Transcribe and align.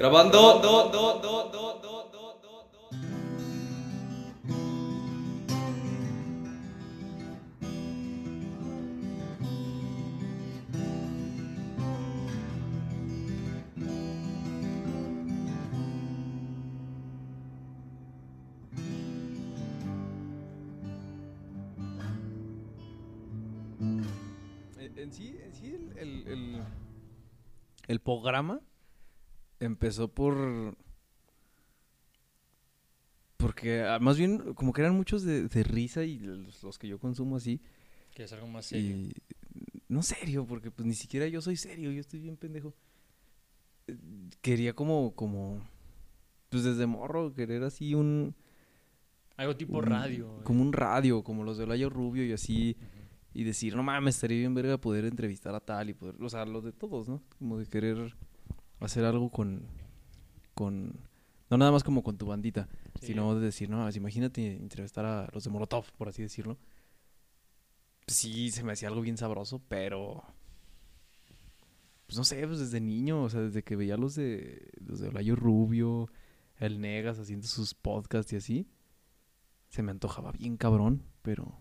Grabando. 0.00 0.40
En 24.96 25.12
sí, 25.12 25.38
en 25.42 25.54
sí 25.54 25.74
el, 25.74 25.96
el, 25.98 26.26
el- 26.28 26.62
el 27.88 28.00
programa 28.00 28.60
empezó 29.60 30.08
por... 30.08 30.76
Porque 33.36 33.82
ah, 33.82 33.98
más 33.98 34.18
bien 34.18 34.54
como 34.54 34.72
que 34.72 34.82
eran 34.82 34.94
muchos 34.94 35.22
de, 35.22 35.48
de 35.48 35.62
risa 35.62 36.04
y 36.04 36.18
los, 36.18 36.62
los 36.62 36.78
que 36.78 36.88
yo 36.88 36.98
consumo 36.98 37.36
así. 37.36 37.60
Que 38.14 38.24
es 38.24 38.32
algo 38.32 38.46
más 38.48 38.66
serio. 38.66 38.96
Y 38.96 39.12
no 39.88 40.02
serio, 40.02 40.46
porque 40.46 40.70
pues 40.70 40.86
ni 40.86 40.94
siquiera 40.94 41.26
yo 41.26 41.40
soy 41.40 41.56
serio, 41.56 41.90
yo 41.90 42.00
estoy 42.00 42.20
bien 42.20 42.36
pendejo. 42.36 42.74
Eh, 43.86 43.96
Quería 44.42 44.74
como, 44.74 45.14
como, 45.14 45.66
pues 46.50 46.64
desde 46.64 46.86
morro, 46.86 47.32
querer 47.32 47.62
así 47.62 47.94
un... 47.94 48.34
Algo 49.36 49.56
tipo 49.56 49.78
un- 49.78 49.84
radio. 49.86 50.38
eh. 50.40 50.44
Como 50.44 50.60
un 50.60 50.72
radio, 50.74 51.24
como 51.24 51.42
los 51.42 51.56
de 51.56 51.64
Olayo 51.64 51.88
Rubio 51.88 52.26
y 52.26 52.32
así. 52.32 52.76
Y 53.32 53.44
decir, 53.44 53.74
no 53.74 53.82
mames, 53.82 54.16
estaría 54.16 54.38
bien 54.38 54.54
verga 54.54 54.76
poder 54.76 55.06
entrevistar 55.06 55.54
a 55.54 55.60
tal 55.60 55.88
y 55.88 55.94
poder, 55.94 56.16
o 56.20 56.28
sea, 56.28 56.44
lo 56.44 56.60
de 56.60 56.72
todos, 56.72 57.08
¿no? 57.08 57.22
Como 57.38 57.56
de 57.58 57.64
querer 57.66 58.14
hacer 58.80 59.04
algo 59.04 59.30
con, 59.30 59.62
con, 60.54 61.00
no 61.50 61.56
nada 61.58 61.72
más 61.72 61.84
como 61.84 62.02
con 62.02 62.16
tu 62.18 62.26
bandita, 62.26 62.68
Sí. 63.00 63.08
sino 63.08 63.34
de 63.34 63.40
decir, 63.40 63.70
no, 63.70 63.88
imagínate 63.90 64.56
entrevistar 64.56 65.04
a 65.06 65.28
los 65.32 65.44
de 65.44 65.50
Molotov, 65.50 65.86
por 65.96 66.08
así 66.08 66.22
decirlo. 66.22 66.58
Pues 68.04 68.16
sí, 68.16 68.50
se 68.50 68.62
me 68.64 68.72
hacía 68.72 68.88
algo 68.88 69.00
bien 69.00 69.16
sabroso, 69.16 69.62
pero, 69.68 70.22
pues 72.06 72.18
no 72.18 72.24
sé, 72.24 72.46
pues 72.46 72.58
desde 72.58 72.80
niño, 72.80 73.22
o 73.22 73.28
sea, 73.30 73.40
desde 73.40 73.62
que 73.62 73.76
veía 73.76 73.96
los 73.96 74.16
de, 74.16 74.70
los 74.84 74.98
de 75.00 75.08
Olayo 75.08 75.36
Rubio, 75.36 76.10
el 76.58 76.80
Negas 76.80 77.18
haciendo 77.18 77.46
sus 77.46 77.74
podcasts 77.74 78.32
y 78.32 78.36
así, 78.36 78.68
se 79.68 79.82
me 79.82 79.92
antojaba 79.92 80.32
bien 80.32 80.56
cabrón, 80.56 81.04
pero... 81.22 81.59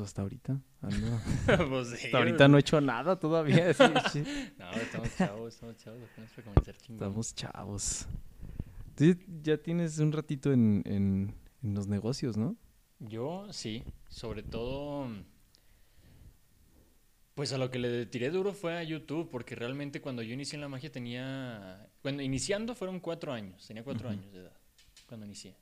Pues 0.00 0.08
hasta 0.08 0.22
ahorita 0.22 0.58
ando. 0.80 1.20
Pues 1.68 1.88
sí, 1.90 2.06
Hasta 2.06 2.16
ahorita 2.16 2.48
no 2.48 2.56
he 2.56 2.60
hecho 2.60 2.80
nada 2.80 3.18
todavía. 3.18 3.74
sí, 3.74 3.84
sí. 4.12 4.24
No, 4.56 4.70
estamos 4.70 5.14
chavos, 5.14 5.54
estamos 5.54 5.76
chavos. 5.76 6.00
Comenzar. 6.42 6.74
Estamos 6.88 7.34
chavos. 7.34 8.06
Tú 8.94 9.14
ya 9.42 9.58
tienes 9.58 9.98
un 9.98 10.10
ratito 10.12 10.54
en, 10.54 10.82
en, 10.86 11.34
en 11.62 11.74
los 11.74 11.86
negocios, 11.86 12.38
¿no? 12.38 12.56
Yo 12.98 13.46
sí, 13.52 13.84
sobre 14.08 14.42
todo. 14.42 15.06
Pues 17.34 17.52
a 17.52 17.58
lo 17.58 17.70
que 17.70 17.78
le 17.78 18.06
tiré 18.06 18.30
duro 18.30 18.54
fue 18.54 18.78
a 18.78 18.82
YouTube, 18.82 19.28
porque 19.30 19.54
realmente 19.54 20.00
cuando 20.00 20.22
yo 20.22 20.32
inicié 20.32 20.56
en 20.56 20.62
la 20.62 20.68
magia 20.68 20.90
tenía. 20.90 21.90
Cuando 22.00 22.22
iniciando 22.22 22.74
fueron 22.74 23.00
cuatro 23.00 23.34
años, 23.34 23.66
tenía 23.66 23.84
cuatro 23.84 24.08
años 24.08 24.32
de 24.32 24.38
edad. 24.40 24.56
Cuando 25.06 25.26
inicié 25.26 25.56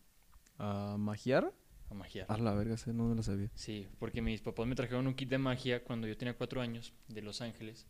¿A 0.59 0.95
magiar? 0.97 1.53
A 1.91 1.95
magiar. 1.95 2.27
A 2.29 2.37
la 2.39 2.55
verga, 2.55 2.75
ese 2.75 2.93
no 2.93 3.05
me 3.09 3.15
lo 3.15 3.23
sabía. 3.23 3.51
Sí, 3.55 3.87
porque 3.99 4.23
mis 4.23 4.41
papás 4.41 4.67
me 4.67 4.75
trajeron 4.75 5.07
un 5.07 5.15
kit 5.15 5.29
de 5.29 5.39
magia 5.39 5.83
cuando 5.83 6.07
yo 6.07 6.17
tenía 6.17 6.35
cuatro 6.35 6.61
años 6.61 6.93
de 7.09 7.23
Los 7.23 7.41
Ángeles. 7.41 7.87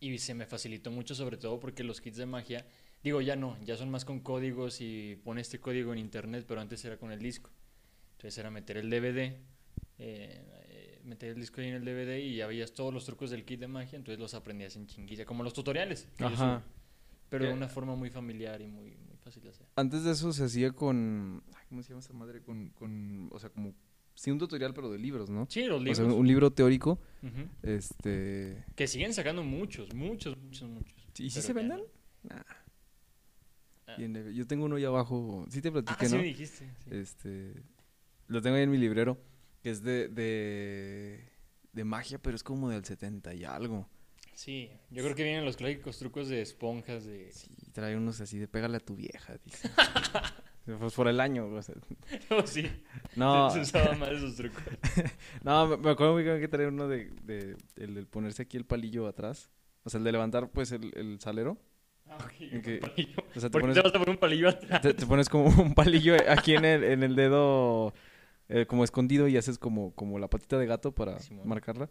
Y 0.00 0.18
se 0.18 0.34
me 0.34 0.46
facilitó 0.46 0.90
mucho, 0.90 1.14
sobre 1.14 1.36
todo 1.36 1.58
porque 1.60 1.84
los 1.84 2.00
kits 2.00 2.16
de 2.16 2.26
magia, 2.26 2.66
digo 3.02 3.20
ya 3.20 3.36
no, 3.36 3.56
ya 3.64 3.76
son 3.76 3.90
más 3.90 4.04
con 4.04 4.20
códigos 4.20 4.80
y 4.80 5.16
pone 5.24 5.40
este 5.40 5.58
código 5.60 5.92
en 5.92 5.98
internet, 5.98 6.44
pero 6.46 6.60
antes 6.60 6.84
era 6.84 6.96
con 6.96 7.10
el 7.12 7.20
disco. 7.20 7.50
Entonces 8.12 8.36
era 8.38 8.50
meter 8.50 8.76
el 8.76 8.90
DVD, 8.90 9.38
eh, 9.98 11.00
meter 11.04 11.30
el 11.30 11.40
disco 11.40 11.60
ahí 11.60 11.68
en 11.68 11.74
el 11.74 11.84
DVD 11.84 12.18
y 12.18 12.36
ya 12.36 12.46
veías 12.46 12.72
todos 12.72 12.92
los 12.92 13.04
trucos 13.04 13.30
del 13.30 13.44
kit 13.44 13.60
de 13.60 13.68
magia, 13.68 13.96
entonces 13.96 14.18
los 14.18 14.34
aprendías 14.34 14.76
en 14.76 14.86
chinguilla, 14.86 15.24
como 15.24 15.42
los 15.42 15.52
tutoriales. 15.52 16.08
que 16.16 16.24
yo 16.24 16.28
Ajá. 16.28 16.60
subo, 16.60 16.70
pero 17.28 17.46
de 17.46 17.52
una 17.52 17.68
forma 17.68 17.94
muy 17.94 18.10
familiar 18.10 18.60
y 18.60 18.66
muy 18.66 18.96
fácil 19.24 19.42
de 19.42 19.48
hacer. 19.50 19.66
Antes 19.76 20.04
de 20.04 20.12
eso 20.12 20.32
se 20.32 20.44
hacía 20.44 20.72
con. 20.72 21.42
ay, 21.54 21.64
¿Cómo 21.68 21.82
se 21.82 21.88
llama 21.90 22.00
esa 22.00 22.12
madre? 22.12 22.42
Con, 22.42 22.70
con. 22.70 23.28
O 23.32 23.38
sea, 23.38 23.50
como. 23.50 23.74
Sí, 24.14 24.30
un 24.30 24.38
tutorial, 24.38 24.72
pero 24.74 24.90
de 24.92 24.98
libros, 24.98 25.28
¿no? 25.28 25.46
Sí, 25.50 25.64
los 25.64 25.80
O 25.80 25.82
libros. 25.82 25.96
sea, 25.96 26.06
un 26.06 26.26
libro 26.26 26.52
teórico. 26.52 27.00
Este. 27.62 28.64
Que 28.76 28.86
siguen 28.86 29.12
sacando 29.12 29.42
muchos, 29.42 29.92
muchos, 29.94 30.36
muchos, 30.38 30.68
muchos. 30.68 30.94
¿Y 31.18 31.30
Pero 31.30 31.42
se 31.46 31.52
venden? 31.52 31.78
no. 32.22 32.34
Nah. 32.34 32.42
Ah. 33.86 33.96
Yo 34.32 34.46
tengo 34.46 34.64
uno 34.64 34.76
ahí 34.76 34.84
abajo. 34.84 35.44
Sí 35.50 35.60
te 35.60 35.70
platiqué, 35.70 36.06
Ah, 36.06 36.08
sí 36.08 36.14
¿no? 36.14 36.20
me 36.22 36.28
dijiste. 36.28 36.58
sí. 36.84 36.90
Este. 36.90 37.62
Lo 38.28 38.40
tengo 38.40 38.56
ahí 38.56 38.62
en 38.62 38.70
mi 38.70 38.78
librero. 38.78 39.18
Que 39.62 39.70
es 39.70 39.82
de. 39.82 40.08
de. 40.08 41.28
de 41.72 41.84
magia, 41.84 42.18
pero 42.20 42.36
es 42.36 42.42
como 42.42 42.68
del 42.70 42.84
70 42.84 43.34
y 43.34 43.44
algo. 43.44 43.88
Sí, 44.34 44.70
yo 44.90 45.02
creo 45.02 45.14
que 45.14 45.22
vienen 45.24 45.44
los 45.44 45.56
clásicos 45.56 45.98
trucos 45.98 46.28
de 46.28 46.42
esponjas 46.42 47.04
de... 47.04 47.30
Sí, 47.32 47.48
trae 47.72 47.96
unos 47.96 48.20
así 48.20 48.38
de 48.38 48.48
pégale 48.48 48.76
a 48.76 48.80
tu 48.80 48.94
vieja, 48.96 49.36
dice. 49.44 49.70
pues 50.78 50.94
por 50.94 51.08
el 51.08 51.20
año, 51.20 51.46
o 51.46 51.62
sea. 51.62 51.74
Oh, 52.30 52.46
sí, 52.46 52.70
No, 53.16 53.50
se 53.54 53.60
usaba 53.60 53.94
más 53.94 54.10
esos 54.10 54.34
trucos. 54.36 54.62
no, 55.42 55.76
me- 55.78 55.90
acuerdo 55.90 56.14
muy 56.14 56.22
bien 56.24 56.40
que 56.40 56.48
trae 56.48 56.66
uno 56.66 56.88
de, 56.88 57.10
de 57.22 57.56
el, 57.76 57.94
del 57.94 58.06
ponerse 58.06 58.42
aquí 58.42 58.56
el 58.56 58.64
palillo 58.64 59.06
atrás. 59.06 59.50
O 59.84 59.90
sea, 59.90 59.98
el 59.98 60.04
de 60.04 60.12
levantar, 60.12 60.50
pues, 60.50 60.72
el, 60.72 60.90
el 60.96 61.20
salero. 61.20 61.58
Ah, 62.06 62.18
ok, 62.22 62.32
¿En 62.40 62.62
qué? 62.62 62.74
un 62.82 62.88
palillo. 62.90 63.22
O 63.36 63.40
sea, 63.40 63.50
te 63.50 63.58
¿Por 63.58 63.60
qué 63.60 63.60
pones, 63.62 63.74
te 63.76 63.82
vas 63.82 63.90
a 63.94 63.98
poner 63.98 64.10
un 64.10 64.16
palillo 64.18 64.48
atrás? 64.48 64.82
te, 64.82 64.94
te 64.94 65.06
pones 65.06 65.28
como 65.28 65.46
un 65.62 65.74
palillo 65.74 66.16
aquí 66.28 66.54
en 66.54 66.64
el, 66.64 66.84
en 66.84 67.02
el 67.02 67.14
dedo, 67.16 67.94
eh, 68.48 68.66
como 68.66 68.84
escondido, 68.84 69.28
y 69.28 69.36
haces 69.36 69.58
como, 69.58 69.94
como 69.94 70.18
la 70.18 70.28
patita 70.28 70.58
de 70.58 70.66
gato 70.66 70.92
para 70.94 71.18
Simón. 71.20 71.46
marcarla. 71.48 71.88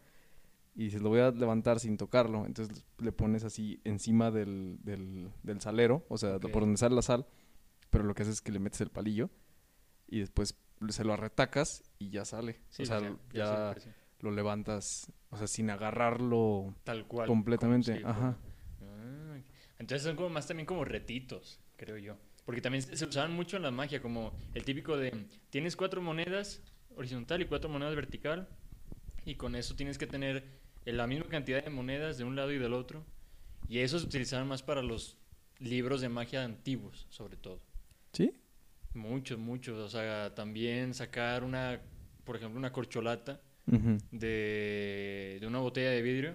Y 0.76 0.86
dices, 0.86 1.02
lo 1.02 1.10
voy 1.10 1.20
a 1.20 1.32
levantar 1.32 1.80
sin 1.80 1.98
tocarlo. 1.98 2.46
Entonces 2.46 2.84
le 2.98 3.12
pones 3.12 3.44
así 3.44 3.80
encima 3.84 4.32
del, 4.32 4.78
del, 4.84 5.30
del 5.44 5.62
salero, 5.62 6.06
o 6.10 6.18
sea, 6.18 6.40
por 6.40 6.62
donde 6.64 6.78
sale 6.78 6.96
la 6.96 7.02
sal. 7.02 7.28
Pero 7.90 8.04
lo 8.04 8.16
que 8.16 8.24
haces 8.24 8.36
es 8.36 8.42
que 8.42 8.52
le 8.52 8.60
metes 8.60 8.82
el 8.82 8.90
palillo 8.90 9.30
y 10.08 10.20
después 10.20 10.58
se 10.90 11.04
lo 11.04 11.14
arretacas 11.14 11.84
y 12.00 12.10
ya 12.10 12.26
sale. 12.26 12.60
Sí, 12.70 12.84
o 12.84 12.86
sea, 12.86 13.00
sí, 13.00 13.06
ya, 13.34 13.76
sí, 13.78 13.90
lo 14.20 14.32
levantas, 14.32 15.12
o 15.30 15.38
sea, 15.38 15.48
sin 15.48 15.70
agarrarlo 15.70 16.74
Tal 16.84 17.08
cual. 17.08 17.28
completamente. 17.28 18.02
Ajá. 18.04 18.38
Ah, 18.82 19.38
entonces 19.80 20.04
son 20.04 20.16
como 20.16 20.30
más 20.30 20.48
también 20.48 20.66
como 20.66 20.86
retitos, 20.86 21.60
creo 21.78 21.98
yo. 21.98 22.16
Porque 22.46 22.62
también 22.62 22.82
se 22.82 23.06
usaban 23.06 23.32
mucho 23.34 23.58
en 23.58 23.64
la 23.64 23.72
magia, 23.72 24.02
como 24.02 24.34
el 24.54 24.66
típico 24.66 24.98
de, 24.98 25.28
tienes 25.50 25.76
cuatro 25.76 26.02
monedas 26.02 26.62
horizontal 26.96 27.42
y 27.42 27.46
cuatro 27.46 27.70
monedas 27.70 27.96
vertical, 27.96 28.50
y 29.26 29.36
con 29.36 29.56
eso 29.56 29.76
tienes 29.76 29.98
que 29.98 30.08
tener 30.08 30.63
la 30.86 31.08
misma 31.08 31.28
cantidad 31.28 31.64
de 31.64 31.70
monedas 31.70 32.18
de 32.18 32.24
un 32.24 32.36
lado 32.36 32.52
y 32.52 32.58
del 32.58 32.74
otro. 32.74 33.06
Y 33.68 33.80
eso 33.80 34.00
se 34.00 34.06
utilizaban 34.06 34.48
más 34.48 34.62
para 34.64 34.82
los 34.82 35.18
libros 35.60 36.02
de 36.02 36.10
magia 36.10 36.44
antiguos, 36.44 37.08
sobre 37.10 37.38
todo. 37.38 37.62
¿Sí? 38.12 38.34
Muchos, 38.94 39.40
muchos. 39.40 39.78
O 39.80 39.90
sea, 39.90 40.36
también 40.36 40.94
sacar 40.94 41.44
una, 41.44 41.82
por 42.24 42.36
ejemplo, 42.36 42.60
una 42.60 42.72
corcholata 42.72 43.42
de, 44.12 45.38
de 45.40 45.48
una 45.48 45.60
botella 45.60 45.92
de 45.92 46.02
vidrio, 46.02 46.34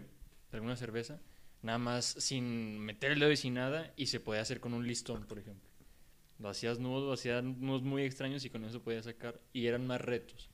de 0.50 0.56
alguna 0.56 0.76
cerveza, 0.76 1.20
nada 1.62 1.78
más 1.78 2.04
sin 2.04 2.78
meter 2.81 3.12
el 3.12 3.20
dedo 3.20 3.32
y 3.32 3.37
sin 3.37 3.54
nada, 3.54 3.92
y 3.97 4.06
se 4.06 4.20
podía 4.20 4.41
hacer 4.41 4.60
con 4.60 4.72
un 4.75 4.87
listón, 4.87 5.25
por 5.26 5.38
ejemplo. 5.38 5.69
Lo 6.38 6.48
hacías 6.48 6.78
nudo, 6.78 7.12
hacías 7.12 7.42
nudos 7.42 7.82
muy 7.82 8.03
extraños 8.03 8.44
y 8.44 8.50
con 8.50 8.64
eso 8.64 8.82
podías 8.82 9.04
sacar, 9.04 9.41
y 9.53 9.66
eran 9.66 9.87
más 9.87 10.00
retos. 10.00 10.50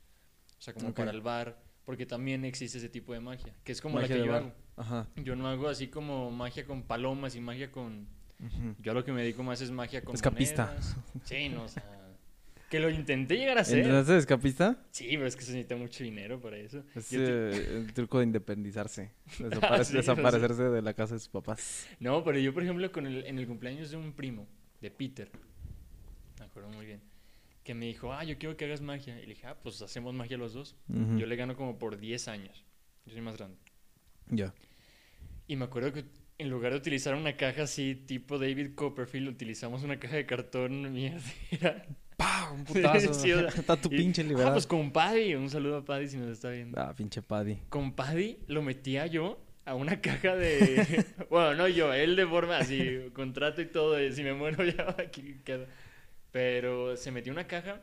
O 0.59 0.63
sea, 0.63 0.75
como 0.75 0.95
para 0.95 1.11
el 1.11 1.21
bar, 1.21 1.63
porque 1.85 2.07
también 2.07 2.45
existe 2.45 2.79
ese 2.79 2.89
tipo 2.89 3.13
de 3.13 3.21
magia, 3.21 3.53
que 3.65 3.73
es 3.73 3.81
como 3.81 3.97
Magia 3.97 4.17
la 4.17 4.23
que 4.23 4.29
yo 4.29 4.35
hago. 4.35 4.53
Ajá. 4.77 5.07
Yo 5.17 5.37
no 5.37 5.49
hago 5.49 5.69
así 5.69 5.89
como 5.89 6.31
magia 6.31 6.65
con 6.67 6.83
palomas 6.83 7.35
y 7.37 7.41
magia 7.41 7.71
con... 7.71 8.07
Yo 8.81 8.93
a 8.93 8.95
lo 8.95 9.05
que 9.05 9.13
me 9.13 9.23
dedico 9.23 9.43
más 9.43 9.61
es 9.61 9.71
magia 9.71 10.03
con 10.03 10.15
Escapista. 10.15 10.67
monedas. 10.67 10.97
Sí, 11.25 11.49
no, 11.49 11.65
o 11.65 11.69
sea... 11.69 11.85
Que 12.71 12.81
lo 12.81 12.91
intenté 12.91 13.37
llegar 13.37 13.57
a 13.57 13.61
hacer. 13.61 13.79
¿Entraste 13.81 14.13
de 14.15 14.19
escapista? 14.19 14.77
Sí, 14.91 15.07
pero 15.11 15.27
es 15.27 15.37
que 15.37 15.43
se 15.43 15.53
necesita 15.53 15.77
mucho 15.77 16.03
dinero 16.03 16.41
para 16.41 16.57
eso. 16.57 16.83
Es 16.97 17.09
te- 17.09 17.17
eh, 17.19 17.77
el 17.77 17.93
truco 17.93 18.19
de 18.19 18.25
independizarse. 18.25 19.13
Desapare- 19.39 19.85
Sí, 19.85 19.95
no 19.95 20.03
sé. 20.03 20.11
desaparecerse 20.13 20.63
de 20.65 20.83
la 20.83 20.93
casa 20.95 21.15
de 21.15 21.21
sus 21.21 21.29
papás. 21.29 21.87
No, 22.01 22.25
pero 22.25 22.39
yo, 22.39 22.53
por 22.53 22.65
ejemplo, 22.65 22.91
con 22.91 23.07
el, 23.07 23.25
en 23.27 23.39
el 23.39 23.47
cumpleaños 23.47 23.91
de 23.91 23.97
un 23.99 24.13
primo, 24.13 24.49
de 24.81 24.91
Peter, 24.91 25.31
me 26.41 26.47
acuerdo 26.47 26.71
muy 26.71 26.87
bien, 26.87 27.01
que 27.65 27.75
me 27.75 27.87
dijo, 27.87 28.13
ah, 28.13 28.23
yo 28.25 28.39
quiero 28.39 28.57
que 28.57 28.67
hagas 28.67 28.81
magia. 28.83 29.17
Y 29.19 29.23
le 29.23 29.35
dije, 29.35 29.47
ah, 29.47 29.57
pues 29.63 29.81
hacemos 29.83 30.15
magia 30.15 30.37
los 30.37 30.53
dos. 30.53 30.77
Yo 30.89 31.27
le 31.27 31.35
gano 31.37 31.57
como 31.57 31.79
por 31.79 31.97
10 31.99 32.29
años. 32.29 32.65
Yo 33.07 33.13
soy 33.13 33.23
más 33.23 33.37
grande. 33.37 33.57
Ya. 34.29 34.55
Y 35.49 35.57
me 35.57 35.65
acuerdo 35.65 35.93
que 35.93 36.05
en 36.39 36.51
lugar 36.51 36.73
de 36.73 36.79
utilizar 36.79 37.15
una 37.15 37.37
caja 37.37 37.63
así, 37.65 37.95
tipo 37.95 38.39
David 38.39 38.75
Copperfield, 38.75 39.29
utilizamos 39.29 39.83
una 39.83 39.99
caja 39.99 40.17
de 40.17 40.27
cartón 40.27 40.93
mierdera. 40.93 41.87
¡Pah! 42.17 42.51
Un 42.53 42.65
putazo. 42.65 43.13
Sí, 43.15 43.31
Está 43.57 43.77
tu 43.81 43.89
y- 43.93 43.97
pinche 43.97 44.23
Ah, 44.23 44.25
libertad. 44.27 44.53
pues 44.53 44.67
con 44.67 44.93
Paddy. 44.93 45.35
Un 45.35 45.49
saludo 45.51 45.79
a 45.79 45.85
Paddy 45.85 46.09
si 46.09 46.17
nos 46.17 46.29
está 46.29 46.51
viendo. 46.51 46.79
Ah, 46.81 46.95
pinche 46.95 47.23
Paddy. 47.23 47.57
Con 47.69 47.93
Paddy 47.95 48.39
lo 48.47 48.63
metía 48.63 49.07
yo 49.07 49.41
a 49.65 49.75
una 49.75 50.01
caja 50.03 50.37
de... 50.37 51.05
bueno, 51.31 51.55
no 51.55 51.69
yo, 51.69 51.95
él 51.95 52.17
de 52.17 52.27
forma 52.27 52.59
así, 52.59 52.99
contrato 53.15 53.63
y 53.63 53.67
todo, 53.67 53.93
de 53.95 54.13
si 54.13 54.23
me 54.23 54.35
muero 54.35 54.63
ya 54.65 54.95
aquí 54.99 55.37
quedo. 55.45 55.67
Pero 56.35 56.97
se 56.97 57.13
metió 57.13 57.33
una 57.33 57.47
caja 57.47 57.83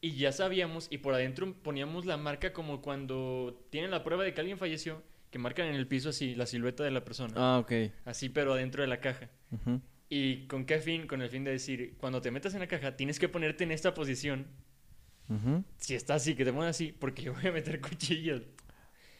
y 0.00 0.16
ya 0.16 0.32
sabíamos, 0.32 0.88
y 0.90 0.98
por 0.98 1.14
adentro 1.14 1.54
poníamos 1.62 2.06
la 2.06 2.16
marca 2.16 2.52
como 2.52 2.82
cuando 2.82 3.64
tienen 3.70 3.92
la 3.92 4.02
prueba 4.02 4.24
de 4.24 4.34
que 4.34 4.40
alguien 4.40 4.58
falleció, 4.58 5.00
que 5.30 5.38
marcan 5.38 5.68
en 5.68 5.76
el 5.76 5.86
piso 5.86 6.08
así 6.08 6.34
la 6.34 6.46
silueta 6.46 6.82
de 6.82 6.90
la 6.90 7.04
persona. 7.04 7.34
Ah, 7.36 7.58
ok. 7.60 7.72
Así, 8.04 8.30
pero 8.30 8.54
adentro 8.54 8.82
de 8.82 8.88
la 8.88 8.98
caja. 8.98 9.30
Ujú. 9.52 9.80
¿Y 10.08 10.48
con 10.48 10.64
qué 10.64 10.80
fin? 10.80 11.06
Con 11.06 11.22
el 11.22 11.30
fin 11.30 11.44
de 11.44 11.52
decir, 11.52 11.94
cuando 11.98 12.20
te 12.20 12.32
metas 12.32 12.52
en 12.54 12.58
la 12.58 12.66
caja, 12.66 12.96
tienes 12.96 13.20
que 13.20 13.28
ponerte 13.28 13.62
en 13.62 13.70
esta 13.70 13.94
posición. 13.94 14.48
Ujú. 15.28 15.62
Si 15.76 15.94
está 15.94 16.14
así, 16.14 16.34
que 16.34 16.44
te 16.44 16.52
pongas 16.52 16.70
así, 16.70 16.90
porque 16.90 17.22
yo 17.22 17.32
voy 17.32 17.46
a 17.46 17.52
meter 17.52 17.80
cuchillas. 17.80 18.42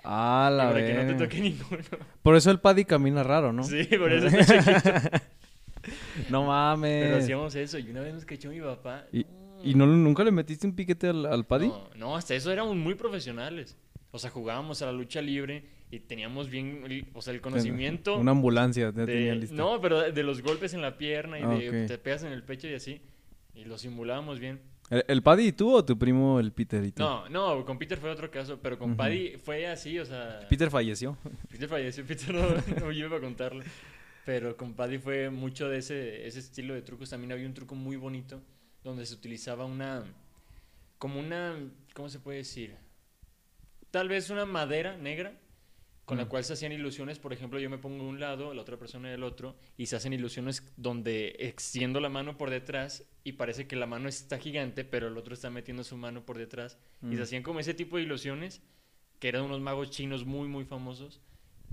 Ah, 0.03 0.50
la 0.53 0.73
para 0.73 0.85
que 0.85 0.95
no 0.95 1.06
te 1.06 1.15
toque 1.15 1.41
ninguno. 1.41 1.85
Por 2.23 2.35
eso 2.35 2.50
el 2.50 2.59
Paddy 2.59 2.87
camina 2.87 3.23
raro, 3.23 3.53
¿no? 3.53 3.62
Sí, 3.62 3.85
por 3.85 4.12
eso 4.12 4.27
está 4.27 4.65
chiquito. 4.65 5.19
No 6.31 6.44
mames. 6.46 7.05
Pero 7.05 7.17
hacíamos 7.17 7.55
eso. 7.55 7.79
Y 7.79 7.90
una 7.90 8.00
vez 8.00 8.14
nos 8.14 8.25
cachó 8.25 8.49
mi 8.50 8.61
papá. 8.61 9.06
¿Y, 9.12 9.26
y 9.64 9.75
no, 9.75 9.87
nunca 9.87 10.25
le 10.25 10.31
metiste 10.31 10.67
un 10.67 10.75
piquete 10.75 11.08
al, 11.08 11.26
al 11.26 11.44
Paddy? 11.46 11.69
No, 11.69 11.90
no, 11.96 12.17
hasta 12.17 12.34
eso 12.34 12.50
éramos 12.50 12.76
muy 12.76 12.94
profesionales. 12.94 13.76
O 14.11 14.19
sea, 14.19 14.31
jugábamos 14.31 14.82
a 14.82 14.87
la 14.87 14.93
lucha 14.93 15.23
libre 15.23 15.64
y 15.90 16.00
teníamos 16.00 16.50
bien, 16.50 16.84
o 17.14 17.23
sea, 17.23 17.32
el 17.34 17.40
conocimiento. 17.40 18.19
Una 18.19 18.32
ambulancia 18.32 18.93
de- 18.93 19.06
tenía 19.06 19.34
lista. 19.34 19.55
no, 19.56 19.81
pero 19.81 20.00
de, 20.00 20.12
de 20.12 20.23
los 20.23 20.43
golpes 20.43 20.75
en 20.75 20.82
la 20.82 20.96
pierna 20.99 21.38
y 21.38 21.43
Ah, 21.43 21.49
de 21.49 21.87
te 21.87 21.99
pegas 21.99 22.23
en 22.25 22.32
el 22.32 22.43
pecho 22.43 22.69
y 22.69 22.75
así. 22.75 23.00
Y 23.55 23.64
lo 23.64 23.76
simulábamos 23.78 24.38
bien. 24.38 24.61
¿El, 24.90 25.05
el 25.08 25.23
Paddy 25.23 25.46
y 25.49 25.52
tú 25.52 25.75
o 25.75 25.82
tu 25.85 25.99
primo 25.99 26.40
el 26.40 26.52
Peter 26.52 26.85
y 26.85 26.93
tú? 26.93 27.02
No, 27.02 27.26
no, 27.31 27.64
con 27.64 27.78
Peter 27.78 27.96
fue 27.99 28.11
otro 28.11 28.31
caso, 28.31 28.58
pero 28.62 28.78
con 28.78 28.90
Ujú. 28.90 28.96
Paddy 28.99 29.37
fue 29.43 29.67
así, 29.67 29.99
o 29.99 30.05
sea. 30.05 30.40
Peter 30.49 30.70
falleció. 30.70 31.17
Peter 31.50 31.69
falleció, 31.69 32.05
Peter 32.05 32.35
no, 32.35 32.46
no 32.85 32.93
iba 32.93 33.17
a 33.17 33.20
contarlo. 33.20 33.62
Pero 34.25 34.57
con 34.57 34.75
Paddy 34.75 34.99
fue 34.99 35.31
mucho 35.31 35.69
de 35.69 35.79
ese, 35.79 36.27
ese 36.27 36.39
estilo 36.39 36.75
de 36.75 36.83
trucos. 36.83 37.11
También 37.11 37.33
había 37.33 37.47
un 37.47 37.55
truco 37.55 37.75
muy 37.75 37.97
bonito 37.97 38.41
donde 38.85 39.05
se 39.07 39.15
utilizaba 39.15 39.65
una. 39.65 40.05
como 40.99 41.19
una. 41.19 41.57
¿Cómo 41.95 42.09
se 42.09 42.21
puede 42.21 42.39
decir? 42.39 42.77
Tal 43.91 44.09
vez 44.09 44.31
una 44.31 44.47
madera 44.47 44.97
negra 44.97 45.37
con 46.05 46.17
la 46.17 46.25
Mm. 46.25 46.29
cual 46.29 46.45
se 46.45 46.53
hacían 46.53 46.71
ilusiones. 46.73 47.19
Por 47.19 47.33
ejemplo, 47.33 47.59
yo 47.59 47.69
me 47.69 47.79
pongo 47.79 48.05
de 48.05 48.11
un 48.11 48.21
lado, 48.21 48.55
la 48.55 48.63
otra 48.63 48.77
persona 48.79 49.11
del 49.11 49.23
otro, 49.25 49.57
y 49.77 49.87
se 49.87 49.97
hacen 49.97 50.13
ilusiones 50.13 50.63
donde 50.77 51.35
extiendo 51.41 51.99
la 52.01 52.09
mano 52.09 52.39
por 52.39 52.51
detrás 52.51 53.05
y 53.25 53.33
parece 53.33 53.67
que 53.67 53.75
la 53.77 53.87
mano 53.87 54.09
está 54.09 54.39
gigante, 54.39 54.85
pero 54.85 55.09
el 55.09 55.17
otro 55.19 55.35
está 55.35 55.51
metiendo 55.51 55.83
su 55.85 55.97
mano 55.97 56.25
por 56.25 56.39
detrás. 56.39 56.79
Y 57.03 57.07
Mm. 57.07 57.17
se 57.17 57.23
hacían 57.23 57.43
como 57.43 57.59
ese 57.61 57.75
tipo 57.75 57.97
de 57.97 58.05
ilusiones, 58.05 58.63
que 59.19 59.29
eran 59.29 59.43
unos 59.43 59.61
magos 59.61 59.91
chinos 59.91 60.25
muy, 60.25 60.47
muy 60.49 60.65
famosos. 60.65 61.21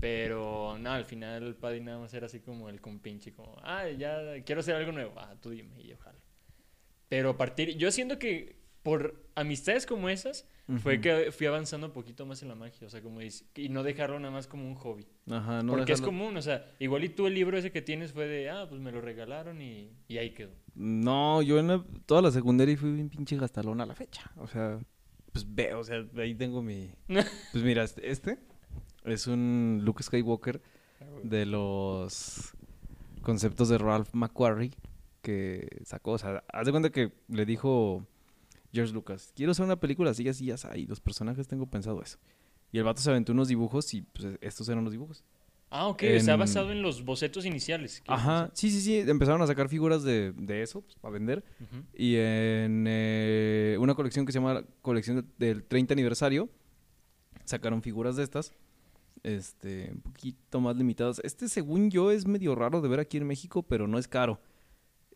Pero 0.00 0.78
no, 0.78 0.90
al 0.92 1.04
final 1.04 1.42
el 1.42 1.54
Paddy 1.54 1.80
nada 1.80 1.98
más 1.98 2.14
era 2.14 2.26
así 2.26 2.40
como 2.40 2.68
el 2.68 2.80
compinche, 2.80 3.32
como, 3.32 3.56
ah, 3.62 3.88
ya 3.88 4.42
quiero 4.44 4.60
hacer 4.60 4.74
algo 4.74 4.92
nuevo. 4.92 5.12
Ah, 5.16 5.34
tú 5.40 5.50
dime, 5.50 5.80
y 5.80 5.92
ojalá. 5.92 6.18
Pero 7.08 7.30
a 7.30 7.36
partir, 7.36 7.76
yo 7.76 7.90
siento 7.90 8.18
que 8.18 8.56
por 8.82 9.26
amistades 9.34 9.84
como 9.84 10.08
esas, 10.08 10.46
fue 10.82 11.00
que 11.00 11.32
fui 11.32 11.48
avanzando 11.48 11.88
un 11.88 11.92
poquito 11.92 12.24
más 12.26 12.42
en 12.42 12.48
la 12.48 12.54
magia, 12.54 12.86
o 12.86 12.90
sea, 12.90 13.02
como 13.02 13.18
dice, 13.18 13.44
y 13.56 13.68
no 13.70 13.82
dejarlo 13.82 14.20
nada 14.20 14.32
más 14.32 14.46
como 14.46 14.68
un 14.68 14.76
hobby. 14.76 15.04
Ajá, 15.28 15.64
no 15.64 15.72
Porque 15.72 15.92
es 15.92 16.00
común, 16.00 16.36
o 16.36 16.42
sea, 16.42 16.64
igual 16.78 17.02
y 17.02 17.08
tú 17.08 17.26
el 17.26 17.34
libro 17.34 17.58
ese 17.58 17.72
que 17.72 17.82
tienes 17.82 18.12
fue 18.12 18.28
de, 18.28 18.48
ah, 18.50 18.66
pues 18.68 18.80
me 18.80 18.92
lo 18.92 19.00
regalaron 19.00 19.60
y, 19.60 19.90
y 20.06 20.18
ahí 20.18 20.30
quedó. 20.30 20.52
No, 20.76 21.42
yo 21.42 21.58
en 21.58 21.66
la- 21.66 21.84
toda 22.06 22.22
la 22.22 22.30
secundaria 22.30 22.76
fui 22.76 22.92
bien 22.92 23.10
pinche 23.10 23.36
gastalón 23.36 23.80
a 23.80 23.86
la 23.86 23.96
fecha. 23.96 24.30
O 24.36 24.46
sea, 24.46 24.78
pues 25.32 25.44
ve, 25.52 25.74
o 25.74 25.82
sea, 25.82 26.06
ahí 26.18 26.36
tengo 26.36 26.62
mi... 26.62 26.92
Pues 27.52 27.64
mira, 27.64 27.82
este- 27.82 28.08
este 28.08 28.38
es 29.04 29.26
un 29.26 29.80
Luke 29.84 30.02
Skywalker 30.02 30.60
de 31.22 31.46
los 31.46 32.52
conceptos 33.22 33.68
de 33.68 33.78
Ralph 33.78 34.10
McQuarrie 34.12 34.72
que 35.22 35.82
sacó. 35.84 36.12
O 36.12 36.18
sea, 36.18 36.44
haz 36.52 36.66
de 36.66 36.70
cuenta 36.70 36.90
que 36.90 37.12
le 37.28 37.44
dijo 37.44 38.06
George 38.72 38.92
Lucas, 38.92 39.32
quiero 39.34 39.52
hacer 39.52 39.64
una 39.64 39.78
película 39.78 40.10
así, 40.10 40.28
así, 40.28 40.50
así, 40.50 40.66
y 40.76 40.86
los 40.86 41.00
personajes 41.00 41.48
tengo 41.48 41.66
pensado 41.66 42.02
eso. 42.02 42.18
Y 42.72 42.78
el 42.78 42.84
vato 42.84 43.00
se 43.00 43.10
aventó 43.10 43.32
unos 43.32 43.48
dibujos 43.48 43.92
y 43.94 44.02
pues 44.02 44.38
estos 44.40 44.68
eran 44.68 44.84
los 44.84 44.92
dibujos. 44.92 45.24
Ah, 45.72 45.86
ok, 45.86 46.02
está 46.02 46.34
basado 46.34 46.72
en 46.72 46.82
los 46.82 47.04
bocetos 47.04 47.46
iniciales. 47.46 48.02
¿quieres 48.04 48.24
Ajá, 48.24 48.50
sí, 48.54 48.70
sí, 48.70 48.80
sí, 48.80 48.98
empezaron 48.98 49.40
a 49.40 49.46
sacar 49.46 49.68
figuras 49.68 50.02
de, 50.02 50.32
de 50.32 50.62
eso 50.62 50.80
pues, 50.80 50.96
para 50.96 51.12
vender. 51.12 51.44
Ujú. 51.60 51.84
Y 51.94 52.16
en 52.16 52.86
eh, 52.88 53.76
una 53.78 53.94
colección 53.94 54.26
que 54.26 54.32
se 54.32 54.40
llama 54.40 54.54
la 54.54 54.64
colección 54.82 55.32
del 55.38 55.62
30 55.62 55.94
aniversario, 55.94 56.48
sacaron 57.44 57.82
figuras 57.82 58.16
de 58.16 58.24
estas, 58.24 58.52
este, 59.22 59.90
un 59.92 60.00
poquito 60.00 60.60
más 60.60 60.76
limitadas. 60.76 61.20
Este, 61.24 61.48
según 61.48 61.90
yo, 61.90 62.10
es 62.10 62.26
medio 62.26 62.54
raro 62.54 62.80
de 62.80 62.88
ver 62.88 63.00
aquí 63.00 63.16
en 63.16 63.26
México, 63.26 63.62
pero 63.62 63.86
no 63.86 63.98
es 63.98 64.08
caro. 64.08 64.40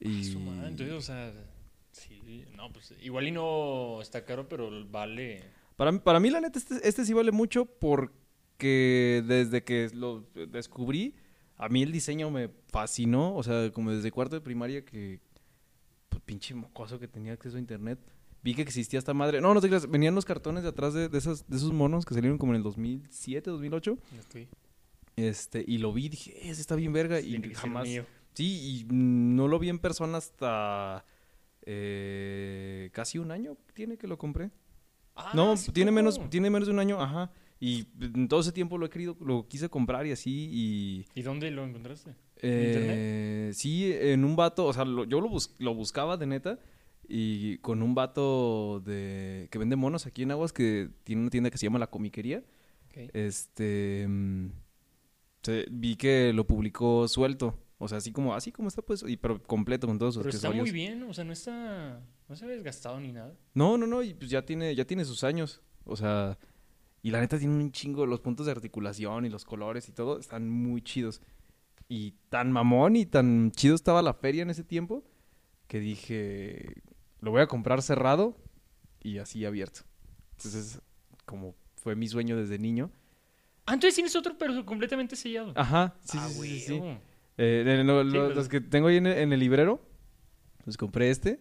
Y... 0.01 0.21
Ah, 0.21 0.33
su 0.33 0.41
madre, 0.41 0.69
entonces, 0.69 0.95
o 0.95 1.01
sea, 1.01 1.33
sí, 1.93 2.45
no, 2.57 2.73
pues 2.73 2.95
igual 3.01 3.29
y 3.29 3.31
no 3.31 4.01
está 4.03 4.25
caro, 4.25 4.49
pero 4.49 4.71
vale. 4.89 5.45
Para, 5.77 5.93
para 6.03 6.21
mí, 6.21 6.31
la 6.31 6.41
neta, 6.41 6.59
este, 6.59 6.87
este 6.87 7.05
sí 7.05 7.13
vale 7.13 7.33
mucho 7.33 7.67
porque 7.67 9.25
desde 9.27 9.65
que 9.65 9.91
lo 9.93 10.25
descubrí, 10.49 11.15
a 11.57 11.69
mí 11.69 11.83
el 11.83 11.93
diseño 11.93 12.31
me 12.31 12.51
fascinó. 12.69 13.35
O 13.35 13.43
sea, 13.43 13.71
como 13.73 13.91
desde 13.91 14.11
cuarto 14.11 14.37
de 14.37 14.41
primaria 14.41 14.85
que, 14.85 15.21
pues 16.09 16.23
pinche 16.23 16.55
mocoso 16.55 16.99
que 16.99 17.09
tenía 17.09 17.33
acceso 17.33 17.57
a 17.57 17.61
internet. 17.61 17.99
Vi 18.45 18.55
que 18.55 18.63
existía 18.63 18.99
esta 18.99 19.15
madre. 19.15 19.41
No, 19.41 19.55
no 19.55 19.61
te 19.61 19.69
creas, 19.69 19.91
venían 19.91 20.15
los 20.15 20.25
cartones 20.25 20.63
de 20.63 20.69
atrás 20.69 20.93
de, 20.95 21.09
de, 21.09 21.17
esas, 21.19 21.49
de 21.49 21.57
esos 21.57 21.73
monos 21.73 22.05
que 22.05 22.15
salieron 22.15 22.37
como 22.39 22.53
en 22.53 22.57
el 22.59 22.63
2007, 22.63 23.51
2008. 23.51 23.99
Este, 25.17 25.65
y 25.67 25.79
lo 25.79 25.93
vi 25.93 26.09
dije, 26.11 26.33
"Eh, 26.47 26.51
ese 26.51 26.61
está 26.61 26.75
bien 26.77 26.93
verga. 26.93 27.21
y 27.21 27.41
jamás. 27.55 27.89
Sí, 28.35 28.85
y 28.91 28.95
no 28.95 29.49
lo 29.49 29.59
vi 29.59 29.69
en 29.71 29.79
persona 29.79 30.19
hasta 30.19 31.05
eh, 31.67 32.91
casi 32.93 33.19
un 33.19 33.31
año 33.31 33.57
tiene 33.75 33.97
que 33.97 34.07
lo 34.07 34.19
compré. 34.19 34.51
Ah, 35.17 35.33
No, 35.35 35.53
¿hace 35.53 35.71
tiene 35.73 35.91
menos, 35.93 36.21
tiene 36.31 36.51
menos 36.51 36.67
de 36.67 36.75
un 36.75 36.81
año, 36.81 37.01
ajá. 37.01 37.31
Y 37.61 37.87
en 38.01 38.29
todo 38.29 38.41
ese 38.41 38.53
tiempo 38.53 38.77
lo 38.77 38.87
he 38.87 38.91
querido, 38.91 39.17
lo 39.21 39.47
quise 39.49 39.69
comprar 39.69 40.05
y 40.07 40.13
así, 40.13 40.49
y... 40.53 41.07
¿Y 41.15 41.23
dónde 41.23 41.51
lo 41.51 41.65
encontraste? 41.65 42.15
eh, 42.43 43.51
sí, 43.55 43.91
en 43.95 44.25
un 44.25 44.37
vato, 44.37 44.67
o 44.67 44.73
sea, 44.73 44.85
lo- 44.85 45.05
yo 45.05 45.21
lo, 45.21 45.29
bus- 45.31 45.55
lo 45.59 45.73
buscaba 45.75 46.17
de 46.19 46.27
neta, 46.27 46.59
y 47.09 47.59
con 47.59 47.83
un 47.83 47.95
vato 47.95 48.81
de 48.85 49.49
que 49.51 49.59
vende 49.59 49.77
monos 49.77 50.07
aquí 50.07 50.23
en 50.23 50.31
Aguas, 50.31 50.53
que 50.53 50.89
tiene 51.05 51.23
una 51.23 51.31
tienda 51.31 51.51
que 51.51 51.59
se 51.59 51.67
llama 51.67 51.79
La 51.79 51.89
Comiquería, 51.91 52.43
Ok. 52.91 53.11
este... 53.15 54.07
mm, 54.09 54.49
se- 55.43 55.67
vi 55.71 55.97
que 55.97 56.33
lo 56.33 56.47
publicó 56.47 57.07
suelto, 57.09 57.59
o 57.79 57.89
sea, 57.89 57.99
así 57.99 58.13
como, 58.13 58.35
así 58.35 58.51
como 58.53 58.69
está 58.69 58.83
pues, 58.83 59.05
y, 59.07 59.17
pero 59.17 59.43
completo 59.43 59.87
con 59.87 59.99
todos 59.99 60.15
sus 60.15 60.23
Pero 60.23 60.35
está 60.37 60.51
muy 60.51 60.71
bien, 60.71 61.03
o 61.03 61.13
sea, 61.13 61.25
no 61.25 61.33
está. 61.33 62.01
No 62.29 62.37
se 62.37 62.47
ve 62.47 62.55
desgastado 62.55 62.99
ni 63.01 63.13
nada. 63.13 63.35
No, 63.53 63.77
no, 63.77 63.87
no, 63.87 64.03
y 64.03 64.15
pues 64.15 64.31
ya 64.31 64.43
tiene, 64.47 64.75
ya 64.75 64.87
tiene 64.87 65.05
sus 65.05 65.25
años. 65.25 65.61
O 65.85 65.95
sea, 65.97 66.39
y 67.03 67.11
la 67.11 67.21
neta 67.21 67.39
tiene 67.39 67.55
un 67.55 67.71
chingo, 67.71 68.07
los 68.07 68.21
puntos 68.21 68.47
de 68.47 68.53
articulación 68.53 69.27
y 69.27 69.29
los 69.29 69.45
colores 69.45 69.89
y 69.91 69.93
todo 69.93 70.19
están 70.19 70.49
muy 70.49 70.81
chidos. 70.81 71.21
Y 71.87 72.13
tan 72.31 72.51
mamón 72.51 72.97
y 72.97 73.05
tan 73.05 73.51
chido 73.53 73.75
estaba 73.75 74.01
la 74.01 74.15
feria 74.15 74.43
en 74.43 74.49
ese 74.49 74.65
tiempo 74.65 75.05
que 75.69 75.81
dije, 75.81 76.73
lo 77.25 77.31
voy 77.33 77.43
a 77.43 77.47
comprar 77.47 77.83
cerrado 77.83 78.37
y 79.03 79.19
así 79.19 79.45
abierto. 79.45 79.81
Entonces, 80.37 80.81
como 81.25 81.55
fue 81.77 81.95
mi 81.97 82.07
sueño 82.09 82.37
desde 82.37 82.59
niño. 82.59 82.91
Ah, 83.67 83.75
entonces 83.75 83.95
tienes 83.95 84.15
otro, 84.15 84.37
pero 84.39 84.65
completamente 84.67 85.17
sellado. 85.17 85.53
Ajá, 85.57 85.95
sí, 86.05 86.19
Ah, 86.21 86.29
sí. 86.29 86.83
Eh, 87.37 87.83
lo- 87.85 88.05
Sí, 88.05 88.35
los 88.35 88.49
que 88.49 88.61
tengo 88.61 88.89
ahí 88.89 88.99
en 88.99 89.07
el, 89.07 89.19
en 89.19 89.33
el 89.33 89.41
librero, 89.41 89.81
pues 90.65 90.77
compré 90.77 91.11
este. 91.11 91.41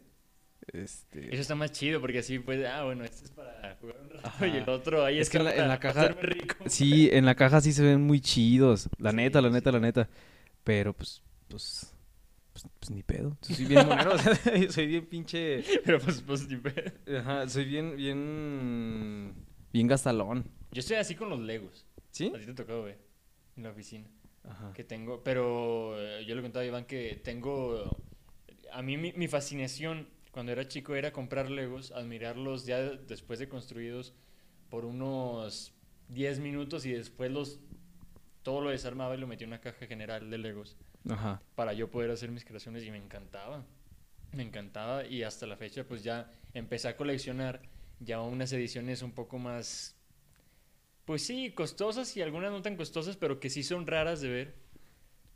Este... 0.72 1.28
Eso 1.34 1.42
está 1.42 1.56
más 1.56 1.74
chido 1.74 2.00
porque 2.00 2.20
así, 2.20 2.40
pues, 2.40 2.66
ah, 2.66 2.84
bueno, 2.86 3.04
este 3.04 3.25
es 3.25 3.32
para 3.32 3.75
jugar 3.82 3.98
un 4.02 4.10
rato 4.10 4.28
Ajá. 4.28 4.48
y 4.48 4.56
el 4.58 4.70
otro 4.70 5.04
ahí 5.04 5.20
Es 5.20 5.30
que 5.30 5.38
en 5.38 5.44
la- 5.44 5.56
en 5.56 5.68
la 5.68 5.80
caja- 5.80 6.08
rico. 6.08 6.56
Sí, 6.68 7.10
en 7.12 7.25
la 7.25 7.36
caja 7.36 7.60
sí 7.60 7.74
se 7.74 7.84
ven 7.84 8.02
muy 8.02 8.22
chidos. 8.22 8.88
La 8.98 9.10
Sí, 9.12 9.18
neta, 9.18 9.42
la 9.42 9.50
sí. 9.50 9.54
neta, 9.56 9.72
la 9.74 9.80
neta. 9.82 10.10
Pero 10.63 10.94
pues, 10.94 11.22
pues, 11.50 11.93
pues, 12.54 12.68
pues 12.80 12.92
ni 12.92 13.04
pedo. 13.04 13.38
Soy 13.42 13.66
bien 13.66 13.88
monero, 13.88 14.14
o 14.14 14.18
sea, 14.18 14.36
soy 14.70 14.88
bien 14.88 15.06
pinche. 15.08 15.64
Pero 15.84 16.00
pues, 16.00 16.22
pues, 16.22 16.48
ni 16.48 16.58
pedo. 16.58 16.92
Ajá, 17.20 17.50
soy 17.50 17.66
bien, 17.66 17.98
bien. 17.98 19.34
Bien 19.74 19.88
gastalón. 19.88 20.46
Yo 20.72 20.80
estoy 20.80 20.98
así 20.98 21.16
con 21.16 21.30
los 21.30 21.40
Legos. 21.40 21.86
¿Sí? 22.12 22.32
A 22.34 22.38
ti 22.38 22.46
te 22.46 22.52
ha 22.52 22.56
tocado 22.56 22.84
ver 22.84 23.00
en 23.58 23.64
la 23.64 23.72
oficina. 23.72 24.08
Ajá. 24.44 24.72
Que 24.74 24.84
tengo, 24.84 25.24
pero 25.24 25.96
eh, 26.00 26.26
yo 26.26 26.36
le 26.36 26.42
contaba 26.42 26.64
a 26.64 26.68
Iván 26.68 26.86
que 26.86 27.20
tengo. 27.24 27.98
A 28.72 28.82
mí 28.82 28.98
mi, 28.98 29.14
mi 29.14 29.28
fascinación 29.28 30.08
cuando 30.32 30.52
era 30.52 30.68
chico 30.68 30.96
era 30.96 31.12
comprar 31.12 31.50
Legos, 31.50 31.92
admirarlos 31.92 32.66
ya 32.66 32.80
después 32.80 33.40
de 33.40 33.48
construidos 33.48 34.14
por 34.70 34.86
unos 34.86 35.74
10 36.10 36.40
minutos 36.40 36.86
y 36.86 36.92
después 36.92 37.32
los. 37.32 37.60
Todo 38.44 38.60
lo 38.60 38.70
desarmaba 38.72 39.16
y 39.16 39.20
lo 39.20 39.26
metía 39.26 39.46
en 39.46 39.52
una 39.52 39.62
caja 39.62 39.88
general 39.88 40.30
de 40.30 40.38
Legos 40.38 40.76
Ajá. 41.10 41.42
para 41.56 41.74
yo 41.74 41.90
poder 41.92 42.12
hacer 42.12 42.32
mis 42.32 42.46
creaciones 42.46 42.84
y 42.84 42.92
me 42.92 42.98
encantaba. 42.98 43.66
Me 44.32 44.44
encantaba 44.44 45.06
y 45.06 45.24
hasta 45.24 45.46
la 45.46 45.58
fecha 45.58 45.84
pues 45.84 46.04
ya 46.04 46.32
empecé 46.54 46.88
a 46.88 46.98
coleccionar 46.98 47.62
ya 48.00 48.22
unas 48.22 48.52
ediciones 48.54 49.02
un 49.02 49.12
poco 49.12 49.38
más 49.38 49.96
Pues 51.06 51.26
sí, 51.26 51.52
costosas 51.52 52.16
y 52.18 52.22
algunas 52.22 52.52
no 52.52 52.62
tan 52.62 52.76
costosas, 52.78 53.18
pero 53.18 53.40
que 53.40 53.50
sí 53.50 53.62
son 53.64 53.86
raras 53.88 54.22
de 54.22 54.30
ver. 54.30 54.56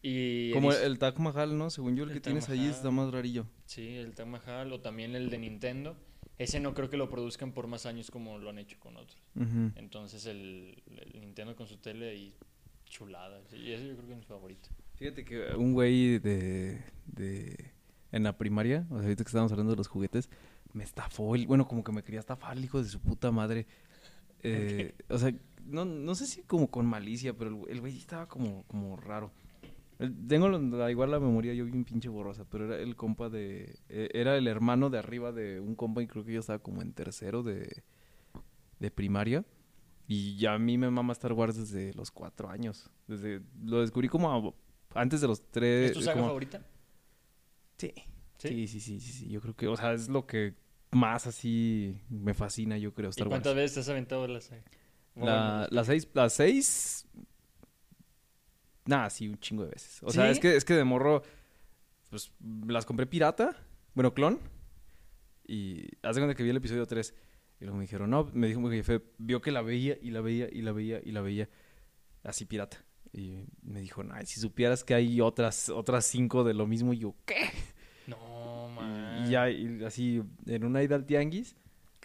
Y 0.01 0.51
Como 0.53 0.71
el 0.71 0.97
Taj 0.99 1.17
Mahal, 1.17 1.57
¿no? 1.57 1.69
Según 1.69 1.95
yo, 1.97 2.03
el, 2.05 2.11
El 2.11 2.15
que 2.15 2.21
Taj 2.21 2.31
tienes 2.31 2.49
ahí 2.49 2.59
Mahal. 2.59 2.71
está 2.71 2.91
más 2.91 3.11
rarillo. 3.11 3.45
Sí, 3.65 3.95
el 3.95 4.13
Taj 4.15 4.25
Mahal 4.27 4.71
o 4.71 4.79
también 4.79 5.15
el 5.15 5.29
de 5.29 5.37
Nintendo. 5.37 5.97
Ese 6.37 6.59
no 6.59 6.73
creo 6.73 6.89
que 6.89 6.97
lo 6.97 7.09
produzcan 7.09 7.51
por 7.51 7.67
más 7.67 7.85
años 7.85 8.09
como 8.11 8.37
lo 8.37 8.49
han 8.49 8.59
hecho 8.59 8.79
con 8.79 8.95
otros. 8.95 9.21
Entonces 9.75 10.25
el, 10.27 10.81
el 11.13 11.19
Nintendo 11.19 11.55
con 11.55 11.67
su 11.67 11.77
tele 11.77 12.15
y 12.15 12.35
chulada. 12.85 13.41
Y 13.51 13.71
ese 13.71 13.87
yo 13.87 13.95
creo 13.95 14.07
que 14.07 14.13
es 14.13 14.19
mi 14.19 14.25
favorito. 14.25 14.69
Fíjate 14.97 15.23
que 15.23 15.55
un 15.55 15.73
güey 15.73 16.19
de, 16.19 16.81
de... 17.05 17.71
En 18.11 18.23
la 18.23 18.37
primaria, 18.37 18.85
o 18.89 18.95
sea, 18.95 19.03
ahorita 19.03 19.23
que 19.23 19.27
estábamos 19.27 19.51
hablando 19.51 19.71
de 19.73 19.77
los 19.77 19.87
juguetes, 19.87 20.29
me 20.73 20.83
estafó. 20.83 21.35
El, 21.35 21.45
bueno, 21.45 21.67
como 21.67 21.83
que 21.83 21.91
me 21.91 22.03
quería 22.03 22.19
estafar 22.21 22.57
el 22.57 22.63
hijo 22.63 22.81
de 22.81 22.87
su 22.89 22.99
puta 23.01 23.31
madre. 23.31 23.67
Eh, 24.43 24.95
O 25.09 25.17
sea, 25.17 25.33
no, 25.65 25.83
no 25.85 26.15
sé 26.15 26.25
si 26.25 26.41
como 26.43 26.71
con 26.71 26.85
malicia, 26.85 27.33
pero 27.37 27.49
el, 27.65 27.69
el 27.71 27.81
güey 27.81 27.97
estaba 27.97 28.27
como, 28.27 28.63
como 28.63 28.95
raro. 28.95 29.31
El- 29.99 30.15
Tengo 30.27 30.47
la- 30.47 30.89
igual 30.89 31.11
la 31.11 31.19
memoria 31.19 31.53
yo 31.53 31.65
bien 31.65 31.83
pinche 31.83 32.07
borrosa, 32.07 32.45
pero 32.49 32.65
era 32.65 32.77
el 32.81 32.95
compa 32.95 33.29
de... 33.29 33.77
eh, 33.89 34.09
era 34.13 34.37
el 34.37 34.47
hermano 34.47 34.89
de 34.89 34.99
arriba 34.99 35.31
de 35.33 35.59
un 35.59 35.75
compa 35.75 36.01
y 36.01 36.07
creo 36.07 36.23
que 36.23 36.33
yo 36.33 36.39
estaba 36.39 36.59
como 36.59 36.81
en 36.81 36.93
tercero 36.93 37.43
de, 37.43 37.83
de 38.79 38.89
primaria. 38.91 39.43
Y 40.07 40.37
ya 40.37 40.53
a 40.53 40.59
mí 40.59 40.77
me 40.77 40.89
mama 40.89 41.11
Star 41.11 41.33
Wars 41.33 41.57
desde 41.57 41.93
los 41.93 42.09
cuatro 42.09 42.49
años. 42.49 42.89
Desde, 43.07 43.41
lo 43.61 43.81
descubrí 43.81 44.07
como 44.07 44.31
a- 44.31 44.53
antes 44.93 45.21
de 45.21 45.27
los 45.27 45.41
tres... 45.51 45.91
¿Es 45.91 45.97
tu 45.97 46.01
saga 46.01 46.15
como- 46.15 46.27
favorita? 46.27 46.65
Sí. 47.77 47.93
¿Sí? 48.37 48.67
Sí, 48.67 48.67
sí, 48.67 48.79
sí, 48.79 48.99
sí. 48.99 49.29
Yo 49.29 49.41
creo 49.41 49.55
que, 49.55 49.67
o 49.67 49.75
sea, 49.75 49.93
es 49.93 50.09
lo 50.09 50.25
que 50.27 50.55
más 50.91 51.27
así 51.27 51.99
me 52.09 52.33
fascina, 52.33 52.77
yo 52.77 52.93
creo, 52.93 53.09
¿Y 53.09 53.11
Star 53.11 53.27
Wars. 53.27 53.35
cuántas 53.35 53.55
veces 53.55 53.73
te 53.73 53.79
has 53.81 53.89
aventado 53.89 54.27
la 54.27 54.41
saga? 54.41 54.63
La, 55.15 55.67
las 55.71 55.87
seis, 55.87 56.07
las 56.13 56.33
seis. 56.33 57.07
Nada, 58.85 59.09
sí, 59.09 59.27
un 59.27 59.37
chingo 59.39 59.63
de 59.63 59.71
veces. 59.71 60.01
O 60.03 60.11
sea, 60.11 60.29
es 60.29 60.39
que, 60.39 60.55
es 60.55 60.63
que 60.63 60.73
de 60.75 60.83
morro, 60.83 61.23
pues 62.09 62.31
las 62.67 62.85
compré 62.85 63.05
pirata, 63.05 63.55
bueno, 63.95 64.13
clon. 64.13 64.39
Y 65.45 65.87
hace 66.03 66.19
cuenta 66.19 66.35
que 66.35 66.43
vi 66.43 66.49
el 66.51 66.57
episodio 66.57 66.85
3. 66.85 67.13
Y 67.59 67.63
luego 67.65 67.77
me 67.77 67.83
dijeron, 67.83 68.09
no, 68.09 68.29
me 68.33 68.47
dijo 68.47 68.59
mi 68.59 68.69
jefe, 68.75 69.01
vio 69.17 69.41
que 69.41 69.51
la 69.51 69.61
veía 69.61 69.97
y 70.01 70.11
la 70.11 70.21
veía 70.21 70.47
y 70.51 70.61
la 70.61 70.71
veía 70.71 71.01
y 71.03 71.11
la 71.11 71.21
veía 71.21 71.49
así 72.23 72.45
pirata. 72.45 72.83
Y 73.13 73.45
me 73.63 73.81
dijo, 73.81 74.03
ay, 74.11 74.25
si 74.25 74.39
supieras 74.39 74.83
que 74.83 74.93
hay 74.93 75.21
otras, 75.21 75.69
otras 75.69 76.05
cinco 76.05 76.43
de 76.43 76.53
lo 76.53 76.67
mismo, 76.67 76.93
y 76.93 76.99
yo, 76.99 77.15
¿qué? 77.25 77.49
No, 78.07 78.69
man. 78.69 79.25
Y 79.25 79.31
ya, 79.31 79.49
y 79.49 79.83
así, 79.83 80.21
en 80.45 80.63
una 80.63 80.83
ida 80.83 80.95
al 80.95 81.05
tianguis, 81.05 81.55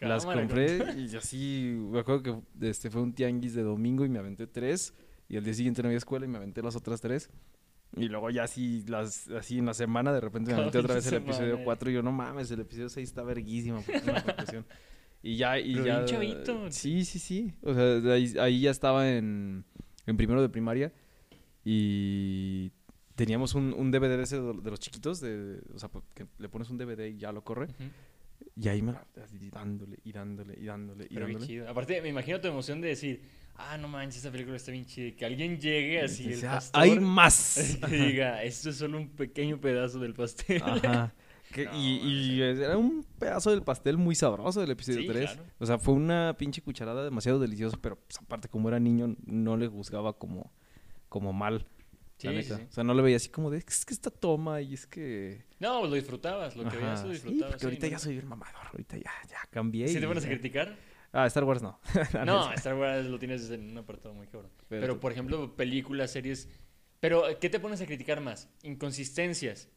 las 0.00 0.25
Cámara, 0.25 0.40
compré 0.40 0.94
y 0.97 1.16
así, 1.16 1.76
me 1.90 2.00
acuerdo 2.00 2.23
que 2.23 2.68
este 2.68 2.90
fue 2.90 3.02
un 3.02 3.12
tianguis 3.12 3.54
de 3.54 3.62
domingo 3.62 4.04
y 4.04 4.09
me 4.09 4.18
aventé 4.18 4.47
tres. 4.47 4.94
Y 5.28 5.37
el 5.37 5.44
día 5.44 5.54
siguiente 5.54 5.82
no 5.82 5.88
había 5.88 5.99
escuela 5.99 6.26
y 6.26 6.28
me 6.28 6.38
aventé 6.38 6.61
las 6.61 6.76
otras 6.76 7.00
tres. 7.00 7.30
Y 7.97 8.09
luego 8.09 8.30
ya 8.30 8.44
así, 8.44 8.85
las, 8.88 9.28
así 9.28 9.59
en 9.59 9.66
la 9.66 9.75
semana 9.75 10.12
de 10.12 10.21
repente 10.21 10.52
me 10.52 10.61
aventé 10.61 10.78
otra 10.80 10.94
vez 10.94 11.06
el 11.06 11.14
episodio 11.14 11.56
eh. 11.56 11.62
4 11.64 11.90
y 11.90 11.94
yo, 11.94 12.02
no 12.02 12.11
mames, 12.11 12.50
el 12.50 12.61
episodio 12.61 12.88
6 12.88 13.09
está 13.09 13.23
confusión". 14.37 14.66
y 15.23 15.37
ya, 15.37 15.59
y 15.59 15.75
Pero 15.75 15.87
ya... 15.87 15.94
bien 15.99 16.06
chavito. 16.06 16.71
Sí, 16.71 17.04
sí, 17.04 17.18
sí. 17.18 17.54
O 17.62 17.73
sea, 17.73 18.12
ahí, 18.12 18.35
ahí 18.40 18.61
ya 18.62 18.71
estaba 18.71 19.09
en, 19.11 19.64
en 20.06 20.16
primero 20.16 20.40
de 20.42 20.49
primaria 20.49 20.92
y 21.64 22.71
teníamos 23.14 23.54
un, 23.54 23.73
un 23.76 23.90
DVD 23.90 24.16
de 24.16 24.23
ese 24.23 24.40
de 24.40 24.71
los 24.71 24.80
chiquitos, 24.80 25.21
de, 25.21 25.61
o 25.75 25.78
sea, 25.78 25.90
que 26.14 26.26
le 26.38 26.49
pones 26.49 26.71
un 26.71 26.78
DVD 26.78 27.06
y 27.09 27.18
ya 27.18 27.32
lo 27.32 27.44
corre. 27.44 27.66
Ujú. 27.66 27.90
Y 28.56 28.68
ahí 28.68 28.82
me 28.82 28.92
así 29.23 29.50
dándole 29.50 29.99
y 30.04 30.12
dándole 30.12 30.54
y 30.61 30.64
dándole 30.64 31.04
y 31.04 31.14
Pero 31.14 31.26
dándole. 31.26 31.47
chido. 31.47 31.68
Aparte, 31.68 32.02
me 32.02 32.09
imagino 32.09 32.40
tu 32.40 32.49
emoción 32.49 32.80
de 32.80 32.88
decir, 32.88 33.23
ah, 33.54 33.78
no 33.78 33.87
manches, 33.88 34.16
esta 34.16 34.32
película 34.32 34.56
está 34.56 34.73
bien 34.73 34.85
chida. 34.85 35.06
y 35.06 35.12
Que 35.12 35.25
alguien 35.25 35.61
llegue 35.61 36.00
así, 36.00 36.25
el 36.25 36.30
Dice, 36.30 36.49
"Ah, 36.49 36.54
pastor, 36.54 36.82
hay 36.82 36.99
más. 36.99 37.78
que 37.88 37.97
diga, 37.97 38.42
esto 38.42 38.71
es 38.71 38.76
solo 38.76 38.99
un 38.99 39.11
pequeño 39.11 39.61
pedazo 39.61 40.00
del 40.00 40.14
pastel. 40.14 40.61
Ajá. 40.64 41.14
Que- 41.52 41.66
No, 41.66 41.76
y, 41.76 41.99
y 42.38 42.42
era 42.42 42.76
un 42.76 43.04
pedazo 43.18 43.50
del 43.50 43.62
pastel 43.62 43.97
muy 43.99 44.14
sabroso 44.14 44.61
del 44.61 44.71
episodio 44.71 45.00
Sí, 45.02 45.06
3. 45.06 45.30
claro. 45.32 45.49
O 45.59 45.66
sea, 45.66 45.78
fue 45.78 45.94
una 45.94 46.35
pinche 46.38 46.62
cucharada 46.62 47.04
demasiado 47.04 47.38
deliciosa, 47.38 47.78
pero 47.80 47.97
pues, 47.97 48.18
aparte 48.18 48.49
como 48.49 48.68
era 48.68 48.80
niño 48.80 49.14
no 49.26 49.56
le 49.56 49.68
juzgaba 49.68 50.18
como, 50.18 50.52
como 51.09 51.32
mal. 51.32 51.66
Sí, 52.18 52.28
la 52.28 52.32
sí, 52.32 52.37
neta. 52.50 52.56
sí. 52.59 52.64
O 52.68 52.73
sea, 52.73 52.85
no 52.85 52.94
le 52.94 53.02
veía 53.02 53.16
así 53.16 53.28
como 53.28 53.50
de, 53.50 53.59
es 53.59 53.85
que 53.85 53.94
esta 53.94 54.11
toma 54.11 54.61
y 54.61 54.75
es 54.75 54.87
que... 54.87 55.44
No, 55.61 55.78
pues 55.80 55.90
lo 55.90 55.97
disfrutabas, 55.97 56.56
lo 56.56 56.68
que 56.68 56.76
veías 56.76 57.04
lo 57.04 57.11
disfrutabas. 57.11 57.47
porque 57.52 57.59
sí, 57.61 57.66
ahorita 57.66 57.87
¿no? 57.87 57.90
ya 57.92 57.99
soy 57.99 58.12
bien 58.14 58.28
mamador. 58.28 58.66
Ahorita 58.71 58.97
ya, 58.97 59.11
ya 59.28 59.38
cambié. 59.50 59.88
¿Sí 59.88 59.99
y 59.99 60.00
te 60.00 60.06
pones 60.06 60.25
a 60.25 60.28
criticar? 60.28 60.76
Ah, 61.12 61.26
Star 61.26 61.44
Wars 61.44 61.61
no. 61.62 61.78
No, 62.25 62.52
Star 62.54 62.75
Wars 62.76 63.06
lo 63.06 63.18
tienes 63.18 63.50
en 63.50 63.71
un 63.73 63.78
apartado 63.78 64.14
muy 64.14 64.26
cabrón. 64.28 64.50
Pero 64.68 64.80
Pero, 64.80 64.94
tú- 64.94 65.00
por 65.00 65.12
ejemplo, 65.12 65.54
películas, 65.56 66.11
series. 66.12 66.49
Pero, 67.00 67.25
¿qué 67.40 67.50
te 67.50 67.59
pones 67.61 67.80
a 67.82 67.87
criticar 67.87 68.21
más? 68.21 68.49
¿Inconsistencias 68.62 69.68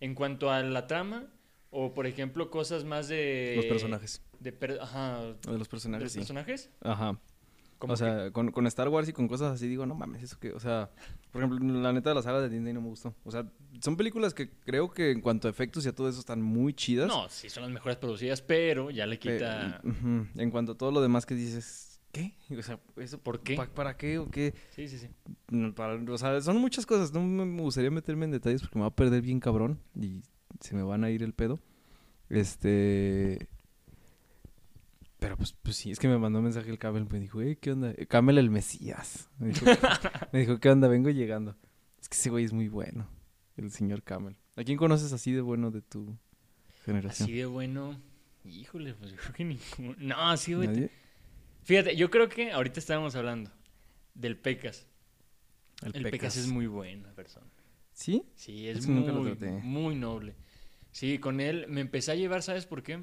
en 0.00 0.14
cuanto 0.14 0.50
a 0.50 0.62
la 0.62 0.86
trama? 0.86 1.26
O, 1.70 1.92
por 1.92 2.06
ejemplo, 2.06 2.50
cosas 2.50 2.84
más 2.84 3.08
de. 3.08 3.52
Los 3.56 3.66
personajes. 3.66 4.22
De 4.40 4.52
per- 4.52 4.78
Ajá. 4.80 5.20
De 5.22 5.28
los 5.32 5.40
¿De 5.42 5.58
los 5.58 5.68
personajes, 5.68 6.12
sí. 6.12 6.18
personajes? 6.18 6.70
Ajá. 6.80 7.18
O 7.80 7.96
sea, 7.96 8.32
con, 8.32 8.50
con 8.50 8.66
Star 8.66 8.88
Wars 8.88 9.08
y 9.08 9.12
con 9.12 9.28
cosas 9.28 9.52
así 9.52 9.68
digo, 9.68 9.86
no 9.86 9.94
mames, 9.94 10.20
eso 10.24 10.36
que, 10.40 10.50
o 10.50 10.58
sea, 10.58 10.90
por 11.30 11.40
ejemplo, 11.44 11.64
la 11.80 11.92
neta 11.92 12.08
de 12.08 12.16
la 12.16 12.22
saga 12.22 12.40
de 12.40 12.48
Disney 12.48 12.72
no 12.72 12.80
me 12.80 12.88
gustó. 12.88 13.14
O 13.22 13.30
sea, 13.30 13.46
son 13.80 13.96
películas 13.96 14.34
que 14.34 14.50
creo 14.50 14.90
que 14.90 15.12
en 15.12 15.20
cuanto 15.20 15.46
a 15.46 15.50
efectos 15.52 15.86
y 15.86 15.88
a 15.88 15.94
todo 15.94 16.08
eso 16.08 16.18
están 16.18 16.42
muy 16.42 16.74
chidas. 16.74 17.06
No, 17.06 17.28
sí, 17.28 17.48
son 17.48 17.62
las 17.62 17.70
mejores 17.70 17.96
producidas, 17.96 18.42
pero 18.42 18.90
ya 18.90 19.06
le 19.06 19.20
quita. 19.20 19.80
En 19.84 20.50
cuanto 20.50 20.72
a 20.72 20.74
todo 20.76 20.90
lo 20.90 21.00
demás 21.00 21.24
que 21.24 21.36
dices, 21.36 21.87
¿qué? 22.48 22.56
O 22.58 22.62
sea, 22.62 22.80
eso, 22.96 23.18
¿Por 23.18 23.40
qué? 23.42 23.54
pa- 23.56 23.66
¿Para 23.66 23.96
qué 23.96 24.18
o 24.18 24.28
qué? 24.30 24.54
Sí, 24.74 24.88
sí, 24.88 24.98
sí. 24.98 25.08
Para- 25.74 25.94
o 25.94 26.18
sea, 26.18 26.40
son 26.40 26.58
muchas 26.58 26.86
cosas. 26.86 27.12
No 27.12 27.20
me 27.22 27.62
gustaría 27.62 27.90
meterme 27.90 28.24
en 28.24 28.30
detalles 28.32 28.60
porque 28.62 28.76
me 28.78 28.82
va 28.82 28.88
a 28.88 28.94
perder 28.96 29.22
bien 29.22 29.40
cabrón 29.40 29.80
y 29.94 30.22
se 30.60 30.74
me 30.74 30.82
van 30.82 31.04
a 31.04 31.10
ir 31.10 31.22
el 31.22 31.32
pedo. 31.32 31.60
Este. 32.28 33.48
Pero 35.18 35.36
pues, 35.36 35.52
pues 35.62 35.76
sí, 35.76 35.90
es 35.90 35.98
que 35.98 36.06
me 36.08 36.16
mandó 36.16 36.38
un 36.38 36.44
mensaje 36.44 36.70
el 36.70 36.78
Camel. 36.78 37.06
Me 37.10 37.18
dijo, 37.18 37.40
hey, 37.42 37.56
¿qué 37.60 37.72
onda? 37.72 37.90
Eh, 37.96 38.06
Camel 38.06 38.38
el 38.38 38.50
Mesías. 38.50 39.28
Me 39.38 39.48
dijo, 39.48 39.64
me 40.32 40.40
dijo, 40.40 40.58
¿qué 40.60 40.70
onda? 40.70 40.86
Vengo 40.88 41.10
llegando. 41.10 41.56
Es 42.00 42.08
que 42.08 42.14
ese 42.16 42.30
güey 42.30 42.44
es 42.44 42.52
muy 42.52 42.68
bueno, 42.68 43.08
el 43.56 43.70
señor 43.72 44.02
Camel. 44.04 44.36
¿A 44.56 44.62
quién 44.62 44.78
conoces 44.78 45.12
así 45.12 45.32
de 45.32 45.40
bueno 45.40 45.70
de 45.72 45.82
tu 45.82 46.16
generación? 46.84 47.26
Así 47.28 47.36
de 47.36 47.46
bueno. 47.46 48.00
Híjole, 48.44 48.94
pues 48.94 49.10
yo 49.10 49.16
creo 49.18 49.32
que 49.34 49.44
ninguno. 49.44 49.96
No, 49.98 50.36
sí, 50.36 50.54
güey. 50.54 50.88
Fíjate, 51.68 51.94
yo 51.96 52.10
creo 52.10 52.30
que 52.30 52.50
ahorita 52.50 52.80
estábamos 52.80 53.14
hablando 53.14 53.50
del 54.14 54.38
Pecas. 54.38 54.86
El, 55.84 55.96
El 55.96 56.10
Pecas, 56.10 56.38
es 56.38 56.46
muy 56.46 56.66
buena 56.66 57.12
persona. 57.12 57.44
¿Sí? 57.92 58.22
Sí, 58.36 58.66
es 58.70 58.86
muy, 58.86 59.94
noble. 59.94 60.34
Sí, 60.92 61.18
con 61.18 61.42
él 61.42 61.66
me 61.68 61.82
empecé 61.82 62.12
a 62.12 62.14
llevar, 62.14 62.42
¿sabes 62.42 62.64
por 62.64 62.82
qué? 62.82 63.02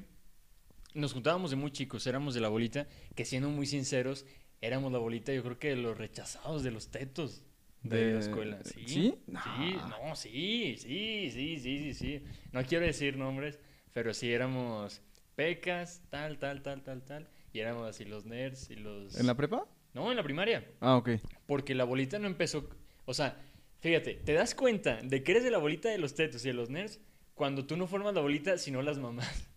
Nos 0.94 1.12
juntábamos 1.12 1.50
de 1.52 1.56
muy 1.56 1.70
chicos, 1.70 2.08
éramos 2.08 2.34
de 2.34 2.40
la 2.40 2.48
bolita, 2.48 2.88
que 3.14 3.24
siendo 3.24 3.50
muy 3.50 3.68
sinceros, 3.68 4.26
éramos 4.60 4.90
la 4.90 4.98
bolita, 4.98 5.32
yo 5.32 5.44
creo 5.44 5.60
que 5.60 5.68
de 5.68 5.76
los 5.76 5.96
rechazados 5.96 6.64
de 6.64 6.72
los 6.72 6.88
tetos 6.88 7.44
de, 7.84 8.06
De- 8.06 8.12
la 8.14 8.18
escuela. 8.18 8.58
¿Sí? 8.64 8.82
¿Sí? 8.84 9.14
Sí, 9.44 9.76
No. 9.76 9.88
no, 10.08 10.16
sí, 10.16 10.74
sí, 10.76 11.30
sí, 11.30 11.60
sí, 11.60 11.78
sí, 11.78 11.94
sí. 11.94 12.24
No 12.50 12.64
quiero 12.64 12.84
decir 12.84 13.16
nombres, 13.16 13.60
pero 13.94 14.12
sí 14.12 14.32
éramos 14.32 15.02
pecas, 15.36 16.02
tal, 16.10 16.40
tal, 16.40 16.62
tal, 16.62 16.82
tal, 16.82 17.04
tal. 17.04 17.28
Y 17.56 17.60
éramos 17.60 17.88
así 17.88 18.04
los 18.04 18.26
nerds 18.26 18.68
y 18.68 18.76
los... 18.76 19.18
¿En 19.18 19.26
la 19.26 19.34
prepa? 19.34 19.66
No, 19.94 20.10
en 20.10 20.16
la 20.18 20.22
primaria. 20.22 20.70
Ah, 20.80 20.98
ok. 20.98 21.12
Porque 21.46 21.74
la 21.74 21.84
bolita 21.84 22.18
no 22.18 22.26
empezó. 22.26 22.68
O 23.06 23.14
sea, 23.14 23.40
fíjate, 23.80 24.12
te 24.12 24.34
das 24.34 24.54
cuenta 24.54 25.00
de 25.02 25.22
que 25.22 25.32
eres 25.32 25.42
de 25.42 25.50
la 25.50 25.56
bolita 25.56 25.88
de 25.88 25.96
los 25.96 26.14
tetos 26.14 26.44
y 26.44 26.48
de 26.48 26.52
los 26.52 26.68
nerds 26.68 27.00
cuando 27.32 27.64
tú 27.64 27.78
no 27.78 27.86
formas 27.86 28.12
la 28.12 28.20
bolita, 28.20 28.58
sino 28.58 28.82
las 28.82 28.98
mamás. 28.98 29.48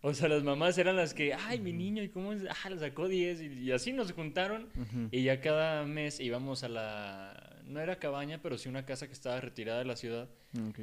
O 0.00 0.14
sea, 0.14 0.28
las 0.28 0.42
mamás 0.42 0.78
eran 0.78 0.96
las 0.96 1.14
que, 1.14 1.32
ay, 1.32 1.60
mi 1.60 1.72
niño, 1.72 2.02
¿y 2.02 2.08
cómo 2.08 2.32
es? 2.32 2.42
Ah, 2.64 2.70
le 2.70 2.78
sacó 2.78 3.06
10. 3.06 3.40
Y, 3.40 3.46
y 3.46 3.72
así 3.72 3.92
nos 3.92 4.10
juntaron. 4.10 4.68
Y 5.12 5.22
ya 5.22 5.40
cada 5.40 5.84
mes 5.84 6.18
íbamos 6.18 6.64
a 6.64 6.68
la. 6.68 7.62
No 7.66 7.80
era 7.80 8.00
cabaña, 8.00 8.40
pero 8.42 8.58
sí 8.58 8.68
una 8.68 8.84
casa 8.84 9.06
que 9.06 9.12
estaba 9.12 9.40
retirada 9.40 9.78
de 9.78 9.84
la 9.84 9.94
ciudad. 9.94 10.28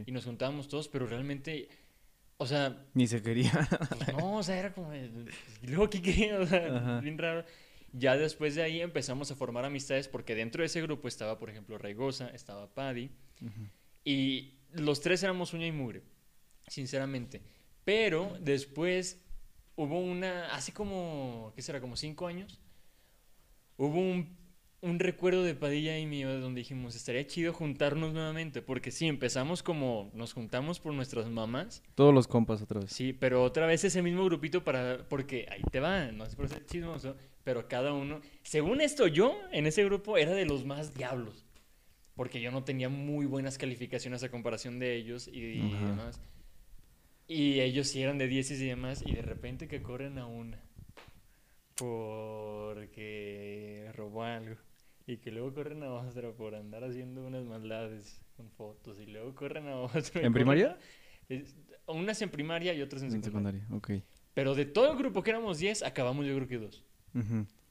Y 0.05 0.11
nos 0.13 0.23
juntábamos 0.23 0.69
todos, 0.69 0.87
pero 0.87 1.05
realmente. 1.05 1.67
O 2.43 2.47
sea, 2.47 2.85
Ni 2.93 3.07
se 3.07 3.21
quería. 3.21 3.51
pues 3.89 4.13
no, 4.13 4.35
o 4.37 4.43
sea, 4.43 4.57
era 4.59 4.73
como. 4.73 4.91
de, 4.91 5.09
¿Y 5.61 5.67
luego 5.67 5.89
qué 5.89 6.01
qué? 6.01 6.33
O 6.33 6.45
sea, 6.45 6.75
Ajá. 6.77 6.99
bien 6.99 7.17
raro. 7.17 7.45
Ya 7.93 8.17
después 8.17 8.55
de 8.55 8.63
ahí 8.63 8.81
empezamos 8.81 9.31
a 9.31 9.35
formar 9.35 9.63
amistades 9.65 10.07
porque 10.09 10.35
dentro 10.35 10.61
de 10.61 10.65
ese 10.65 10.81
grupo 10.81 11.07
estaba, 11.07 11.39
por 11.39 11.49
ejemplo, 11.49 11.77
Raigosa, 11.77 12.27
estaba 12.29 12.73
Paddy. 12.73 13.11
Y 14.03 14.55
los 14.73 14.99
tres 14.99 15.23
éramos 15.23 15.53
uña 15.53 15.67
y 15.67 15.71
mugre, 15.71 16.01
sinceramente. 16.67 17.41
Pero 17.85 18.35
después 18.41 19.21
hubo 19.75 19.99
una, 19.99 20.53
hace 20.53 20.73
como, 20.73 21.53
¿qué 21.55 21.61
será? 21.61 21.79
Como 21.79 21.95
cinco 21.95 22.27
años, 22.27 22.59
hubo 23.77 23.99
un, 23.99 24.35
un 24.83 24.99
recuerdo 24.99 25.43
de 25.43 25.55
Padilla 25.55 25.97
y 25.97 26.05
mío 26.05 26.41
donde 26.41 26.59
dijimos, 26.59 26.93
estaría 26.93 27.25
chido 27.25 27.53
juntarnos 27.53 28.13
nuevamente, 28.13 28.61
porque 28.61 28.91
sí, 28.91 29.07
empezamos 29.07 29.63
como, 29.63 30.11
nos 30.13 30.33
juntamos 30.33 30.81
por 30.81 30.93
nuestras 30.93 31.29
mamás, 31.29 31.81
Todos 31.95 32.13
los 32.13 32.27
compas 32.27 32.61
otra 32.61 32.81
vez. 32.81 32.91
sí, 32.91 33.13
pero 33.13 33.43
otra 33.43 33.65
vez 33.65 33.85
ese 33.85 34.01
mismo 34.01 34.25
grupito 34.25 34.65
para, 34.65 35.07
porque 35.07 35.47
ahí 35.49 35.61
te 35.71 35.79
va, 35.79 36.11
no 36.11 36.25
es 36.25 36.35
por 36.35 36.49
ser 36.49 36.65
chismoso, 36.65 37.15
pero 37.45 37.69
cada 37.69 37.93
uno, 37.93 38.19
según 38.41 38.81
esto, 38.81 39.07
yo 39.07 39.39
en 39.53 39.67
ese 39.67 39.85
grupo 39.85 40.17
era 40.17 40.33
de 40.33 40.45
los 40.45 40.65
más 40.65 40.93
diablos, 40.93 41.45
porque 42.13 42.41
yo 42.41 42.51
no 42.51 42.65
tenía 42.65 42.89
muy 42.89 43.25
buenas 43.25 43.57
calificaciones 43.57 44.21
a 44.21 44.29
comparación 44.29 44.79
de 44.79 44.97
ellos 44.97 45.29
y, 45.31 45.71
demás. 45.71 46.19
Y 47.25 47.61
ellos 47.61 47.87
sí 47.87 48.01
eran 48.01 48.17
de 48.17 48.27
10 48.27 48.51
y 48.51 48.67
demás, 48.67 49.01
y 49.05 49.13
de 49.13 49.21
repente 49.21 49.69
que 49.69 49.81
corren 49.81 50.17
a 50.17 50.25
una 50.25 50.61
porque 51.75 53.89
robó 53.95 54.23
algo. 54.23 54.57
Y 55.05 55.17
que 55.17 55.31
luego 55.31 55.53
corren 55.53 55.83
a 55.83 55.91
otra 55.93 56.31
por 56.31 56.55
andar 56.55 56.83
haciendo 56.83 57.25
unas 57.25 57.43
maldades 57.45 58.21
con 58.37 58.49
fotos. 58.51 58.97
Y 58.99 59.05
luego 59.07 59.35
corren 59.35 59.67
a 59.67 59.75
otra. 59.77 60.21
¿En 60.21 60.33
primaria? 60.33 60.77
Es- 61.29 61.55
Unas 61.87 62.21
en 62.21 62.29
primaria 62.29 62.73
y 62.73 62.81
otras 62.81 63.01
en 63.03 63.13
En 63.13 63.21
secundaria. 63.23 63.61
secundaria, 63.61 63.99
ok. 63.99 64.05
Pero 64.33 64.55
de 64.55 64.65
todo 64.65 64.91
el 64.91 64.97
grupo 64.97 65.21
que 65.21 65.31
éramos 65.31 65.59
10, 65.59 65.83
acabamos 65.83 66.25
yo 66.25 66.33
creo 66.35 66.47
que 66.47 66.57
dos. 66.57 66.83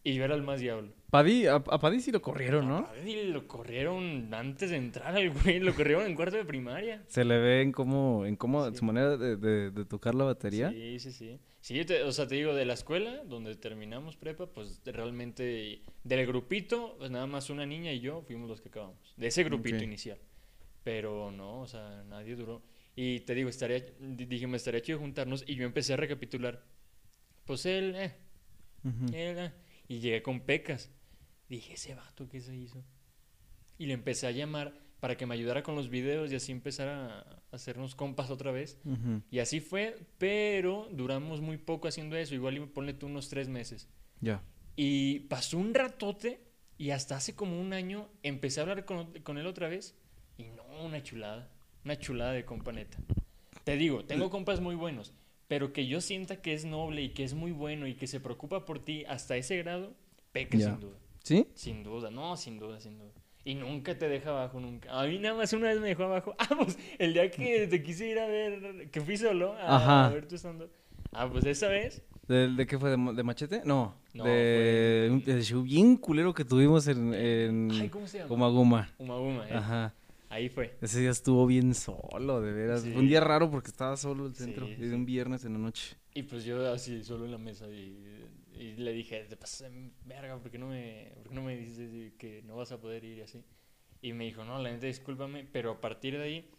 Y 0.05 0.15
yo 0.15 0.25
era 0.25 0.35
el 0.35 0.43
más 0.43 0.61
diablo. 0.61 0.93
Paddy, 1.11 1.47
a, 1.47 1.55
a 1.55 1.79
Paddy 1.79 2.01
sí 2.01 2.11
lo 2.13 2.21
corrieron, 2.21 2.69
¿no? 2.69 2.79
A 2.79 2.87
Paddy 2.93 3.25
lo 3.33 3.47
corrieron 3.49 4.33
antes 4.35 4.71
de 4.71 4.77
entrar 4.77 5.15
al 5.17 5.31
güey. 5.31 5.61
Lo 5.61 5.75
corrieron 5.75 6.05
en 6.07 6.15
cuarto 6.15 6.37
de 6.37 6.45
primaria. 6.45 7.03
Se 7.07 7.25
le 7.25 7.39
ve 7.39 7.63
en 7.63 7.73
cómo, 7.73 8.27
en 8.27 8.37
cómo 8.37 8.69
Sí. 8.71 8.77
su 8.77 8.85
manera 8.85 9.17
de, 9.17 9.37
de- 9.37 9.71
de 9.71 9.85
tocar 9.85 10.15
la 10.15 10.25
batería. 10.25 10.71
Sí, 10.71 10.99
sí, 10.99 11.13
sí. 11.13 11.41
Sí, 11.63 11.85
te- 11.85 12.03
o 12.03 12.11
sea, 12.11 12.27
te 12.27 12.35
digo, 12.35 12.55
de 12.55 12.65
la 12.65 12.75
escuela, 12.75 13.23
donde 13.25 13.55
terminamos 13.55 14.17
prepa, 14.17 14.47
pues 14.53 14.81
realmente 14.85 15.83
del 16.03 16.27
grupito, 16.27 16.97
pues 16.99 17.11
nada 17.13 17.27
más 17.29 17.51
una 17.51 17.65
niña 17.65 17.93
y 17.93 18.01
yo 18.01 18.23
fuimos 18.23 18.49
los 18.51 18.61
que 18.61 18.69
acabamos. 18.69 19.15
De 19.17 19.29
ese 19.29 19.45
grupito 19.45 19.77
Ok. 19.77 19.83
inicial. 19.83 20.19
Pero 20.83 21.31
no, 21.31 21.61
o 21.61 21.67
sea, 21.69 22.03
nadie 22.09 22.35
duró. 22.35 22.63
Y 22.97 23.21
te 23.21 23.35
digo, 23.37 23.49
estaría, 23.49 23.79
di- 23.79 24.27
dije, 24.27 24.49
me 24.49 24.57
estaría 24.57 24.83
chido 24.83 24.99
juntarnos 24.99 25.45
y 25.47 25.55
yo 25.55 25.65
empecé 25.65 25.93
a 25.93 25.97
recapitular. 25.97 26.65
Pues 27.47 27.65
él, 27.65 27.95
eh, 27.95 28.13
Ujú. 28.85 29.05
él, 29.15 29.39
eh, 29.39 29.53
y 29.87 30.01
llegué 30.01 30.21
con 30.21 30.41
pecas. 30.41 30.91
Dije, 31.49 31.75
ese 31.75 31.95
vato, 31.95 32.29
¿qué 32.29 32.41
se 32.41 32.57
hizo? 32.57 32.83
Y 33.79 33.87
le 33.87 33.95
empecé 33.95 34.27
a 34.27 34.33
llamar 34.33 34.75
para 35.03 35.17
que 35.17 35.27
me 35.27 35.35
ayudara 35.35 35.65
con 35.65 35.75
los 35.75 35.89
videos 35.89 36.31
y 36.31 36.37
así 36.37 36.53
empezar 36.53 36.87
a 36.87 37.27
hacernos 37.51 37.97
compas 37.97 38.31
otra 38.31 38.53
vez. 38.53 38.79
Ujú. 38.85 39.21
Y 39.33 39.41
así 39.41 39.59
fue, 39.59 39.99
pero 40.17 40.87
duramos 40.93 41.41
muy 41.41 41.57
poco 41.59 41.89
haciendo 41.89 42.17
eso, 42.17 42.37
igual 42.37 42.57
y 42.57 42.61
ponle 42.61 42.95
tú 42.95 43.07
unos 43.07 43.29
tres 43.29 43.49
meses. 43.49 43.89
Ya. 44.21 44.45
Y 44.77 45.19
pasó 45.29 45.59
un 45.59 45.75
ratote 45.75 46.39
y 46.79 46.91
hasta 46.91 47.17
hace 47.17 47.35
como 47.35 47.61
un 47.61 47.73
año 47.73 48.09
empecé 48.23 48.61
a 48.61 48.63
hablar 48.63 48.85
con, 48.85 49.13
con 49.25 49.39
él 49.39 49.49
otra 49.49 49.67
vez 49.69 49.97
y 50.39 50.45
no, 50.45 50.63
una 50.85 51.03
chulada, 51.03 51.51
una 51.85 51.99
chulada 51.99 52.31
de 52.31 52.45
compa 52.45 52.71
neta. 52.71 52.97
Te 53.65 53.77
digo, 53.77 54.05
tengo 54.05 54.31
compas 54.31 54.61
muy 54.61 54.77
buenos, 54.77 55.13
pero 55.49 55.73
que 55.73 55.89
yo 55.89 56.01
sienta 56.01 56.41
que 56.41 56.55
es 56.55 56.65
noble 56.65 57.03
y 57.03 57.09
que 57.09 57.25
es 57.25 57.35
muy 57.35 57.51
bueno 57.51 57.89
y 57.89 57.95
que 57.95 58.07
se 58.07 58.21
preocupa 58.21 58.65
por 58.65 58.79
ti 58.79 59.05
hasta 59.09 59.37
ese 59.37 59.57
grado, 59.57 59.95
peca 60.31 60.57
Ya. 60.59 60.67
sin 60.71 60.79
duda. 60.79 60.97
¿Sí? 61.25 61.49
Sin 61.57 61.83
duda, 61.83 62.09
no, 62.13 62.37
sin 62.37 62.61
duda, 62.61 62.81
sin 62.81 62.99
duda. 63.01 63.11
Y 63.45 63.55
nunca 63.55 63.99
te 63.99 64.09
deja 64.09 64.31
abajo, 64.31 64.61
nunca. 64.61 64.89
A 64.99 65.07
mí 65.07 65.19
nada 65.19 65.35
más 65.37 65.53
una 65.53 65.69
vez 65.69 65.81
me 65.81 65.89
dejó 65.89 66.05
abajo. 66.05 66.35
Ah, 66.39 66.49
pues 66.57 66.79
el 66.99 67.13
día 67.13 67.31
que 67.31 67.67
te 67.67 67.83
quise 67.83 68.09
ir 68.09 68.19
a 68.19 68.27
ver, 68.27 68.89
que 68.91 69.01
fui 69.01 69.17
solo 69.17 69.55
a, 69.59 70.09
ver 70.11 70.27
tu 70.29 70.37
stand 70.37 70.65
Ah, 71.13 71.29
pues 71.31 71.45
esa 71.45 71.69
vez. 71.69 72.03
¿De, 72.29 72.49
de 72.49 72.67
qué 72.67 72.79
fue? 72.79 72.91
¿De, 72.91 72.97
de 72.97 73.23
machete? 73.23 73.63
No. 73.65 73.95
No, 74.15 74.25
de 74.25 75.07
fue- 75.09 75.11
un 75.11 75.25
del 75.25 75.43
show 75.43 75.63
bien 75.63 75.97
culero 75.97 76.33
que 76.33 76.45
tuvimos 76.45 76.87
en, 76.87 77.13
en 77.15 77.71
Ay, 77.73 77.89
¿cómo 77.89 78.07
se 78.07 78.19
llama? 78.19 78.29
Goma 78.29 78.49
Goma. 78.49 78.91
Uma 78.99 79.19
Uma, 79.19 79.49
eh. 79.49 79.55
Ajá. 79.55 79.95
Ahí 80.31 80.49
fue. 80.49 80.79
Ese 80.81 81.01
día 81.01 81.11
estuvo 81.11 81.47
bien 81.47 81.75
solo, 81.75 82.41
de 82.41 82.53
veras. 82.53 82.83
Fue 82.83 82.97
un 82.97 83.09
día 83.09 83.21
raro 83.21 83.51
porque 83.51 83.69
estaba 83.69 83.97
solo 83.99 84.27
el 84.27 84.35
centro. 84.35 84.67
sí, 84.67 84.73
y 84.79 84.81
de 84.81 84.89
sí. 84.89 84.95
un 84.95 85.05
viernes 85.05 85.45
en 85.45 85.53
la 85.55 85.59
noche. 85.59 85.97
Y 86.15 86.23
pues 86.23 86.45
yo 86.45 86.73
así, 86.73 87.03
solo 87.05 87.27
en 87.27 87.33
la 87.33 87.39
mesa, 87.39 87.67
y, 87.69 87.99
y 88.59 88.75
le 88.77 88.93
dije, 88.93 89.25
te 89.25 89.37
pasas 89.37 89.71
verga, 90.05 90.39
¿por 90.39 90.51
qué, 90.51 90.59
no 90.59 90.69
me, 90.69 91.13
¿por 91.17 91.29
qué 91.29 91.35
no 91.35 91.43
me 91.43 91.57
dices 91.57 92.13
que 92.19 92.43
no 92.43 92.57
vas 92.57 92.73
a 92.73 92.81
poder 92.81 93.05
ir 93.05 93.19
y 93.19 93.23
así? 93.23 93.43
Y 94.01 94.13
me 94.13 94.25
dijo, 94.25 94.45
no, 94.45 94.59
la 94.61 94.71
neta, 94.73 94.87
discúlpame, 94.87 95.45
pero 95.51 95.73
a 95.73 95.81
partir 95.81 96.17
de 96.19 96.23
ahí 96.25 96.51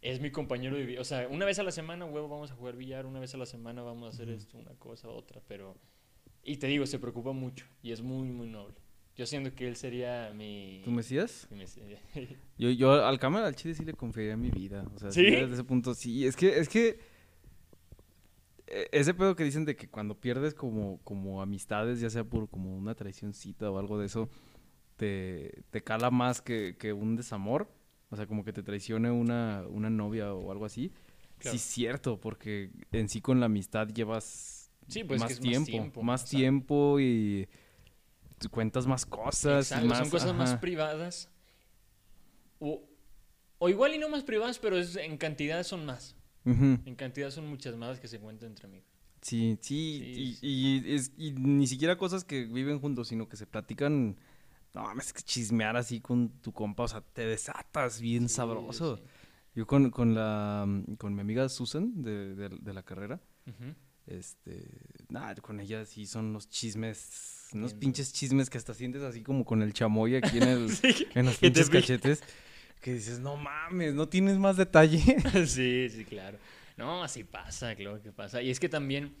es 0.00 0.20
mi 0.20 0.30
compañero 0.30 0.76
de 0.76 0.84
vida. 0.86 1.00
O 1.00 1.04
sea, 1.04 1.28
una 1.28 1.44
vez 1.44 1.58
a 1.58 1.62
la 1.62 1.72
semana, 1.72 2.04
huevo, 2.04 2.28
vamos 2.28 2.50
a 2.50 2.54
jugar 2.54 2.76
billar, 2.76 3.06
una 3.06 3.20
vez 3.20 3.34
a 3.34 3.38
la 3.38 3.46
semana 3.46 3.82
vamos 3.82 4.06
a 4.06 4.08
hacer 4.10 4.28
esto, 4.30 4.58
una 4.58 4.74
cosa, 4.74 5.08
otra, 5.08 5.40
pero... 5.48 5.76
Y 6.44 6.56
te 6.56 6.66
digo, 6.66 6.86
se 6.86 6.98
preocupa 6.98 7.32
mucho 7.32 7.66
y 7.82 7.92
es 7.92 8.02
muy, 8.02 8.28
muy 8.28 8.48
noble. 8.48 8.74
Yo 9.14 9.26
siento 9.26 9.54
que 9.54 9.68
él 9.68 9.76
sería 9.76 10.32
mi... 10.34 10.80
¿Tú 10.84 10.90
Mesías? 10.90 11.46
mi 11.50 11.58
mes- 11.58 11.78
Yo, 12.58 12.70
yo 12.70 13.04
al 13.04 13.18
cámara 13.18 13.46
al 13.46 13.54
chile 13.54 13.74
sí 13.74 13.84
le 13.84 13.92
confiaría 13.92 14.36
mi 14.36 14.50
vida. 14.50 14.84
O 14.94 14.98
sea, 14.98 15.10
¿Sí? 15.12 15.24
desde 15.24 15.52
ese 15.52 15.64
punto 15.64 15.94
sí. 15.94 16.26
Es 16.26 16.34
que, 16.34 16.58
es 16.58 16.68
que 16.68 16.98
ese 18.66 19.14
pedo 19.14 19.36
que 19.36 19.44
dicen 19.44 19.64
de 19.64 19.76
que 19.76 19.88
cuando 19.88 20.18
pierdes 20.20 20.54
como, 20.54 20.98
como 21.04 21.42
amistades, 21.42 22.00
ya 22.00 22.10
sea 22.10 22.24
por 22.24 22.48
como 22.48 22.76
una 22.76 22.94
traicioncita 22.94 23.70
o 23.70 23.78
algo 23.78 23.98
de 23.98 24.06
eso, 24.06 24.28
te, 24.96 25.62
te 25.70 25.82
cala 25.82 26.10
más 26.10 26.40
que, 26.42 26.76
que 26.78 26.92
un 26.92 27.16
desamor. 27.16 27.70
O 28.10 28.16
sea, 28.16 28.26
como 28.26 28.44
que 28.44 28.52
te 28.52 28.62
traicione 28.62 29.10
una, 29.10 29.64
una 29.68 29.88
novia 29.90 30.34
o 30.34 30.52
algo 30.52 30.66
así. 30.66 30.92
Claro. 31.38 31.52
Sí, 31.52 31.56
es 31.56 31.62
cierto, 31.62 32.20
porque 32.20 32.70
en 32.92 33.08
sí 33.08 33.20
con 33.20 33.40
la 33.40 33.46
amistad 33.46 33.88
llevas 33.88 34.70
Sí, 34.88 35.04
pues 35.04 35.20
más, 35.20 35.30
es 35.30 35.40
tiempo, 35.40 35.58
más 35.60 35.66
tiempo. 35.66 36.02
más 36.02 36.24
o 36.24 36.26
sea, 36.26 36.38
tiempo 36.38 37.00
y 37.00 37.48
cuentas 38.50 38.86
más 38.86 39.06
cosas. 39.06 39.70
y 39.70 39.74
Exacto, 39.74 39.86
más, 39.88 39.98
son 39.98 40.10
cosas 40.10 40.34
más 40.34 40.54
privadas. 40.56 41.30
O, 42.58 42.82
o 43.58 43.68
igual 43.68 43.94
y 43.94 43.98
no 43.98 44.08
más 44.08 44.22
privadas, 44.24 44.58
pero 44.58 44.76
es- 44.76 44.96
en 44.96 45.16
cantidad 45.16 45.62
son 45.62 45.86
más. 45.86 46.16
En 46.44 46.94
cantidad 46.96 47.30
son 47.30 47.46
muchas 47.48 47.76
más 47.76 48.00
que 48.00 48.08
se 48.08 48.18
cuentan 48.18 48.50
entre 48.50 48.66
amigos. 48.66 48.88
Sí, 49.20 49.56
sí, 49.60 50.00
Sí, 50.14 50.20
y, 50.20 50.34
sí. 50.34 50.46
y 50.46 50.94
es, 50.94 51.12
y 51.16 51.30
ni 51.32 51.66
siquiera 51.66 51.96
cosas 51.96 52.24
que 52.24 52.44
viven 52.44 52.80
juntos, 52.80 53.08
sino 53.08 53.28
que 53.28 53.36
se 53.36 53.46
platican. 53.46 54.16
No 54.74 54.82
mames, 54.82 55.12
que 55.12 55.22
chismear 55.22 55.76
así 55.76 56.00
con 56.00 56.30
tu 56.40 56.52
compa, 56.52 56.84
o 56.84 56.88
sea, 56.88 57.02
te 57.02 57.26
desatas 57.26 58.00
bien 58.00 58.28
Sí, 58.28 58.36
sabroso. 58.36 58.98
Yo 59.54 59.66
con, 59.66 59.90
con 59.90 60.14
la 60.14 60.66
con 60.98 61.14
mi 61.14 61.20
amiga 61.20 61.48
Susan 61.50 62.02
de, 62.02 62.34
de- 62.34 62.48
de 62.48 62.72
la 62.72 62.82
carrera, 62.82 63.20
este, 64.06 64.66
nada, 65.10 65.34
con 65.36 65.60
ella 65.60 65.84
sí 65.84 66.06
son 66.06 66.26
unos 66.26 66.48
chismes, 66.48 67.48
unos 67.52 67.74
pinches 67.74 68.12
chismes 68.12 68.50
que 68.50 68.58
hasta 68.58 68.74
sientes 68.74 69.02
así 69.02 69.22
como 69.22 69.44
con 69.44 69.62
el 69.62 69.72
chamoy 69.74 70.16
aquí 70.16 70.38
en 70.38 70.44
el, 70.44 70.70
en 71.14 71.26
los 71.26 71.36
pinches 71.36 71.68
cachetes, 71.70 72.22
que 72.82 72.92
dices, 72.94 73.20
no 73.20 73.36
mames, 73.36 73.94
no 73.94 74.08
tienes 74.08 74.36
más 74.36 74.56
detalle. 74.58 75.00
sí, 75.46 75.88
sí, 75.88 76.04
claro. 76.04 76.36
No, 76.76 77.02
así 77.02 77.24
pasa, 77.24 77.74
claro 77.76 78.02
que 78.02 78.12
pasa. 78.12 78.42
Y 78.42 78.50
es 78.50 78.60
que 78.60 78.68
también 78.68 79.14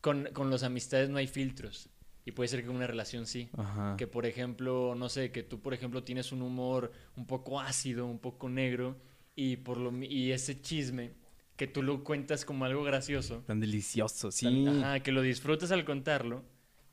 con, 0.00 0.28
con 0.32 0.50
las 0.50 0.62
amistades 0.62 1.10
no 1.10 1.18
hay 1.18 1.26
filtros. 1.26 1.90
Y 2.24 2.30
puede 2.30 2.46
ser 2.48 2.62
que 2.62 2.68
una 2.70 2.86
relación 2.86 3.26
sí. 3.26 3.50
Ajá. 3.58 3.96
Que 3.98 4.06
por 4.06 4.24
ejemplo, 4.24 4.94
no 4.96 5.08
sé, 5.08 5.32
que 5.32 5.42
tú 5.42 5.60
por 5.60 5.74
ejemplo 5.74 6.04
tienes 6.04 6.30
un 6.30 6.40
humor 6.42 6.92
un 7.16 7.26
poco 7.26 7.60
ácido, 7.60 8.06
un 8.06 8.20
poco 8.20 8.48
negro, 8.48 8.96
y 9.34 9.56
por 9.56 9.78
lo 9.78 9.92
y 10.04 10.30
ese 10.30 10.60
chisme 10.60 11.10
que 11.56 11.66
tú 11.66 11.82
lo 11.82 12.04
cuentas 12.04 12.44
como 12.44 12.64
algo 12.64 12.84
gracioso. 12.84 13.42
Tan 13.46 13.58
delicioso, 13.58 14.30
sí. 14.30 14.64
Tan- 14.64 14.84
Ajá, 14.84 15.00
que 15.00 15.10
lo 15.10 15.22
disfrutas 15.22 15.72
al 15.72 15.84
contarlo. 15.84 16.44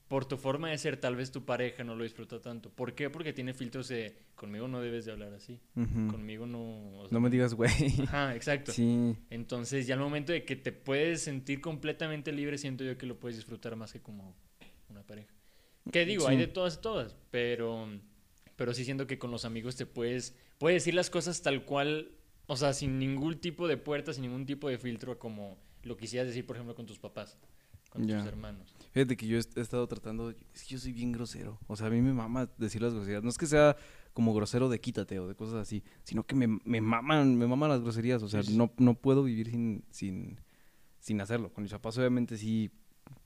Por 0.10 0.26
tu 0.26 0.38
forma 0.38 0.72
de 0.72 0.78
ser, 0.78 0.98
tal 0.98 1.16
vez 1.16 1.32
tu 1.32 1.46
pareja 1.46 1.84
no 1.84 1.96
lo 1.96 2.04
disfruta 2.04 2.42
tanto. 2.42 2.70
¿Por 2.70 2.96
qué? 2.96 3.10
Porque 3.10 3.32
tiene 3.32 3.54
filtros 3.54 3.88
de 3.88 4.18
conmigo 4.36 4.68
no 4.68 4.82
debes 4.82 5.06
de 5.06 5.12
hablar 5.12 5.34
así. 5.34 5.60
Conmigo 5.76 6.46
no. 6.46 6.98
o 6.98 7.02
sea, 7.08 7.14
No 7.14 7.22
me 7.22 7.30
digas, 7.30 7.54
güey. 7.54 7.72
Ajá, 8.04 8.36
exacto. 8.36 8.72
Sí. 8.72 9.16
Entonces, 9.30 9.86
ya 9.86 9.94
al 9.94 10.02
momento 10.02 10.34
de 10.34 10.44
que 10.46 10.56
te 10.56 10.72
puedes 10.72 11.22
sentir 11.22 11.62
completamente 11.62 12.32
libre, 12.32 12.58
siento 12.58 12.84
yo 12.84 12.98
que 12.98 13.06
lo 13.06 13.20
puedes 13.20 13.38
disfrutar 13.38 13.76
más 13.76 13.94
que 13.94 14.02
como 14.02 14.36
una 14.90 15.04
pareja. 15.04 15.32
Que 15.92 16.06
digo, 16.06 16.28
hay 16.28 16.38
de 16.38 16.48
todas, 16.48 16.82
todas, 16.82 17.16
pero, 17.32 17.88
pero 18.56 18.74
sí 18.74 18.86
siento 18.86 19.08
que 19.08 19.18
con 19.18 19.32
los 19.32 19.46
amigos 19.46 19.76
te 19.76 19.86
puedes, 19.86 20.36
puedes 20.58 20.84
decir 20.84 20.94
las 20.94 21.10
cosas 21.10 21.42
tal 21.42 21.66
cual, 21.66 22.12
o 22.48 22.56
sea, 22.58 22.74
sin 22.74 23.00
ningún 23.00 23.40
tipo 23.40 23.68
de 23.68 23.78
puerta, 23.78 24.14
sin 24.14 24.24
ningún 24.24 24.46
tipo 24.46 24.70
de 24.70 24.78
filtro, 24.78 25.18
como 25.18 25.58
lo 25.84 25.98
quisieras 25.98 26.28
decir, 26.28 26.46
por 26.46 26.56
ejemplo, 26.56 26.76
con 26.76 26.86
tus 26.86 27.00
papás, 27.00 27.38
con 27.90 28.08
tus 28.08 28.26
hermanos. 28.26 28.76
Fíjate 28.92 29.16
que 29.16 29.28
yo 29.28 29.38
he 29.38 29.40
estado 29.40 29.88
tratando, 29.88 30.32
es 30.32 30.64
que 30.64 30.74
yo 30.74 30.80
soy 30.80 30.94
bien 30.94 31.12
grosero. 31.12 31.60
O 31.68 31.76
sea, 31.76 31.88
a 31.88 31.90
mí 31.90 32.02
me 32.02 32.14
mama 32.14 32.50
decir 32.58 32.82
las 32.82 32.94
groserías. 32.94 33.24
No 33.24 33.30
es 33.30 33.38
que 33.38 33.46
sea 33.46 33.78
como 34.14 34.34
grosero 34.34 34.68
de 34.68 34.82
quítate 34.82 35.20
o 35.20 35.28
de 35.28 35.36
cosas 35.36 35.56
así, 35.56 35.84
sino 36.04 36.26
que 36.26 36.36
me, 36.36 36.48
me 36.66 36.82
maman, 36.82 37.38
me 37.38 37.46
maman 37.46 37.70
las 37.70 37.82
groserías. 37.82 38.24
O 38.24 38.30
sea, 38.30 38.42
sí. 38.42 38.58
no, 38.58 38.72
no 38.78 38.96
puedo 38.96 39.24
vivir 39.24 39.52
sin, 39.52 39.84
sin, 39.92 40.40
sin 41.00 41.22
hacerlo. 41.22 41.54
Con 41.54 41.64
mis 41.64 41.72
papás 41.72 41.98
obviamente 41.98 42.38
sí, 42.38 42.72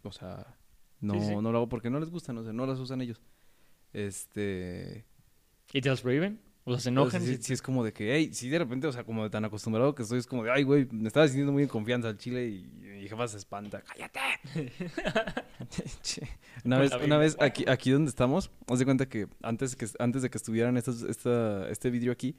o 0.03 0.11
sea, 0.11 0.57
no, 0.99 1.13
Sí, 1.15 1.21
sí. 1.21 1.35
no 1.35 1.51
lo 1.51 1.57
hago 1.59 1.69
porque 1.69 1.89
no 1.89 1.99
les 1.99 2.09
gustan, 2.09 2.37
o 2.37 2.43
sea, 2.43 2.53
no 2.53 2.65
las 2.65 2.79
usan 2.79 3.01
ellos. 3.01 3.21
Este... 3.93 5.05
¿Y 5.71 5.81
te 5.81 5.89
las 5.89 6.01
prohíben? 6.01 6.39
O 6.65 6.71
sea, 6.71 6.79
se 6.79 6.89
enojan. 6.89 7.21
sí, 7.21 7.53
es 7.53 7.61
como 7.61 7.83
de 7.83 7.91
que, 7.91 8.15
hey, 8.15 8.29
sí 8.33 8.47
de 8.49 8.57
repente, 8.59 8.87
o 8.87 8.91
sea, 8.93 9.03
como 9.03 9.23
de 9.23 9.29
tan 9.29 9.43
acostumbrado 9.43 9.93
que 9.93 10.03
estoy, 10.03 10.19
es 10.19 10.27
como 10.27 10.43
de, 10.45 10.51
ay, 10.51 10.63
güey, 10.63 10.87
me 10.91 11.07
estaba 11.07 11.27
sintiendo 11.27 11.51
muy 11.51 11.63
en 11.63 11.69
confianza 11.69 12.07
al 12.07 12.17
chile 12.17 12.47
y 12.47 12.63
mi 12.81 13.07
jefa 13.09 13.27
se 13.27 13.37
espanta. 13.37 13.81
¡Cállate! 13.81 14.19
una 16.63 16.79
vez, 16.79 16.91
una 17.03 17.17
vez 17.17 17.37
aquí, 17.39 17.65
aquí 17.67 17.91
donde 17.91 18.09
estamos, 18.09 18.49
haz 18.67 18.79
de 18.79 18.85
cuenta 18.85 19.07
que 19.07 19.27
antes, 19.41 19.75
que 19.75 19.87
antes 19.99 20.21
de 20.21 20.29
que 20.29 20.37
estuvieran 20.37 20.77
estos, 20.77 21.01
esta, 21.03 21.69
este 21.69 21.89
vidrio 21.89 22.11
aquí, 22.11 22.35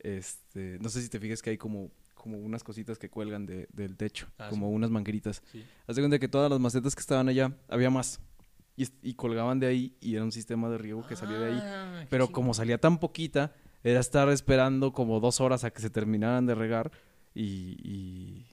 este, 0.00 0.78
no 0.80 0.88
sé 0.88 1.02
si 1.02 1.08
te 1.08 1.20
fijas 1.20 1.42
que 1.42 1.50
hay 1.50 1.58
como, 1.58 1.90
como 2.14 2.38
unas 2.38 2.62
cositas 2.64 2.98
que 2.98 3.08
cuelgan 3.10 3.46
de- 3.46 3.68
del 3.72 3.96
techo, 3.96 4.26
Ah, 4.38 4.48
como 4.50 4.68
sí. 4.68 4.74
unas 4.74 4.90
mangueritas. 4.90 5.42
Haz 5.86 5.96
de 5.96 6.02
cuenta 6.02 6.18
que 6.18 6.28
todas 6.28 6.50
las 6.50 6.60
macetas 6.60 6.94
que 6.94 7.00
estaban 7.00 7.28
allá, 7.28 7.56
había 7.68 7.90
más. 7.90 8.20
Y, 8.76 9.14
colgaban 9.14 9.60
de 9.60 9.66
ahí 9.66 9.96
y 10.00 10.14
era 10.14 10.24
un 10.24 10.32
sistema 10.32 10.68
de 10.70 10.78
riego 10.78 11.04
que 11.06 11.14
salía 11.14 11.38
de 11.38 11.44
ahí. 11.46 11.58
Ah, 11.62 12.04
Pero 12.08 12.32
como 12.32 12.54
salía 12.54 12.78
tan 12.78 12.98
poquita, 12.98 13.54
era 13.84 14.00
estar 14.00 14.28
esperando 14.30 14.92
como 14.92 15.20
dos 15.20 15.40
horas 15.40 15.64
a 15.64 15.70
que 15.72 15.82
se 15.82 15.90
terminaran 15.90 16.46
de 16.46 16.54
regar 16.54 16.90
y, 17.34 17.76
y, 17.82 18.46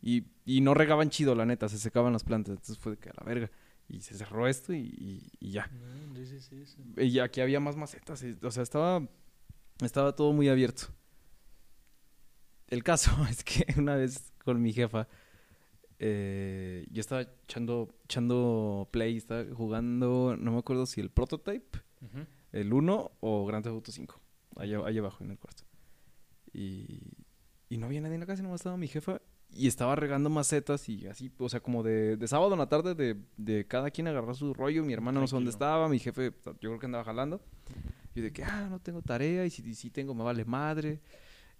y- 0.00 0.26
y 0.44 0.60
no 0.60 0.72
regaban 0.74 1.10
chido, 1.10 1.34
la 1.34 1.44
neta, 1.46 1.68
se 1.68 1.78
secaban 1.78 2.12
las 2.12 2.22
plantas. 2.24 2.50
Entonces 2.52 2.78
fue 2.78 2.92
de 2.92 2.98
que 2.98 3.10
a 3.10 3.14
la 3.18 3.24
verga. 3.24 3.50
Y 3.88 4.00
se 4.00 4.14
cerró 4.14 4.46
esto 4.48 4.72
y, 4.72 5.30
ya. 5.40 5.68
No, 5.68 6.16
sí, 6.16 6.40
sí, 6.40 6.66
sí. 6.66 6.82
Y 6.96 7.18
aquí 7.18 7.40
había 7.40 7.60
más 7.60 7.76
macetas. 7.76 8.24
o 8.42 8.50
sea, 8.50 8.62
estaba, 8.62 9.06
estaba 9.82 10.14
todo 10.14 10.32
muy 10.32 10.48
abierto. 10.48 10.86
El 12.68 12.82
caso 12.82 13.10
es 13.30 13.44
que 13.44 13.66
una 13.78 13.96
vez 13.96 14.32
con 14.44 14.60
mi 14.62 14.72
jefa, 14.72 15.08
eh, 15.98 16.86
yo 16.90 17.00
estaba 17.00 17.22
echando, 17.22 17.94
echando 18.04 18.88
play, 18.90 19.16
estaba 19.16 19.44
jugando, 19.54 20.36
no 20.38 20.52
me 20.52 20.58
acuerdo 20.58 20.86
si 20.86 21.00
el 21.00 21.10
prototype 21.10 21.78
el 22.52 22.72
1 22.72 23.12
o 23.20 23.46
Grand 23.46 23.62
Theft 23.64 23.74
Auto 23.74 23.92
5. 23.92 24.20
Allá, 24.56 24.78
allá 24.84 25.00
abajo 25.00 25.24
en 25.24 25.32
el 25.32 25.38
cuarto. 25.38 25.64
Y, 26.52 27.02
y 27.68 27.76
no 27.78 27.86
había 27.86 28.00
nadie 28.00 28.14
en 28.14 28.20
la 28.20 28.26
casa, 28.26 28.42
nomás 28.42 28.60
estaba 28.60 28.76
mi 28.76 28.88
jefa. 28.88 29.20
Y 29.50 29.68
estaba 29.68 29.94
regando 29.94 30.28
macetas 30.28 30.88
y 30.88 31.06
así, 31.06 31.32
o 31.38 31.48
sea, 31.48 31.60
como 31.60 31.82
de, 31.82 32.16
de 32.16 32.28
sábado 32.28 32.52
en 32.52 32.58
la 32.58 32.68
tarde, 32.68 32.94
de, 32.94 33.16
de 33.36 33.66
cada 33.66 33.90
quien 33.90 34.08
agarrar 34.08 34.34
su 34.34 34.52
rollo. 34.52 34.84
Mi 34.84 34.92
hermano 34.92 35.20
no 35.20 35.26
sé 35.28 35.36
dónde 35.36 35.50
estaba, 35.50 35.88
mi 35.88 35.98
jefe, 35.98 36.32
yo 36.44 36.70
creo 36.70 36.78
que 36.78 36.86
andaba 36.86 37.04
jalando. 37.04 37.40
Y 38.14 38.22
de 38.22 38.32
que, 38.32 38.42
ah, 38.42 38.66
no 38.68 38.80
tengo 38.80 39.02
tarea, 39.02 39.46
y 39.46 39.50
si 39.50 39.74
si 39.74 39.90
tengo, 39.90 40.14
me 40.14 40.24
vale 40.24 40.44
madre. 40.44 41.00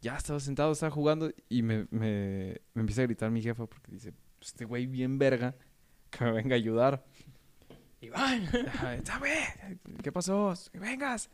Ya 0.01 0.17
estaba 0.17 0.41
sentado, 0.41 0.73
estaba 0.73 0.91
jugando, 0.91 1.31
y 1.49 1.63
me, 1.63 1.87
me, 1.91 2.61
me 2.75 2.81
empieza 2.81 3.03
a 3.03 3.07
gritar 3.07 3.31
mi 3.31 3.41
jefa 3.41 3.67
porque 3.67 3.93
dice, 3.93 4.13
este 4.49 4.65
güey 4.65 4.87
bien 4.87 5.19
verga, 5.19 5.55
que 6.11 6.25
me 6.25 6.33
venga 6.33 6.55
a 6.55 6.59
ayudar. 6.59 7.05
Iván. 8.01 8.47
"Sabe, 9.05 9.35
¿Qué 10.03 10.13
pasó? 10.13 10.55
Que 10.73 10.79
vengas. 10.79 11.31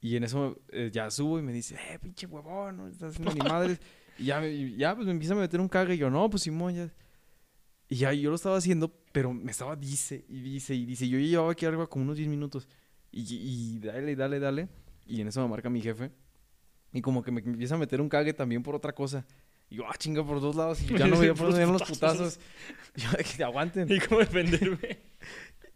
Y 0.00 0.16
en 0.16 0.24
eso 0.24 0.60
eh, 0.68 0.90
ya 0.92 1.10
subo 1.10 1.38
y 1.38 1.42
me 1.42 1.52
dice, 1.52 1.76
eh, 1.90 1.98
pinche 1.98 2.26
huevón, 2.26 2.76
no 2.76 2.88
estás 2.88 3.12
haciendo 3.12 3.32
ni 3.34 3.40
madres. 3.40 3.80
Y 4.16 4.26
ya, 4.26 4.44
ya, 4.46 4.94
pues 4.94 5.06
me 5.06 5.12
empieza 5.12 5.34
a 5.34 5.36
meter 5.36 5.60
un 5.60 5.68
cague 5.68 5.94
y 5.94 5.98
yo, 5.98 6.10
no, 6.10 6.28
pues 6.30 6.42
Simón, 6.44 6.74
ya. 6.74 6.92
Y 7.88 7.96
ya 7.96 8.12
yo 8.12 8.30
lo 8.30 8.36
estaba 8.36 8.58
haciendo, 8.58 8.92
pero 9.12 9.32
me 9.32 9.50
estaba 9.50 9.74
dice 9.74 10.24
y 10.28 10.40
dice 10.40 10.74
y 10.74 10.84
dice. 10.84 11.08
Yo 11.08 11.18
llevaba 11.18 11.52
aquí 11.52 11.64
arriba 11.64 11.86
como 11.88 12.04
unos 12.04 12.16
10 12.16 12.28
minutos. 12.28 12.68
Y, 13.10 13.22
y 13.22 13.78
dale, 13.78 14.14
dale, 14.14 14.38
dale. 14.38 14.68
Y 15.06 15.20
en 15.22 15.28
eso 15.28 15.40
me 15.42 15.48
marca 15.48 15.70
mi 15.70 15.80
jefe. 15.80 16.12
Y 16.92 17.00
como 17.00 17.22
que 17.22 17.30
me 17.30 17.40
empieza 17.40 17.74
a 17.76 17.78
meter 17.78 18.00
un 18.00 18.08
cague 18.08 18.34
también 18.34 18.62
por 18.62 18.74
otra 18.74 18.94
cosa. 18.94 19.26
Y 19.70 19.76
yo, 19.76 19.84
ah, 19.86 19.94
chinga, 19.98 20.24
por 20.24 20.40
dos 20.40 20.56
lados. 20.56 20.82
Y 20.82 20.86
ya 20.98 21.06
no 21.06 21.18
veía 21.18 21.34
por 21.34 21.48
dónde 21.48 21.62
eran 21.62 21.72
los 21.72 21.82
putazos. 21.82 22.40
Y 22.96 23.00
yo, 23.02 23.10
que 23.16 23.36
te 23.36 23.44
aguanten. 23.44 23.86
¿Y 23.92 24.00
cómo 24.00 24.20
defenderme? 24.20 25.00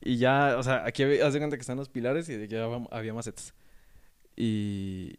Y 0.01 0.17
ya, 0.17 0.57
o 0.59 0.63
sea, 0.63 0.85
aquí 0.85 1.03
haz 1.03 1.33
de 1.33 1.39
cuenta 1.39 1.57
que 1.57 1.61
están 1.61 1.77
los 1.77 1.89
pilares 1.89 2.29
y 2.29 2.37
de 2.37 2.45
aquí 2.45 2.57
había, 2.57 2.87
había 2.91 3.15
macetas. 3.15 3.55
Y, 4.35 5.19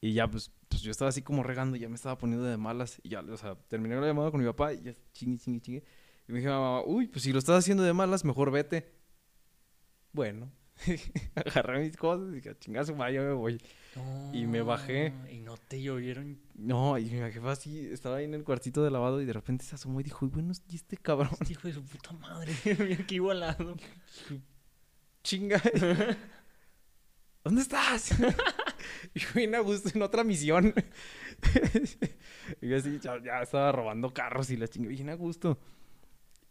y 0.00 0.12
ya, 0.12 0.28
pues, 0.28 0.50
pues 0.68 0.82
yo 0.82 0.90
estaba 0.90 1.08
así 1.08 1.22
como 1.22 1.42
regando, 1.42 1.76
ya 1.76 1.88
me 1.88 1.94
estaba 1.94 2.18
poniendo 2.18 2.44
de 2.44 2.56
malas. 2.56 3.00
Y 3.02 3.10
ya, 3.10 3.20
o 3.20 3.36
sea, 3.36 3.54
terminé 3.68 3.96
la 3.96 4.06
llamada 4.06 4.30
con 4.30 4.40
mi 4.40 4.46
papá 4.46 4.72
y 4.74 4.82
ya 4.82 4.94
chingue, 5.12 5.38
chingue, 5.38 5.60
chingue. 5.60 5.84
Y 6.28 6.32
me 6.32 6.40
dijo, 6.40 6.50
mamá, 6.50 6.82
uy, 6.84 7.06
pues 7.06 7.22
si 7.24 7.32
lo 7.32 7.38
estás 7.38 7.58
haciendo 7.58 7.82
de 7.82 7.92
malas, 7.92 8.24
mejor 8.24 8.50
vete. 8.50 8.92
Bueno, 10.12 10.52
agarré 11.34 11.80
mis 11.80 11.96
cosas 11.96 12.28
y 12.32 12.36
dije, 12.36 12.54
chingazo, 12.58 12.94
ya 13.08 13.20
me 13.20 13.32
voy. 13.32 13.58
Y 14.32 14.46
me 14.46 14.62
bajé. 14.62 15.12
Y 15.30 15.38
no 15.40 15.56
te 15.56 15.82
llovieron. 15.82 16.38
No, 16.54 16.96
y 16.98 17.04
mi 17.04 17.18
jefa 17.30 17.52
así, 17.52 17.86
estaba 17.86 18.16
ahí 18.16 18.24
en 18.24 18.34
el 18.34 18.44
cuartito 18.44 18.82
de 18.82 18.90
lavado 18.90 19.20
y 19.20 19.24
de 19.26 19.32
repente 19.32 19.64
se 19.64 19.74
asomó 19.74 20.00
y 20.00 20.04
dijo, 20.04 20.24
"Uy, 20.24 20.30
bueno, 20.32 20.52
¿y 20.68 20.76
este 20.76 20.96
cabrón? 20.96 21.30
Este 21.40 21.52
hijo 21.52 21.68
de 21.68 21.74
su 21.74 21.84
puta 21.84 22.12
madre. 22.12 22.52
Mira 22.78 23.02
aquí 23.02 23.16
igualado. 23.16 23.76
chinga. 25.22 25.60
¿Dónde 27.44 27.62
estás? 27.62 28.12
y 29.14 29.20
yo 29.20 29.28
vine 29.34 29.56
a 29.56 29.60
gusto 29.60 29.90
en 29.94 30.02
otra 30.02 30.22
misión. 30.24 30.72
y 32.60 32.68
yo 32.68 32.76
así, 32.76 32.98
ya, 33.00 33.20
ya 33.22 33.42
estaba 33.42 33.72
robando 33.72 34.12
carros 34.14 34.50
y 34.50 34.56
la 34.56 34.68
chinga, 34.68 34.88
bien 34.88 35.08
a 35.10 35.14
gusto. 35.14 35.58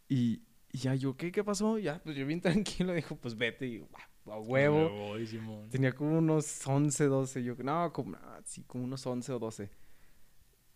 Y, 0.08 0.42
y 0.70 0.78
ya 0.78 0.94
yo, 0.94 1.16
¿qué? 1.16 1.32
¿Qué 1.32 1.42
pasó? 1.42 1.78
Ya, 1.78 2.00
pues 2.04 2.14
yo 2.16 2.26
bien 2.26 2.40
tranquilo, 2.42 2.92
dijo, 2.92 3.16
pues 3.16 3.36
vete. 3.36 3.66
Y 3.66 3.78
yo, 3.78 3.88
"Ah, 3.94 4.06
a 4.26 4.38
huevo. 4.38 4.88
Voy. 4.88 5.26
Tenía 5.70 5.92
como 5.92 6.18
unos 6.18 6.66
11, 6.66 7.04
12. 7.06 7.42
Yo, 7.42 7.54
no, 7.56 7.92
como, 7.92 8.16
ah, 8.16 8.40
sí, 8.44 8.62
como 8.64 8.84
unos 8.84 9.04
11 9.06 9.32
o 9.32 9.38
12. 9.38 9.70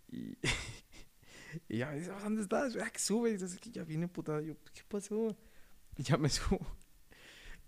Y, 0.08 0.36
y 1.68 1.78
ya 1.78 1.90
me 1.90 1.98
dice, 1.98 2.10
¿dónde 2.10 2.42
estás? 2.42 2.74
Ya 2.74 2.90
que 2.90 2.98
sube. 2.98 3.30
Y 3.30 3.36
dice, 3.36 3.58
que 3.58 3.70
ya 3.70 3.84
viene 3.84 4.08
putada. 4.08 4.40
Yo, 4.40 4.54
¿qué 4.72 4.82
pasó? 4.88 5.36
Y 5.96 6.02
ya 6.02 6.16
me 6.16 6.28
subo. 6.30 6.60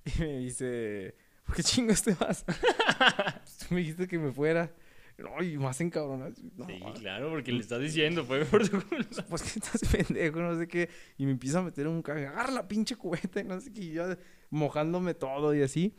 Y 0.05 0.21
me 0.21 0.38
dice, 0.38 1.14
¿por 1.45 1.57
qué 1.57 1.62
chingos 1.62 2.03
te 2.03 2.14
vas? 2.14 2.45
Pues 2.99 3.59
Tú 3.59 3.75
me 3.75 3.81
dijiste 3.81 4.09
que 4.09 4.19
me 4.19 4.33
fuera. 4.33 4.75
No, 5.19 5.43
y 5.43 5.59
más 5.59 5.81
encabronado. 5.81 6.33
No, 6.57 6.67
Sí, 6.67 6.81
claro, 7.01 7.31
porque 7.31 7.51
le 7.51 7.59
estás 7.59 7.81
diciendo, 7.81 8.25
fue 8.25 8.45
por 8.45 8.69
tu 8.69 8.81
culpa. 8.81 9.23
pues 9.29 9.43
que 9.43 9.59
estás 9.59 9.83
pendejo, 9.91 10.39
no 10.41 10.57
sé 10.57 10.69
qué. 10.69 10.89
Y 11.17 11.27
me 11.27 11.33
empieza 11.33 11.59
a 11.59 11.63
meter 11.63 11.89
un 11.89 12.05
agarra 12.07 12.53
la 12.53 12.69
pinche 12.69 12.95
cubeta 12.95 13.41
y 13.41 13.45
no 13.45 13.61
sé 13.61 13.73
qué. 13.73 13.83
Y 13.83 13.93
yo 13.93 14.05
mojándome 14.51 15.15
todo 15.15 15.55
y 15.55 15.63
así. 15.63 15.97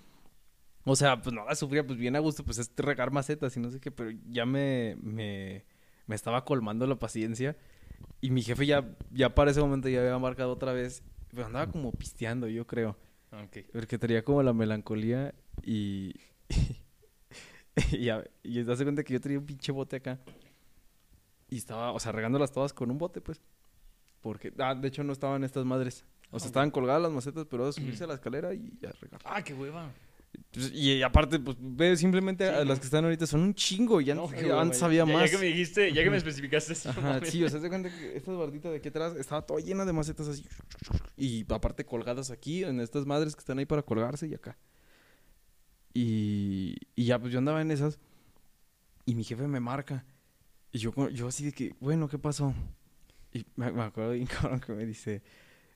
O 0.85 0.95
sea, 0.95 1.21
pues 1.21 1.35
no 1.35 1.45
la 1.45 1.53
sufría, 1.55 1.85
pues 1.85 1.99
bien 1.99 2.15
a 2.15 2.19
gusto, 2.19 2.45
pues 2.45 2.57
es 2.59 2.71
regar 2.77 3.11
macetas 3.11 3.55
y 3.57 3.59
no 3.59 3.69
sé 3.69 3.81
qué. 3.81 3.91
Pero 3.91 4.11
ya 4.29 4.45
me, 4.45 4.95
me, 5.01 5.65
me 6.07 6.15
estaba 6.15 6.45
colmando 6.45 6.87
la 6.87 6.97
paciencia. 6.97 7.57
Y 8.21 8.31
mi 8.31 8.41
jefe 8.41 8.65
ya, 8.65 8.95
ya 9.11 9.35
para 9.35 9.51
ese 9.51 9.59
momento 9.59 9.89
ya 9.89 9.99
había 9.99 10.17
marcado 10.17 10.53
otra 10.53 10.71
vez. 10.71 11.03
Pero 11.29 11.45
andaba 11.45 11.69
como 11.69 11.91
pisteando, 11.91 12.47
yo 12.47 12.65
creo. 12.65 12.97
Ok. 13.31 13.57
Porque 13.73 13.97
tenía 13.97 14.23
como 14.23 14.43
la 14.43 14.53
melancolía 14.53 15.35
y. 15.61 16.15
y 16.49 16.88
ya. 17.99 18.23
Y 18.43 18.55
te 18.55 18.63
das 18.63 18.81
cuenta 18.81 19.03
que 19.03 19.13
yo 19.13 19.21
tenía 19.21 19.39
un 19.39 19.45
pinche 19.45 19.71
bote 19.71 19.97
acá. 19.97 20.19
Y 21.49 21.57
estaba, 21.57 21.91
o 21.91 21.99
sea, 21.99 22.11
regándolas 22.11 22.51
todas 22.51 22.73
con 22.73 22.91
un 22.91 22.97
bote, 22.97 23.21
pues. 23.21 23.41
Porque. 24.21 24.53
Ah, 24.59 24.75
de 24.75 24.87
hecho 24.87 25.03
no 25.03 25.13
estaban 25.13 25.43
estas 25.43 25.65
madres. 25.65 26.05
O 26.31 26.39
sea, 26.39 26.45
Ah, 26.45 26.49
estaban 26.49 26.71
colgadas 26.71 27.01
las 27.01 27.11
macetas, 27.11 27.47
pero 27.49 27.63
era 27.63 27.71
subirse 27.71 28.03
a 28.03 28.07
la 28.07 28.13
escalera 28.15 28.53
y 28.53 28.77
ya 28.81 28.91
regar. 29.01 29.19
Ah, 29.25 29.41
qué 29.43 29.53
hueva. 29.53 29.91
Pues, 30.51 30.71
y 30.73 31.01
aparte, 31.01 31.39
pues 31.39 31.57
ve 31.59 31.97
simplemente 31.97 32.47
a 32.47 32.61
Sí, 32.61 32.67
las 32.67 32.77
no. 32.77 32.81
que 32.81 32.85
están 32.85 33.03
ahorita 33.03 33.25
son 33.25 33.41
un 33.41 33.55
chingo. 33.55 33.99
Y 33.99 34.05
No, 34.13 34.25
hueva, 34.25 34.63
ya- 34.71 34.85
había 34.85 35.05
ya, 35.05 35.11
más. 35.11 35.31
Ya 35.31 35.37
que 35.37 35.43
me 35.43 35.49
dijiste, 35.49 35.91
ya 35.91 36.03
que 36.03 36.09
me 36.11 36.17
especificaste 36.17 36.73
así. 36.73 36.87
Ajá, 36.89 37.19
sí, 37.25 37.43
o 37.43 37.49
sea, 37.49 37.59
te 37.59 37.67
cuenta 37.67 37.89
que 37.89 38.15
esta 38.15 38.31
bardita 38.33 38.69
de 38.69 38.77
aquí 38.77 38.89
atrás 38.89 39.15
estaba 39.15 39.41
toda 39.41 39.59
llena 39.59 39.85
de 39.85 39.93
macetas 39.93 40.27
así. 40.27 40.45
Y 41.17 41.51
aparte 41.51 41.83
colgadas 41.83 42.29
aquí, 42.29 42.63
en 42.63 42.79
estas 42.79 43.07
madres 43.07 43.35
que 43.35 43.39
están 43.39 43.57
ahí 43.57 43.65
para 43.65 43.81
colgarse 43.81 44.27
y 44.27 44.35
acá. 44.35 44.55
Y, 45.93 46.75
y 46.95 47.05
ya, 47.05 47.19
pues 47.19 47.31
yo 47.31 47.39
andaba 47.39 47.61
en 47.61 47.71
esas. 47.71 47.99
Y 49.05 49.15
mi 49.15 49.23
jefe 49.23 49.47
me 49.47 49.59
marca. 49.59 50.05
Y 50.71 50.79
yo, 50.79 51.09
yo 51.09 51.27
así 51.27 51.45
de 51.45 51.51
que, 51.51 51.75
bueno, 51.79 52.07
¿qué 52.07 52.19
pasó? 52.19 52.53
Y 53.33 53.45
me, 53.55 53.71
me 53.71 53.83
acuerdo 53.83 54.11
bien 54.11 54.27
cabrón 54.41 54.59
que 54.59 54.73
me 54.73 54.85
dice, 54.85 55.23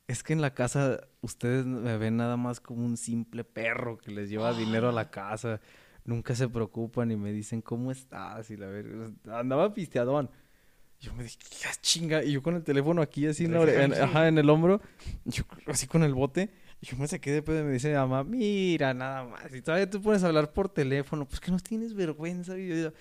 es 0.07 0.23
que 0.23 0.33
en 0.33 0.41
la 0.41 0.53
casa 0.53 1.07
ustedes 1.21 1.65
me 1.65 1.97
ven 1.97 2.17
nada 2.17 2.37
más 2.37 2.59
como 2.59 2.85
un 2.85 2.97
simple 2.97 3.43
perro 3.43 3.97
que 3.97 4.11
les 4.11 4.29
lleva 4.29 4.53
dinero 4.53 4.89
a 4.89 4.91
la 4.91 5.09
casa. 5.11 5.61
Nunca 6.05 6.35
se 6.35 6.49
preocupan 6.49 7.11
y 7.11 7.15
me 7.15 7.31
dicen, 7.31 7.61
¿cómo 7.61 7.91
estás? 7.91 8.51
Y 8.51 8.57
la 8.57 8.67
verga, 8.67 9.11
andaba 9.31 9.73
pisteadón. 9.73 10.29
Yo 11.03 11.13
me 11.13 11.23
dije, 11.23 11.37
¿qué 11.49 11.67
chinga? 11.81 12.23
Y 12.23 12.31
yo 12.31 12.41
con 12.41 12.55
el 12.55 12.63
teléfono 12.63 13.01
aquí 13.01 13.27
así 13.27 13.43
en, 13.45 13.51
en- 13.83 13.91
ajá, 14.03 14.27
en 14.29 14.37
el 14.37 14.49
hombro, 14.49 14.81
yo 15.25 15.43
así 15.67 15.85
con 15.85 16.01
el 16.03 16.13
bote. 16.13 16.49
Y 16.81 16.85
yo 16.87 16.97
me 16.97 17.07
saqué 17.07 17.31
de 17.31 17.41
pedo 17.41 17.59
y 17.59 17.63
me 17.63 17.71
dice 17.73 17.89
mi 17.89 17.95
mamá, 17.95 18.23
mira, 18.23 18.93
nada 18.93 19.23
más. 19.25 19.53
Y 19.53 19.61
todavía 19.61 19.89
tú 19.89 20.01
pones 20.01 20.23
a 20.23 20.27
hablar 20.27 20.53
por 20.53 20.69
teléfono, 20.69 21.25
pues 21.27 21.39
que 21.41 21.51
no 21.51 21.59
tienes 21.59 21.93
vergüenza. 21.93 22.57
Y 22.57 22.67
yo, 22.69 22.75
yo, 22.75 22.93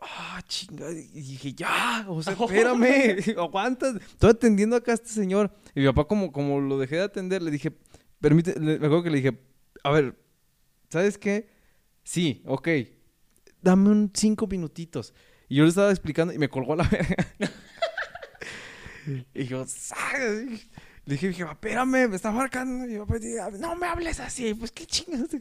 ah, 0.00 0.40
chinga. 0.46 0.90
Y 0.90 1.20
dije, 1.22 1.52
ya, 1.54 2.04
o 2.08 2.22
sea, 2.22 2.32
espérame, 2.40 3.16
aguantas. 3.38 3.96
Estoy 3.96 4.30
atendiendo 4.30 4.76
acá 4.76 4.92
a 4.92 4.94
este 4.94 5.08
señor. 5.08 5.50
Y 5.74 5.80
mi 5.80 5.86
papá, 5.86 6.04
como, 6.06 6.30
como 6.32 6.60
lo 6.60 6.78
dejé 6.78 6.96
de 6.96 7.02
atender, 7.02 7.42
le 7.42 7.50
dije, 7.50 7.72
permite, 8.20 8.52
le- 8.58 8.78
me 8.78 8.86
acuerdo 8.86 9.02
que 9.04 9.10
le 9.10 9.16
dije, 9.16 9.38
a 9.82 9.90
ver, 9.90 10.16
¿sabes 10.88 11.18
qué? 11.18 11.48
Sí, 12.04 12.42
ok. 12.46 12.68
Dame 13.60 13.88
un 13.90 14.10
cinco 14.14 14.46
minutitos. 14.46 15.14
Y 15.52 15.56
yo 15.56 15.64
le 15.64 15.68
estaba 15.68 15.90
explicando 15.90 16.32
y 16.32 16.38
me 16.38 16.48
colgó 16.48 16.74
la 16.74 16.84
verga. 16.84 17.14
y 19.34 19.44
yo, 19.44 19.66
"Saga", 19.66 20.18
Le 20.18 20.56
dije, 21.04 21.28
dije, 21.28 21.42
espérame, 21.42 22.08
me 22.08 22.16
está 22.16 22.30
marcando. 22.30 22.88
Y 22.88 22.96
papá 22.96 23.18
dice, 23.18 23.38
no 23.58 23.76
me 23.76 23.86
hables 23.86 24.18
así, 24.18 24.54
pues 24.54 24.72
qué 24.72 24.86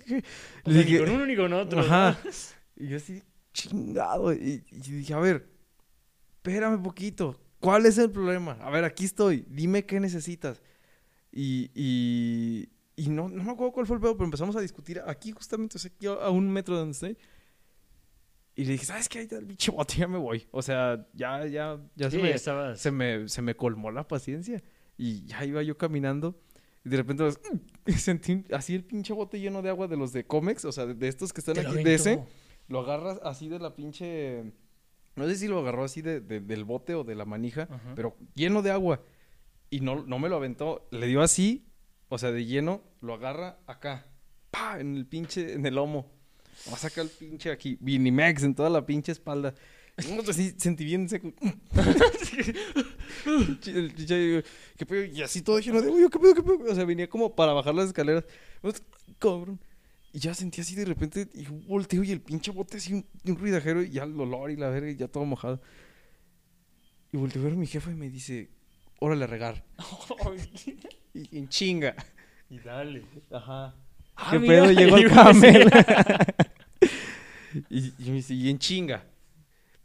Le 0.05 0.21
ni 0.65 0.83
dije, 0.83 0.99
con 0.99 1.11
uno 1.11 1.25
ni 1.25 1.37
con 1.37 1.53
otro. 1.53 1.79
Ajá. 1.79 2.19
¿no? 2.25 2.29
y 2.75 2.89
yo 2.89 2.97
así, 2.97 3.23
chingado. 3.53 4.33
Y, 4.33 4.65
y 4.69 4.79
dije, 4.79 5.13
a 5.13 5.19
ver, 5.19 5.49
espérame 6.35 6.83
poquito. 6.83 7.39
¿Cuál 7.61 7.85
es 7.85 7.97
el 7.97 8.11
problema? 8.11 8.57
A 8.59 8.69
ver, 8.69 8.83
aquí 8.83 9.05
estoy. 9.05 9.45
Dime 9.47 9.85
qué 9.85 10.01
necesitas. 10.01 10.61
Y, 11.31 11.71
y, 11.73 12.67
y 12.97 13.07
no, 13.07 13.29
no 13.29 13.45
me 13.45 13.51
acuerdo 13.51 13.71
cuál 13.71 13.87
fue 13.87 13.95
el 13.95 14.01
pedo, 14.01 14.17
pero 14.17 14.25
empezamos 14.25 14.57
a 14.57 14.59
discutir 14.59 15.01
aquí 15.07 15.31
justamente, 15.31 15.77
o 15.77 15.79
sea, 15.79 15.89
aquí 15.95 16.07
a 16.07 16.29
un 16.31 16.51
metro 16.51 16.73
de 16.75 16.79
donde 16.81 16.91
estoy. 16.95 17.17
Y 18.55 18.65
le 18.65 18.73
dije, 18.73 18.85
¿sabes 18.85 19.07
qué? 19.07 19.21
El 19.31 19.45
bicho 19.45 19.71
bote, 19.71 19.95
ya 19.97 20.07
me 20.07 20.17
voy. 20.17 20.47
O 20.51 20.61
sea, 20.61 21.07
ya, 21.13 21.45
ya, 21.47 21.79
ya 21.95 22.09
Sí, 22.11 22.17
se, 22.17 22.21
me, 22.23 22.31
estabas- 22.33 22.79
se, 22.79 22.91
me, 22.91 23.27
se 23.29 23.41
me 23.41 23.55
colmó 23.55 23.91
la 23.91 24.07
paciencia. 24.07 24.61
Y 24.97 25.25
ya 25.25 25.43
iba 25.45 25.63
yo 25.63 25.77
caminando. 25.77 26.39
Y 26.83 26.89
de 26.89 26.97
repente 26.97 27.23
pues, 27.23 27.39
sentí 28.01 28.43
así 28.51 28.75
el 28.75 28.83
pinche 28.83 29.13
bote 29.13 29.39
lleno 29.39 29.61
de 29.61 29.69
agua 29.69 29.87
de 29.87 29.95
los 29.97 30.11
de 30.13 30.25
Comex, 30.25 30.65
o 30.65 30.71
sea, 30.71 30.85
de, 30.85 30.93
de 30.95 31.07
estos 31.07 31.31
que 31.31 31.41
están 31.41 31.55
Te 31.55 31.61
aquí, 31.61 31.83
de 31.83 31.93
ese. 31.93 32.23
Lo 32.67 32.79
agarras 32.81 33.19
así 33.23 33.47
de 33.49 33.59
la 33.59 33.75
pinche... 33.75 34.51
No 35.15 35.27
sé 35.27 35.35
si 35.35 35.47
lo 35.47 35.59
agarró 35.59 35.83
así 35.83 36.01
de, 36.01 36.21
de- 36.21 36.39
del 36.39 36.63
bote 36.65 36.95
o 36.95 37.03
de 37.03 37.15
la 37.15 37.25
manija, 37.25 37.63
Ajá. 37.63 37.93
pero 37.95 38.15
lleno 38.35 38.61
de 38.61 38.71
agua. 38.71 39.01
Y 39.69 39.79
no, 39.81 40.03
no 40.05 40.19
me 40.19 40.29
lo 40.29 40.35
aventó. 40.37 40.87
Le 40.91 41.07
dio 41.07 41.21
así, 41.21 41.65
o 42.09 42.17
sea, 42.17 42.31
de 42.31 42.45
lleno, 42.45 42.81
lo 43.01 43.13
agarra 43.13 43.59
acá. 43.67 44.07
¡Pa! 44.51 44.79
En 44.79 44.95
el 44.95 45.05
pinche, 45.05 45.53
en 45.53 45.65
el 45.65 45.75
lomo. 45.75 46.11
Va 46.69 46.73
a 46.73 46.77
sacar 46.77 47.05
el 47.05 47.09
pinche 47.09 47.51
aquí. 47.51 47.77
Vinimex 47.79 48.43
en 48.43 48.55
toda 48.55 48.69
la 48.69 48.85
pinche 48.85 49.11
espalda. 49.11 49.53
Y 49.97 50.11
no, 50.13 50.21
así 50.21 50.53
sentí 50.57 50.85
bien 50.85 51.09
seco. 51.09 51.33
El 53.25 53.93
pinche, 53.93 54.43
¿qué 54.77 54.85
pedo? 54.85 55.03
Y 55.05 55.21
así 55.21 55.41
todo 55.41 55.59
lleno 55.59 55.81
de 55.81 55.89
yo, 55.89 56.09
¿Qué 56.09 56.17
pedo, 56.17 56.33
qué 56.33 56.41
pedo? 56.41 56.71
O 56.71 56.75
sea, 56.75 56.85
venía 56.85 57.09
como 57.09 57.35
para 57.35 57.53
bajar 57.53 57.75
las 57.75 57.87
escaleras. 57.87 58.23
Cabrón. 59.19 59.59
Y 60.13 60.19
ya 60.19 60.33
sentí 60.33 60.61
así 60.61 60.75
de 60.75 60.85
repente, 60.85 61.29
y 61.33 61.47
un 61.47 61.65
volteo 61.67 62.03
y 62.03 62.11
el 62.11 62.21
pinche 62.21 62.51
bote 62.51 62.77
así, 62.77 62.93
un, 62.93 63.05
un 63.25 63.35
ruidajero, 63.37 63.81
y 63.81 63.91
ya 63.91 64.03
el 64.03 64.19
olor 64.19 64.51
y 64.51 64.57
la 64.57 64.69
verga, 64.69 64.89
y 64.89 64.95
ya 64.97 65.07
todo 65.07 65.23
mojado. 65.23 65.61
Y 67.13 67.17
volteo 67.17 67.41
a 67.41 67.45
ver 67.45 67.53
a 67.53 67.57
mi 67.57 67.67
jefa 67.67 67.91
y 67.91 67.95
me 67.95 68.09
dice, 68.09 68.49
órale 68.99 69.25
a 69.25 69.27
regar. 69.27 69.63
Y, 71.13 71.37
en 71.37 71.49
chinga. 71.49 71.93
y 72.49 72.59
dale. 72.59 73.03
Ajá. 73.31 73.75
Ah, 74.21 74.27
¿Qué 74.31 74.39
mira, 74.39 74.63
pedo? 74.63 74.71
Llegó 74.79 74.97
el 74.97 75.09
camel. 75.09 75.71
y, 77.69 77.93
y 77.97 78.09
me 78.09 78.15
dice, 78.17 78.33
y 78.33 78.49
en 78.49 78.59
chinga. 78.59 79.03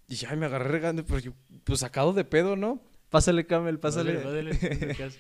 Y 0.09 0.15
ya 0.15 0.35
me 0.37 0.47
agarré 0.47 0.69
regando, 0.69 1.05
pero 1.05 1.19
yo, 1.19 1.33
pues 1.65 1.81
sacado 1.81 2.13
de 2.13 2.25
pedo, 2.25 2.55
¿no? 2.55 2.81
Pásale, 3.11 3.47
camel, 3.47 3.79
pásale. 3.79 4.21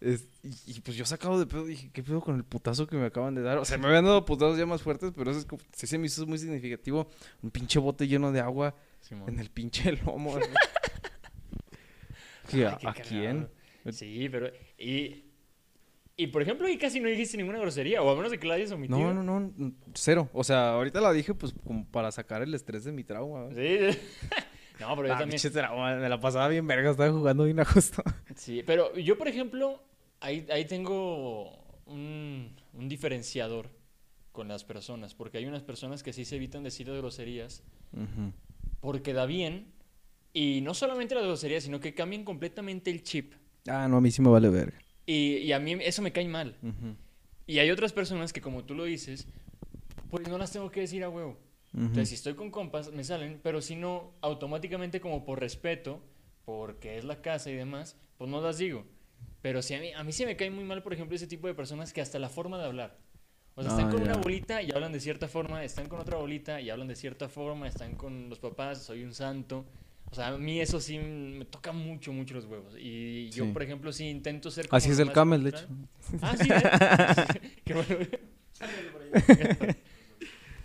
Y, 0.00 0.14
y, 0.44 0.80
pues 0.80 0.96
yo 0.96 1.04
sacado 1.04 1.40
de 1.40 1.46
pedo 1.46 1.64
dije, 1.64 1.90
¿qué 1.92 2.04
pedo 2.04 2.20
con 2.20 2.36
el 2.36 2.44
putazo 2.44 2.86
que 2.86 2.94
me 2.94 3.06
acaban 3.06 3.34
de 3.34 3.42
dar? 3.42 3.58
O 3.58 3.64
sea, 3.64 3.78
me 3.78 3.88
habían 3.88 4.04
dado 4.04 4.24
putazos 4.24 4.56
ya 4.56 4.64
más 4.64 4.80
fuertes, 4.80 5.12
pero 5.12 5.32
eso 5.32 5.40
es 5.40 5.44
como, 5.44 5.60
sí 5.72 5.88
se 5.88 5.98
me 5.98 6.06
hizo 6.06 6.24
muy 6.24 6.38
significativo. 6.38 7.10
Un 7.42 7.50
pinche 7.50 7.80
bote 7.80 8.06
lleno 8.06 8.30
de 8.30 8.38
agua 8.38 8.76
Simón. 9.00 9.28
en 9.28 9.40
el 9.40 9.50
pinche 9.50 9.90
lomo. 10.04 10.36
así. 10.36 10.48
¿Qué, 12.48 12.64
Ay, 12.64 12.76
¿A, 12.84 12.92
quién? 12.92 13.48
Sí, 13.90 14.28
pero. 14.30 14.52
Y, 14.78 15.27
y 16.18 16.26
por 16.26 16.42
ejemplo, 16.42 16.66
ahí 16.66 16.76
casi 16.76 16.98
no 17.00 17.08
dijiste 17.08 17.36
ninguna 17.36 17.58
grosería, 17.60 18.02
o 18.02 18.10
a 18.10 18.14
menos 18.16 18.30
de 18.32 18.38
que 18.38 18.46
la 18.46 18.54
hayas 18.54 18.72
omitido. 18.72 18.98
No, 19.14 19.22
no, 19.22 19.40
no, 19.40 19.72
cero. 19.94 20.28
O 20.32 20.42
sea, 20.44 20.72
ahorita 20.74 21.00
la 21.00 21.12
dije 21.12 21.32
pues 21.32 21.54
como 21.64 21.86
para 21.86 22.10
sacar 22.10 22.42
el 22.42 22.52
estrés 22.54 22.82
de 22.84 22.92
mi 22.92 23.04
trauma. 23.04 23.48
Sí. 23.54 23.78
no, 24.80 24.96
pero 24.96 25.06
yo 25.08 25.14
Ah, 25.14 25.18
también. 25.18 25.40
trauma, 25.52 25.94
me 25.96 26.08
la 26.08 26.18
pasaba 26.20 26.48
bien 26.48 26.66
verga, 26.66 26.90
estaba 26.90 27.10
jugando 27.10 27.44
bien 27.44 27.60
a 27.60 27.64
gusto. 27.64 28.02
Sí, 28.36 28.62
pero 28.66 28.94
yo, 28.96 29.16
por 29.16 29.28
ejemplo, 29.28 29.82
ahí, 30.20 30.46
ahí 30.52 30.64
tengo 30.66 31.56
un, 31.86 32.54
un 32.74 32.88
diferenciador 32.88 33.70
con 34.32 34.48
las 34.48 34.64
personas, 34.64 35.14
porque 35.14 35.38
hay 35.38 35.46
unas 35.46 35.62
personas 35.62 36.02
que 36.02 36.12
sí 36.12 36.24
se 36.24 36.36
evitan 36.36 36.62
decir 36.62 36.86
las 36.88 36.98
groserías 36.98 37.62
porque 38.80 39.12
da 39.12 39.26
bien, 39.26 39.72
y 40.32 40.60
no 40.62 40.74
solamente 40.74 41.14
las 41.14 41.24
groserías, 41.24 41.64
sino 41.64 41.80
que 41.80 41.94
cambian 41.94 42.22
completamente 42.24 42.90
el 42.90 43.02
chip. 43.02 43.34
Ah, 43.66 43.88
no, 43.88 43.96
a 43.96 44.00
mí 44.00 44.10
sí 44.10 44.22
me 44.22 44.28
vale 44.30 44.48
verga. 44.48 44.78
Y, 45.08 45.38
y 45.38 45.52
a 45.52 45.58
mí 45.58 45.72
eso 45.80 46.02
me 46.02 46.12
cae 46.12 46.28
mal. 46.28 46.54
Y 47.46 47.60
hay 47.60 47.70
otras 47.70 47.94
personas 47.94 48.34
que, 48.34 48.42
como 48.42 48.64
tú 48.64 48.74
lo 48.74 48.84
dices, 48.84 49.26
pues 50.10 50.28
no 50.28 50.36
las 50.36 50.52
tengo 50.52 50.70
que 50.70 50.80
decir 50.80 51.02
a 51.02 51.08
huevo. 51.08 51.38
Entonces, 51.72 52.10
si 52.10 52.14
estoy 52.16 52.34
con 52.34 52.50
compas, 52.50 52.92
me 52.92 53.04
salen, 53.04 53.40
pero 53.42 53.62
si 53.62 53.74
no, 53.74 54.12
automáticamente 54.20 55.00
como 55.00 55.24
por 55.24 55.40
respeto, 55.40 56.02
porque 56.44 56.98
es 56.98 57.04
la 57.04 57.22
casa 57.22 57.50
y 57.50 57.54
demás, 57.54 57.96
pues 58.18 58.28
no 58.30 58.42
las 58.42 58.58
digo. 58.58 58.84
Pero 59.40 59.62
si 59.62 59.74
a 59.74 59.80
mí, 59.80 59.92
a 59.94 60.04
mí 60.04 60.12
sí 60.12 60.26
me 60.26 60.36
cae 60.36 60.50
muy 60.50 60.64
mal, 60.64 60.82
por 60.82 60.92
ejemplo, 60.92 61.16
ese 61.16 61.26
tipo 61.26 61.46
de 61.46 61.54
personas 61.54 61.92
que 61.94 62.02
hasta 62.02 62.18
la 62.18 62.28
forma 62.28 62.58
de 62.58 62.64
hablar. 62.66 62.98
O 63.54 63.62
sea, 63.62 63.70
están 63.72 63.88
Ah, 63.88 63.90
con 63.92 64.02
una 64.02 64.16
bolita 64.16 64.60
y 64.62 64.70
hablan 64.72 64.92
de 64.92 65.00
cierta 65.00 65.26
forma, 65.26 65.64
están 65.64 65.88
con 65.88 66.00
otra 66.00 66.18
bolita 66.18 66.60
y 66.60 66.68
hablan 66.68 66.86
de 66.88 66.96
cierta 66.96 67.28
forma, 67.30 67.66
están 67.66 67.94
con 67.96 68.28
los 68.28 68.38
papás, 68.40 68.82
soy 68.82 69.04
un 69.04 69.14
santo. 69.14 69.64
O 70.10 70.14
sea, 70.14 70.28
a 70.28 70.38
mí 70.38 70.60
eso 70.60 70.80
sí 70.80 70.98
me 70.98 71.44
toca 71.44 71.72
mucho, 71.72 72.12
mucho 72.12 72.34
los 72.34 72.46
huevos. 72.46 72.74
Y 72.78 73.30
yo, 73.30 73.44
Sí. 73.44 73.50
por 73.52 73.62
ejemplo, 73.62 73.92
sí 73.92 74.08
intento 74.08 74.50
ser 74.50 74.68
como 74.68 74.78
Así 74.78 74.90
es 74.90 74.98
el 74.98 75.12
camel, 75.12 75.42
de 75.44 75.50
hecho. 75.50 75.66
Ah, 76.22 76.36
sí, 76.36 76.48
¿eh? 76.50 77.52
Qué 77.64 77.74
bueno. 77.74 77.96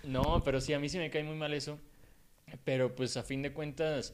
No, 0.03 0.41
pero 0.43 0.59
sí, 0.61 0.73
a 0.73 0.79
mí 0.79 0.89
sí 0.89 0.97
me 0.97 1.09
cae 1.09 1.23
muy 1.23 1.35
mal 1.35 1.53
eso. 1.53 1.79
Pero 2.63 2.93
pues 2.95 3.17
a 3.17 3.23
fin 3.23 3.41
de 3.41 3.51
cuentas, 3.53 4.13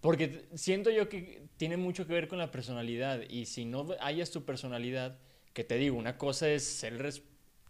porque 0.00 0.46
siento 0.54 0.90
yo 0.90 1.08
que 1.08 1.42
tiene 1.56 1.76
mucho 1.76 2.06
que 2.06 2.12
ver 2.12 2.28
con 2.28 2.38
la 2.38 2.50
personalidad. 2.50 3.22
Y 3.28 3.46
si 3.46 3.64
no 3.64 3.86
hayas 4.00 4.30
tu 4.30 4.44
personalidad, 4.44 5.18
que 5.52 5.64
te 5.64 5.76
digo, 5.76 5.96
una 5.96 6.18
cosa 6.18 6.48
es 6.48 6.64
ser 6.64 6.98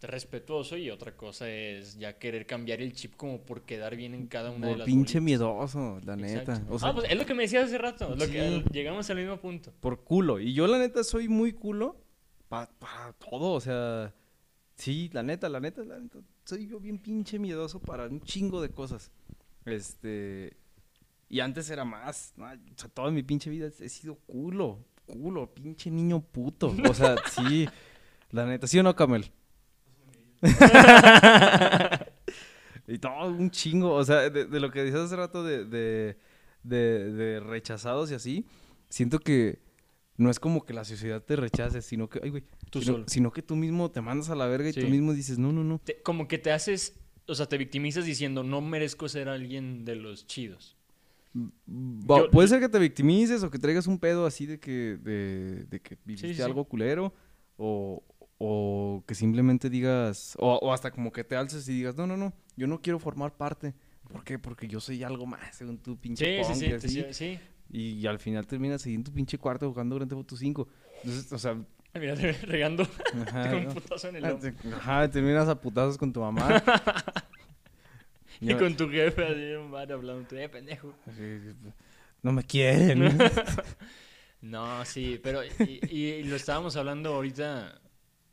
respetuoso 0.07 0.77
y 0.77 0.89
otra 0.89 1.15
cosa 1.15 1.49
es 1.49 1.97
ya 1.97 2.17
querer 2.17 2.45
cambiar 2.45 2.81
el 2.81 2.93
chip 2.93 3.15
como 3.15 3.41
por 3.41 3.61
quedar 3.63 3.95
bien 3.95 4.13
en 4.15 4.27
cada 4.27 4.49
una 4.51 4.67
de 4.67 4.77
las 4.77 4.85
pinche 4.85 5.19
bolitas. 5.19 5.21
miedoso, 5.23 5.99
la 6.03 6.15
neta. 6.15 6.63
O 6.69 6.79
sea, 6.79 6.89
ah, 6.89 6.93
pues 6.95 7.09
es 7.09 7.17
lo 7.17 7.25
que 7.25 7.33
me 7.33 7.43
decías 7.43 7.65
hace 7.65 7.77
rato. 7.77 8.15
Lo 8.15 8.25
que, 8.27 8.63
llegamos 8.71 9.09
al 9.09 9.17
mismo 9.17 9.37
punto. 9.39 9.73
por 9.79 10.03
culo. 10.03 10.39
Y 10.39 10.53
yo, 10.53 10.65
la 10.67 10.79
neta, 10.79 11.03
soy 11.03 11.27
muy 11.27 11.53
culo 11.53 12.01
pa- 12.49 12.69
para 12.79 13.13
todo. 13.13 13.53
O 13.53 13.61
sea, 13.61 14.13
sí, 14.75 15.09
la 15.13 15.23
neta, 15.23 15.49
la 15.49 15.59
neta, 15.59 15.83
la 15.83 15.99
neta. 15.99 16.19
Soy 16.45 16.67
yo 16.67 16.79
bien 16.79 16.97
pinche 16.97 17.37
miedoso 17.39 17.79
para 17.79 18.07
un 18.07 18.21
chingo 18.21 18.61
de 18.61 18.69
cosas. 18.69 19.11
Este. 19.65 20.57
Y 21.29 21.39
antes 21.39 21.69
era 21.69 21.85
más. 21.85 22.33
¿no? 22.35 22.45
O 22.45 22.49
sea, 22.75 22.89
toda 22.89 23.11
mi 23.11 23.23
pinche 23.23 23.49
vida 23.49 23.67
he 23.79 23.89
sido 23.89 24.15
culo. 24.15 24.83
Culo, 25.05 25.53
pinche 25.53 25.89
niño 25.91 26.21
puto. 26.21 26.73
O 26.89 26.93
sea, 26.93 27.15
sí. 27.31 27.67
La 28.31 28.45
neta, 28.45 28.65
¿sí 28.67 28.79
o 28.79 28.83
no, 28.83 28.95
Camel? 28.95 29.31
Y 32.87 32.97
todo 32.99 33.27
un 33.29 33.49
chingo. 33.51 33.93
O 33.93 34.03
sea, 34.03 34.29
de, 34.29 34.45
de 34.45 34.59
lo 34.59 34.71
que 34.71 34.83
dices 34.83 34.99
hace 35.01 35.15
rato 35.15 35.43
de, 35.43 35.65
de, 35.65 36.17
de, 36.63 37.39
rechazados 37.39 38.11
y 38.11 38.15
así. 38.15 38.45
Siento 38.89 39.19
que 39.19 39.59
no 40.17 40.29
es 40.29 40.39
como 40.39 40.65
que 40.65 40.73
la 40.73 40.83
sociedad 40.83 41.23
te 41.23 41.35
rechace, 41.35 41.81
sino 41.81 42.09
que, 42.09 42.19
ay, 42.23 42.29
güey, 42.29 42.43
Tú 42.69 42.81
sino, 42.81 42.93
solo. 42.93 43.05
sino 43.07 43.31
que 43.31 43.41
tú 43.41 43.55
mismo 43.55 43.89
te 43.91 44.01
mandas 44.01 44.29
a 44.29 44.35
la 44.35 44.45
verga 44.47 44.69
y 44.69 44.73
Sí. 44.73 44.81
tú 44.81 44.87
mismo 44.87 45.13
dices, 45.13 45.37
no, 45.39 45.51
no, 45.51 45.63
no. 45.63 45.79
Te- 45.79 46.01
como 46.01 46.27
que 46.27 46.37
te 46.37 46.51
haces, 46.51 46.95
o 47.27 47.35
sea, 47.35 47.47
te 47.47 47.57
victimizas 47.57 48.05
diciendo, 48.05 48.43
no 48.43 48.61
merezco 48.61 49.07
ser 49.09 49.29
alguien 49.29 49.85
de 49.85 49.95
los 49.95 50.27
chidos. 50.27 50.77
Yo- 51.33 52.29
puede 52.31 52.49
ser 52.49 52.59
que 52.59 52.67
te 52.69 52.77
victimices 52.77 53.41
o 53.43 53.49
que 53.49 53.57
traigas 53.57 53.87
un 53.87 53.97
pedo 53.97 54.25
así 54.25 54.45
de 54.45 54.59
que, 54.59 54.97
de, 55.01 55.63
de 55.65 55.79
que 55.79 55.97
viviste 56.03 56.27
sí, 56.27 56.35
sí. 56.35 56.41
algo 56.41 56.65
culero 56.65 57.13
o, 57.57 58.03
o 58.43 59.03
que 59.05 59.13
simplemente 59.13 59.69
digas, 59.69 60.35
o, 60.39 60.55
o 60.55 60.73
hasta 60.73 60.89
como 60.89 61.11
que 61.11 61.23
te 61.23 61.35
alces 61.35 61.67
y 61.69 61.73
digas, 61.73 61.95
no, 61.95 62.07
no, 62.07 62.17
no, 62.17 62.33
yo 62.55 62.65
no 62.65 62.81
quiero 62.81 62.97
formar 62.97 63.37
parte. 63.37 63.75
¿Por 64.11 64.23
qué? 64.23 64.39
Porque 64.39 64.67
yo 64.67 64.79
soy 64.79 65.03
algo 65.03 65.25
más, 65.27 65.55
según 65.55 65.77
tu 65.77 65.95
pinche 65.97 66.25
Sí, 66.25 66.43
sí, 66.43 66.53
punk 66.53 66.59
sí, 66.59 66.65
y 66.65 66.73
así. 66.73 66.89
sí, 66.89 67.05
sí. 67.13 67.39
Y 67.69 68.07
al 68.07 68.17
final 68.19 68.47
terminas 68.47 68.85
ahí 68.85 68.95
en 68.95 69.03
tu 69.03 69.13
pinche 69.13 69.37
cuarto 69.37 69.69
jugando 69.69 69.95
Grand 69.95 70.09
Theft 70.09 70.17
Auto 70.17 70.35
5. 70.35 70.67
Entonces, 71.03 71.31
o 71.31 71.37
sea, 71.37 71.55
regando 71.93 72.87
ajá, 73.21 73.49
con 73.51 73.59
un 73.59 73.65
¿no? 73.65 73.73
putazo 73.75 74.09
en 74.09 74.15
el 74.17 74.25
Ah, 74.25 74.29
lomo. 74.29 74.75
Ajá, 74.75 75.09
terminas 75.09 75.47
a 75.47 75.61
putazos 75.61 75.97
con 75.97 76.11
tu 76.11 76.19
mamá. 76.21 76.63
Y 78.39 78.47
Yo- 78.47 78.57
con 78.57 78.75
tu 78.75 78.89
jefe 78.89 79.23
así 79.23 79.39
en 79.39 79.59
un 79.59 79.71
bar 79.71 79.91
hablando, 79.91 80.35
eh, 80.35 80.49
pendejo. 80.49 80.95
No 82.23 82.31
me 82.31 82.43
quieren. 82.43 83.17
No, 84.41 84.83
sí, 84.85 85.19
pero 85.21 85.43
y, 85.45 85.79
y 85.87 86.23
lo 86.23 86.35
estábamos 86.35 86.75
hablando 86.75 87.13
ahorita 87.13 87.79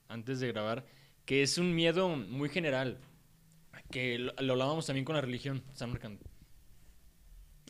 antes 0.08 0.40
de 0.40 0.48
grabar, 0.48 0.84
que 1.24 1.42
es 1.42 1.58
un 1.58 1.74
miedo 1.74 2.08
muy 2.08 2.48
general, 2.48 2.98
que 3.90 4.18
lo, 4.18 4.32
lo 4.40 4.52
hablábamos 4.54 4.86
también 4.86 5.04
con 5.04 5.14
la 5.14 5.20
religión, 5.20 5.62
están 5.72 5.90
marcando. 5.90 6.20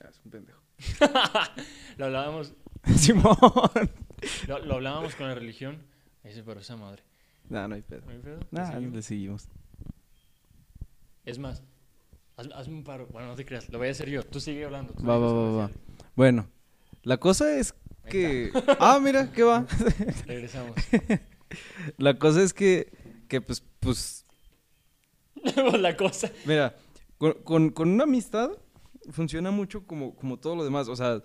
Ah, 0.04 0.08
es 0.10 0.20
un 0.24 0.30
pendejo. 0.30 0.62
Lo 1.96 2.04
hablábamos, 2.06 2.54
Simón. 2.96 3.36
lo, 4.46 4.58
lo 4.60 4.74
hablábamos 4.76 5.16
con 5.16 5.26
la 5.26 5.34
religión, 5.34 5.82
ahí 6.24 6.32
se 6.32 6.42
paró 6.44 6.60
esa 6.60 6.76
madre. 6.76 7.02
No, 7.48 7.66
no 7.66 7.74
hay 7.74 7.82
pedo. 7.82 8.02
¿No 8.06 8.12
hay 8.12 8.18
pedo? 8.18 8.38
¿Te 8.38 8.46
Nah, 8.52 8.66
seguimos? 8.72 8.94
le 8.94 9.02
seguimos. 9.02 9.48
Es 11.24 11.38
más, 11.38 11.62
haz- 12.36 12.52
hazme 12.54 12.74
un 12.74 12.84
paro. 12.84 13.06
Bueno, 13.08 13.28
no 13.28 13.34
te 13.34 13.44
creas, 13.44 13.68
lo 13.70 13.78
voy 13.78 13.88
a 13.88 13.90
hacer 13.90 14.08
yo. 14.08 14.22
Tú 14.22 14.38
sigue 14.38 14.64
hablando. 14.64 14.94
tú 14.94 15.04
Va, 15.04 15.18
va, 15.18 15.32
va, 15.32 15.50
va. 15.56 15.70
Bueno, 16.14 16.48
la 17.02 17.16
cosa 17.18 17.52
es 17.58 17.74
que... 18.08 18.50
Ah, 18.78 19.00
mira, 19.02 19.32
¿qué 19.32 19.42
va? 19.42 19.66
Regresamos. 20.26 20.76
La 21.96 22.18
cosa 22.18 22.42
es 22.42 22.52
que, 22.52 22.90
que 23.28 23.40
pues, 23.40 23.62
pues, 23.80 24.24
la 25.78 25.96
cosa. 25.96 26.30
mira, 26.46 26.76
con, 27.16 27.32
con, 27.44 27.70
con 27.70 27.88
una 27.90 28.04
amistad 28.04 28.50
funciona 29.10 29.50
mucho 29.50 29.86
como, 29.86 30.14
como 30.16 30.38
todo 30.38 30.56
lo 30.56 30.64
demás. 30.64 30.88
O 30.88 30.96
sea, 30.96 31.22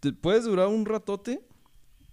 te 0.00 0.12
puedes 0.12 0.44
durar 0.44 0.68
un 0.68 0.84
ratote, 0.86 1.40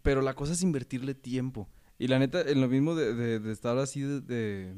pero 0.02 0.22
la 0.22 0.34
cosa 0.36 0.54
es 0.54 0.62
invertirle 0.64 1.14
tiempo. 1.14 1.70
Y 2.00 2.08
la 2.08 2.20
neta, 2.20 2.42
en 2.42 2.60
lo 2.60 2.68
mismo 2.68 2.96
de, 2.96 3.14
de- 3.14 3.40
de 3.40 3.52
estar 3.54 3.78
así 3.78 4.02
de, 4.02 4.20
de, 4.22 4.74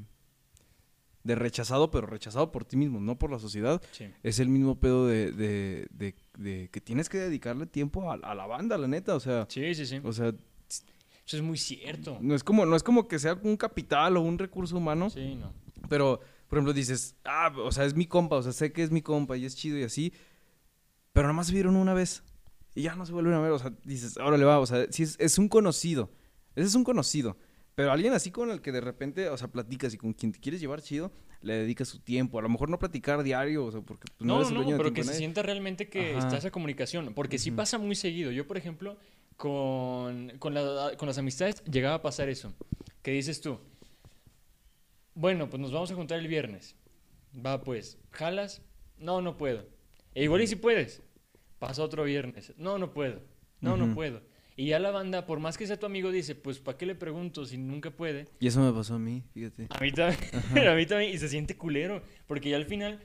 de 1.24 1.36
rechazado, 1.36 1.90
pero 1.90 2.06
rechazado 2.06 2.52
por 2.52 2.66
ti 2.66 2.78
mismo, 2.78 3.00
no 3.00 3.18
por 3.18 3.32
la 3.32 3.40
sociedad, 3.40 3.82
Sí. 3.94 4.06
es 4.22 4.40
el 4.40 4.50
mismo 4.50 4.80
pedo 4.80 5.08
de, 5.08 5.32
de, 5.32 5.88
de- 5.92 6.16
de 6.38 6.70
que 6.70 6.82
tienes 6.82 7.10
que 7.10 7.18
dedicarle 7.18 7.66
tiempo 7.66 8.12
a, 8.12 8.16
a 8.16 8.36
la 8.36 8.46
banda, 8.46 8.78
la 8.78 8.88
neta. 8.88 9.16
O 9.16 9.20
sea, 9.20 9.48
Sí, 9.50 9.74
sí, 9.74 9.86
sí. 9.88 10.00
o 10.04 10.12
sea, 10.14 10.34
Eso 11.26 11.38
es 11.38 11.44
muy 11.44 11.58
cierto. 11.58 12.18
no 12.22 12.36
es 12.36 12.44
como, 12.44 12.66
no 12.66 12.76
es 12.76 12.84
como 12.84 13.08
que 13.08 13.18
sea 13.20 13.34
un 13.42 13.58
capital 13.58 14.18
o 14.18 14.22
un 14.22 14.38
recurso 14.38 14.78
humano, 14.78 15.10
Sí, 15.10 15.36
no. 15.36 15.52
pero, 15.90 16.20
por 16.48 16.58
ejemplo, 16.58 16.74
dices, 16.74 17.16
ah, 17.26 17.52
o 17.58 17.72
sea, 17.72 17.86
es 17.86 17.96
mi 17.96 18.06
compa, 18.06 18.36
o 18.38 18.44
sea, 18.44 18.52
sé 18.52 18.72
que 18.72 18.84
es 18.84 18.92
mi 18.92 19.02
compa 19.02 19.36
y 19.36 19.46
es 19.46 19.56
chido 19.56 19.78
y 19.80 19.84
así, 19.84 20.14
pero 21.14 21.28
nada 21.28 21.34
más 21.38 21.48
se 21.48 21.54
vieron 21.54 21.76
una 21.76 21.94
vez 21.94 22.24
y 22.76 22.84
ya 22.84 22.96
no 22.96 23.06
se 23.06 23.14
vuelven 23.14 23.34
a 23.34 23.42
ver, 23.42 23.52
o 23.52 23.60
sea, 23.60 23.74
dices, 23.84 24.18
ahora 24.18 24.38
le 24.38 24.46
va, 24.46 24.60
o 24.60 24.66
sea, 24.66 24.86
sí 24.92 25.04
es, 25.04 25.16
es 25.20 25.38
un 25.38 25.48
conocido, 25.50 26.12
ese 26.56 26.68
es 26.68 26.76
un 26.76 26.84
conocido, 26.84 27.38
pero 27.74 27.92
alguien 27.92 28.14
así 28.14 28.32
con 28.32 28.52
el 28.52 28.62
que 28.62 28.72
de 28.72 28.82
repente, 28.82 29.30
o 29.30 29.38
sea, 29.38 29.48
platicas 29.48 29.94
y 29.94 29.98
con 29.98 30.14
quien 30.14 30.32
te 30.32 30.40
quieres 30.40 30.62
llevar 30.62 30.82
chido, 30.82 31.12
le 31.42 31.54
dedicas 31.56 31.88
su 31.88 32.00
tiempo, 32.00 32.38
a 32.38 32.42
lo 32.42 32.50
mejor 32.50 32.70
no 32.70 32.78
platicar 32.80 33.24
diario, 33.24 33.66
o 33.66 33.72
sea, 33.72 33.82
porque 33.82 34.06
pues, 34.18 34.28
no, 34.28 34.36
No, 34.36 34.36
eres 34.42 34.48
no, 34.48 34.50
el 34.52 34.56
dueño 34.58 34.72
del 34.74 34.78
pero 34.78 34.94
que 34.94 35.04
se 35.04 35.14
sienta 35.18 35.42
realmente 35.42 35.90
que 35.90 36.12
Ajá. 36.12 36.20
está 36.20 36.38
esa 36.38 36.52
comunicación. 36.52 37.14
Porque 37.14 37.38
sí 37.38 37.50
Ujú. 37.52 37.58
pasa 37.58 37.78
muy 37.78 37.96
seguido. 37.96 38.32
Yo, 38.32 38.48
por 38.48 38.58
ejemplo, 38.58 38.98
con, 39.38 40.30
con, 40.40 40.54
la- 40.54 40.94
con 40.98 41.08
las 41.08 41.18
amistades 41.18 41.64
llegaba 41.66 41.96
a 41.96 42.02
pasar 42.02 42.30
eso. 42.30 42.54
Que 43.02 43.12
dices 43.12 43.42
tú, 43.42 43.60
bueno, 45.14 45.50
pues 45.50 45.62
nos 45.62 45.72
vamos 45.72 45.92
a 45.92 45.96
juntar 45.96 46.20
el 46.20 46.28
viernes. 46.28 46.76
Va 47.46 47.62
pues, 47.62 47.98
¿jalas? 48.12 48.62
No, 48.98 49.22
no 49.22 49.38
puedo. 49.38 49.66
E 50.14 50.24
igual 50.24 50.42
y 50.42 50.48
si 50.48 50.56
puedes. 50.56 51.02
Pasa 51.60 51.84
otro 51.84 52.04
viernes. 52.04 52.54
No, 52.58 52.78
no 52.78 52.94
puedo. 52.94 53.22
No, 53.62 53.78
no 53.78 53.94
puedo. 53.96 54.22
Y 54.58 54.68
ya 54.68 54.80
la 54.80 54.92
banda, 54.92 55.26
por 55.26 55.40
más 55.40 55.58
que 55.58 55.68
sea 55.68 55.78
tu 55.80 55.86
amigo, 55.86 56.12
dice, 56.12 56.36
pues 56.36 56.60
¿para 56.60 56.78
qué 56.78 56.86
le 56.86 56.96
pregunto 56.96 57.46
si 57.46 57.58
nunca 57.58 57.92
puede? 57.92 58.28
Y 58.40 58.48
eso 58.48 58.62
me 58.62 58.72
pasó 58.72 58.96
a 58.96 59.00
mí, 59.00 59.24
fíjate. 59.34 59.68
A 59.70 59.80
mí 59.82 59.92
también, 59.92 60.20
a 60.70 60.76
mí 60.76 60.86
también, 60.86 61.14
y 61.14 61.18
se 61.18 61.28
siente 61.28 61.58
culero, 61.58 62.02
porque 62.28 62.50
ya 62.52 62.56
al 62.58 62.66
final, 62.66 63.02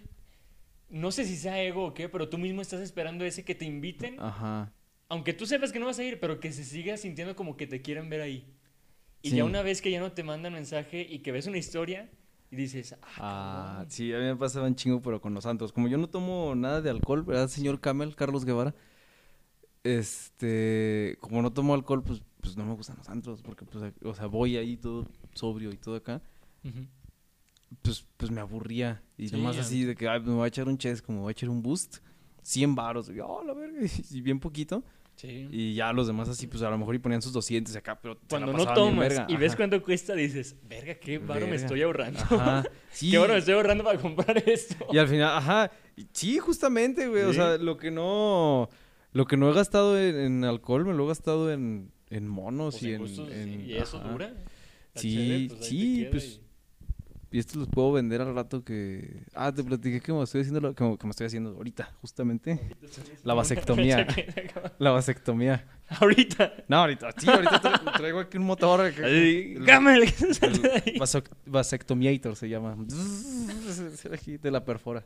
no 0.90 1.10
sé 1.10 1.24
si 1.24 1.36
sea 1.36 1.60
ego 1.62 1.86
o 1.86 1.94
qué, 1.94 2.08
pero 2.08 2.28
tú 2.28 2.38
mismo 2.38 2.60
estás 2.62 2.80
esperando 2.80 3.24
ese 3.24 3.44
que 3.44 3.54
te 3.56 3.64
inviten, 3.64 4.20
Ajá. 4.20 4.72
Aunque 5.10 5.34
tú 5.34 5.44
sepas 5.44 5.72
que 5.72 5.78
no 5.78 5.86
vas 5.86 5.98
a 5.98 6.04
ir, 6.04 6.18
pero 6.20 6.40
que 6.40 6.52
se 6.52 6.64
siga 6.64 6.96
sintiendo 6.96 7.36
como 7.36 7.56
que 7.58 7.66
te 7.66 7.82
quieren 7.82 8.08
ver 8.08 8.22
ahí. 8.22 8.46
Y 9.22 9.30
Sí. 9.30 9.36
ya 9.36 9.44
una 9.44 9.62
vez 9.62 9.82
que 9.82 9.90
ya 9.90 10.00
no 10.00 10.12
te 10.12 10.22
mandan 10.22 10.54
mensaje 10.54 11.06
y 11.08 11.18
que 11.18 11.32
ves 11.32 11.46
una 11.46 11.58
historia 11.58 12.08
y 12.50 12.56
dices, 12.56 12.94
ah, 12.94 12.98
Ah, 13.18 13.62
cabrón". 13.74 13.90
sí, 13.90 14.12
a 14.14 14.18
mí 14.18 14.24
me 14.24 14.36
pasaba 14.36 14.66
un 14.66 14.74
chingo, 14.74 15.02
pero 15.02 15.20
con 15.20 15.34
los 15.34 15.44
santos. 15.44 15.72
Como 15.72 15.88
yo 15.88 15.98
no 15.98 16.08
tomo 16.08 16.54
nada 16.54 16.80
de 16.80 16.88
alcohol, 16.90 17.22
¿verdad, 17.22 17.48
señor 17.48 17.80
Camel, 17.80 18.16
Carlos 18.16 18.44
Guevara? 18.46 18.74
Este, 19.82 21.16
como 21.20 21.40
no 21.42 21.52
tomo 21.52 21.74
alcohol, 21.74 22.02
pues, 22.02 22.22
pues 22.40 22.56
no 22.56 22.64
me 22.64 22.74
gustan 22.74 22.96
los 22.98 23.08
antros, 23.08 23.42
porque, 23.42 23.64
pues, 23.64 23.92
o 24.02 24.14
sea, 24.14 24.26
voy 24.26 24.56
ahí 24.56 24.76
todo 24.76 25.06
sobrio 25.34 25.70
y 25.72 25.76
todo 25.76 25.96
acá, 25.96 26.20
pues, 27.82 28.06
pues 28.16 28.30
me 28.30 28.40
aburría. 28.40 29.02
Y 29.16 29.28
Sí, 29.28 29.36
nomás 29.36 29.56
así 29.56 29.84
de 29.84 29.94
que, 29.96 30.08
ay, 30.08 30.20
me 30.20 30.32
voy 30.34 30.44
a 30.44 30.48
echar 30.48 30.68
un 30.68 30.76
chess, 30.78 31.00
como 31.02 31.22
voy 31.22 31.30
a 31.30 31.32
echar 31.32 31.48
un 31.48 31.62
boost, 31.62 31.98
100 32.42 32.74
varos, 32.74 33.08
y, 33.10 33.20
oh, 33.20 33.42
la 33.44 33.54
verga, 33.54 33.78
y 34.10 34.20
bien 34.20 34.38
poquito. 34.40 34.82
Sí. 35.20 35.48
Y 35.50 35.74
ya 35.74 35.92
los 35.92 36.06
demás 36.06 36.30
así, 36.30 36.46
pues 36.46 36.62
a 36.62 36.70
lo 36.70 36.78
mejor 36.78 36.94
y 36.94 36.98
ponían 36.98 37.20
sus 37.20 37.32
200 37.34 37.76
acá, 37.76 38.00
pero 38.00 38.18
Cuando 38.28 38.54
no 38.54 38.64
tomas 38.72 39.08
verga. 39.08 39.26
y 39.28 39.36
ves 39.36 39.54
cuánto 39.54 39.82
cuesta, 39.82 40.14
dices, 40.14 40.56
verga, 40.66 40.94
qué 40.94 41.18
varo 41.18 41.46
me 41.46 41.56
estoy 41.56 41.82
ahorrando. 41.82 42.18
Ajá, 42.20 42.64
sí. 42.90 43.10
qué 43.10 43.18
varo 43.18 43.34
me 43.34 43.38
estoy 43.40 43.52
ahorrando 43.54 43.84
para 43.84 43.98
comprar 43.98 44.38
esto. 44.48 44.76
Y 44.90 44.96
al 44.96 45.08
final, 45.08 45.36
ajá, 45.36 45.70
sí, 46.14 46.38
justamente, 46.38 47.06
güey, 47.08 47.24
o 47.24 47.34
sea, 47.34 47.58
lo 47.58 47.76
que 47.76 47.90
no, 47.90 48.70
lo 49.12 49.26
que 49.26 49.36
no 49.36 49.50
he 49.50 49.54
gastado 49.54 50.00
en, 50.00 50.16
en 50.16 50.44
alcohol, 50.44 50.86
me 50.86 50.94
lo 50.94 51.04
he 51.04 51.08
gastado 51.08 51.52
en, 51.52 51.92
en 52.08 52.26
monos 52.26 52.76
Pues 52.76 52.82
y 52.84 52.88
en 52.88 52.94
en, 52.94 53.00
gustos, 53.00 53.30
en- 53.30 53.60
y 53.68 53.74
eso 53.74 53.98
ajá. 53.98 54.08
dura. 54.08 54.34
Sí, 54.94 55.48
pues, 55.50 55.66
sí, 55.66 56.06
pues, 56.10 56.40
y- 57.30 57.36
Y 57.36 57.38
esto 57.40 57.58
los 57.58 57.68
puedo 57.68 57.92
vender 57.92 58.20
al 58.20 58.34
rato 58.34 58.64
que, 58.64 59.22
ah, 59.34 59.52
te 59.54 59.62
platiqué 59.62 60.00
que 60.00 60.12
me 60.12 60.22
estoy 60.24 60.40
haciendo, 60.40 60.60
lo 60.60 60.74
que, 60.74 60.82
me- 60.84 60.98
que 60.98 61.06
me 61.06 61.10
estoy 61.10 61.26
haciendo 61.26 61.50
ahorita, 61.50 61.92
justamente, 62.00 62.58
La 63.24 63.34
vasectomía. 63.34 64.06
la 64.78 64.90
vasectomía. 64.90 65.64
Ahorita. 66.00 66.52
No, 66.68 66.78
ahorita, 66.78 67.12
sí, 67.16 67.28
ahorita 67.28 67.60
tra- 67.62 67.96
traigo 67.96 68.20
aquí 68.20 68.36
un 68.38 68.44
motor. 68.46 68.92
que- 68.94 69.02
el- 69.54 69.64
vasectomiator 71.46 72.36
se 72.36 72.48
llama. 72.48 72.76
Aquí 74.12 74.38
te 74.38 74.50
la 74.50 74.64
perfora. 74.64 75.04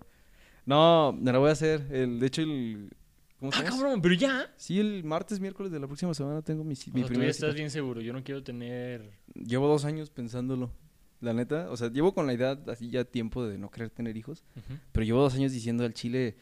No, 0.67 1.13
me 1.13 1.33
la 1.33 1.39
voy 1.39 1.51
a 1.51 1.53
hacer. 1.53 1.87
El, 1.91 2.21
de 2.21 2.27
hecho, 2.27 2.43
el. 2.43 2.91
¿Cómo 3.39 3.51
Ah, 3.55 3.63
cabrón, 3.65 4.01
pero 4.01 4.15
ya. 4.15 4.51
Sí, 4.57 4.81
el 4.81 5.05
martes, 5.05 5.39
miércoles 5.41 5.71
de 5.71 5.79
la 5.79 5.87
próxima 5.87 6.15
semana 6.15 6.41
tengo 6.41 6.65
mi, 6.65 6.75
O 6.75 6.95
mi 6.95 7.03
tú 7.05 7.13
ya 7.15 7.25
estás 7.25 7.49
cita. 7.51 7.57
bien 7.59 7.71
seguro. 7.71 8.01
Yo 8.01 8.13
no 8.13 8.23
quiero 8.25 8.43
tener. 8.43 9.11
Llevo 9.35 9.69
dos 9.69 9.85
años 9.85 10.09
pensándolo. 10.11 10.71
La 11.20 11.33
neta, 11.33 11.70
o 11.70 11.77
sea, 11.77 11.90
llevo 11.90 12.12
con 12.14 12.27
la 12.27 12.35
idea 12.35 12.59
así 12.68 12.90
ya 12.90 13.05
tiempo 13.05 13.44
de 13.46 13.57
no 13.59 13.70
querer 13.70 13.90
tener 13.90 14.16
hijos, 14.16 14.44
pero 14.92 15.05
llevo 15.05 15.20
dos 15.22 15.35
años 15.35 15.53
diciendo 15.53 15.85
al 15.85 15.94
chile, 15.94 16.37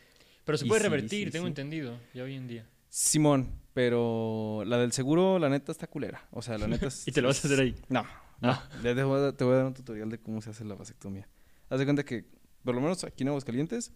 Pero 0.44 0.58
se 0.58 0.66
puede 0.66 0.80
sí, 0.80 0.84
revertir, 0.88 1.28
sí, 1.28 1.32
tengo 1.32 1.44
sí. 1.46 1.48
entendido, 1.48 1.98
ya 2.14 2.24
hoy 2.24 2.34
en 2.34 2.48
día. 2.48 2.68
Simón, 2.88 3.60
pero 3.74 4.64
la 4.66 4.78
del 4.78 4.92
seguro, 4.92 5.38
la 5.38 5.48
neta 5.48 5.72
está 5.72 5.86
culera. 5.86 6.26
O 6.30 6.42
sea, 6.42 6.58
la 6.58 6.66
neta 6.66 6.86
es- 6.88 7.06
¿Y 7.06 7.12
te 7.12 7.22
lo 7.22 7.28
vas 7.28 7.44
a 7.44 7.48
hacer 7.48 7.60
ahí? 7.60 7.74
No, 7.88 8.02
no. 8.40 8.50
Ah. 8.50 8.68
Ya 8.82 8.94
te 8.94 9.02
voy, 9.04 9.18
a, 9.18 9.22
dar- 9.22 9.32
te 9.34 9.44
voy 9.44 9.54
a 9.54 9.56
dar 9.58 9.66
un 9.66 9.74
tutorial 9.74 10.10
de 10.10 10.18
cómo 10.18 10.42
se 10.42 10.50
hace 10.50 10.64
la 10.64 10.74
vasectomía. 10.74 11.28
Haz 11.70 11.78
de 11.78 11.84
cuenta 11.84 12.04
que, 12.04 12.26
por 12.64 12.74
lo 12.74 12.80
menos 12.80 13.04
aquí 13.04 13.22
en 13.22 13.28
Aguascalientes, 13.28 13.92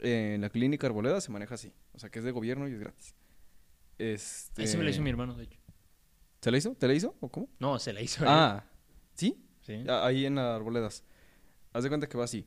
eh, 0.00 0.32
en 0.34 0.42
la 0.42 0.50
clínica 0.50 0.86
Arboleda 0.86 1.20
se 1.20 1.30
maneja 1.32 1.54
así. 1.54 1.72
O 1.94 1.98
sea, 1.98 2.10
que 2.10 2.18
es 2.18 2.24
de 2.24 2.30
gobierno 2.30 2.68
y 2.68 2.72
es 2.72 2.78
gratis. 2.80 3.14
Este... 3.98 4.64
Ese 4.64 4.76
me 4.76 4.84
lo 4.84 4.90
hizo 4.90 5.00
mi 5.02 5.10
hermano, 5.10 5.34
de 5.34 5.44
hecho. 5.44 5.58
¿Se 6.42 6.50
la 6.50 6.58
hizo? 6.58 6.74
¿Te 6.74 6.86
la 6.86 6.94
hizo? 6.94 7.16
¿O 7.20 7.28
cómo? 7.30 7.48
No, 7.58 7.78
se 7.78 7.92
la 7.92 8.02
hizo 8.02 8.22
él. 8.22 8.28
Ah, 8.30 8.64
¿sí? 9.14 9.36
Sí. 9.66 9.84
Ah, 9.88 10.06
Ahí 10.06 10.24
en 10.26 10.36
las 10.36 10.56
Arboledas. 10.56 11.02
Haz 11.72 11.82
de 11.82 11.88
cuenta 11.88 12.08
que 12.08 12.16
va 12.16 12.24
así. 12.24 12.46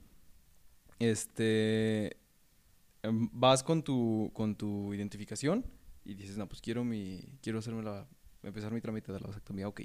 Este... 0.99 2.17
em, 3.03 3.29
Vas 3.34 3.63
con 3.63 3.84
tu, 3.84 4.32
con 4.34 4.55
tu 4.55 4.93
identificación 4.93 5.65
y 6.05 6.13
dices, 6.15 6.38
no, 6.38 6.47
pues 6.47 6.62
quiero 6.62 6.84
mi... 6.84 7.38
Quiero 7.41 7.60
hacerme 7.60 7.84
la... 7.84 8.08
Empezar 8.43 8.71
mi 8.71 8.79
trámite 8.82 9.12
de 9.12 9.19
la 9.19 9.27
vasectomía, 9.27 9.67
ok. 9.67 9.82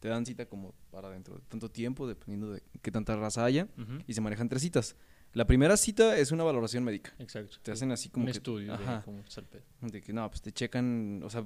Te 0.00 0.08
dan 0.08 0.24
cita 0.24 0.46
como 0.46 0.74
para 0.90 1.10
dentro 1.10 1.34
de 1.36 1.42
tanto 1.48 1.68
tiempo, 1.70 2.06
dependiendo 2.06 2.50
de 2.52 2.62
qué 2.80 2.90
tanta 2.90 3.16
raza 3.16 3.44
haya. 3.44 3.68
Ujú. 3.76 3.98
y 4.06 4.14
se 4.14 4.20
manejan 4.20 4.48
tres 4.48 4.62
citas. 4.62 4.96
La 5.34 5.46
primera 5.46 5.76
cita 5.76 6.16
es 6.16 6.32
una 6.32 6.42
valoración 6.44 6.84
médica. 6.84 7.12
Exacto. 7.18 7.58
Te 7.62 7.72
hacen 7.72 7.92
así 7.92 8.08
como 8.08 8.24
un 8.24 8.32
que- 8.32 8.38
estudio 8.38 8.72
ajá. 8.72 9.04
de 9.06 9.42
pedo. 9.42 9.62
De 9.82 10.00
que 10.00 10.12
no, 10.12 10.28
pues 10.30 10.40
te 10.40 10.52
checan, 10.52 11.20
o 11.22 11.28
sea, 11.28 11.44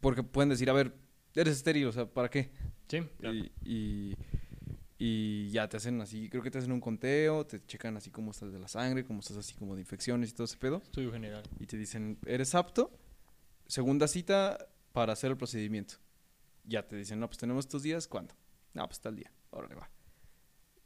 porque 0.00 0.22
pueden 0.24 0.48
decir, 0.48 0.68
a 0.68 0.72
ver, 0.72 0.94
eres 1.34 1.56
estéril, 1.58 1.86
o 1.86 1.92
sea, 1.92 2.06
¿para 2.06 2.28
qué? 2.28 2.50
Sí, 2.88 3.00
claro. 3.18 3.36
Y, 3.36 3.52
y, 3.64 4.16
y 5.02 5.48
ya 5.48 5.66
te 5.66 5.78
hacen 5.78 5.98
así, 6.02 6.28
creo 6.28 6.42
que 6.42 6.50
te 6.50 6.58
hacen 6.58 6.72
un 6.72 6.80
conteo, 6.80 7.46
te 7.46 7.64
checan 7.64 7.96
así 7.96 8.10
como 8.10 8.32
estás 8.32 8.52
de 8.52 8.58
la 8.58 8.68
sangre, 8.68 9.02
como 9.02 9.20
estás 9.20 9.38
así 9.38 9.54
como 9.54 9.74
de 9.74 9.80
infecciones 9.80 10.28
y 10.28 10.34
todo 10.34 10.44
ese 10.44 10.58
pedo. 10.58 10.82
Estudio 10.82 11.10
general. 11.10 11.42
Y 11.58 11.64
te 11.64 11.78
dicen, 11.78 12.18
¿eres 12.26 12.54
apto? 12.54 12.90
Segunda 13.66 14.06
cita 14.06 14.68
para 14.92 15.14
hacer 15.14 15.30
el 15.30 15.38
procedimiento. 15.38 15.94
Ya 16.64 16.86
te 16.86 16.96
dicen, 16.96 17.18
no, 17.18 17.28
pues 17.28 17.38
tenemos 17.38 17.64
estos 17.64 17.82
días, 17.82 18.06
¿cuándo? 18.06 18.34
No, 18.74 18.86
pues 18.86 19.00
tal 19.00 19.16
día, 19.16 19.32
órale 19.48 19.74
va. 19.74 19.90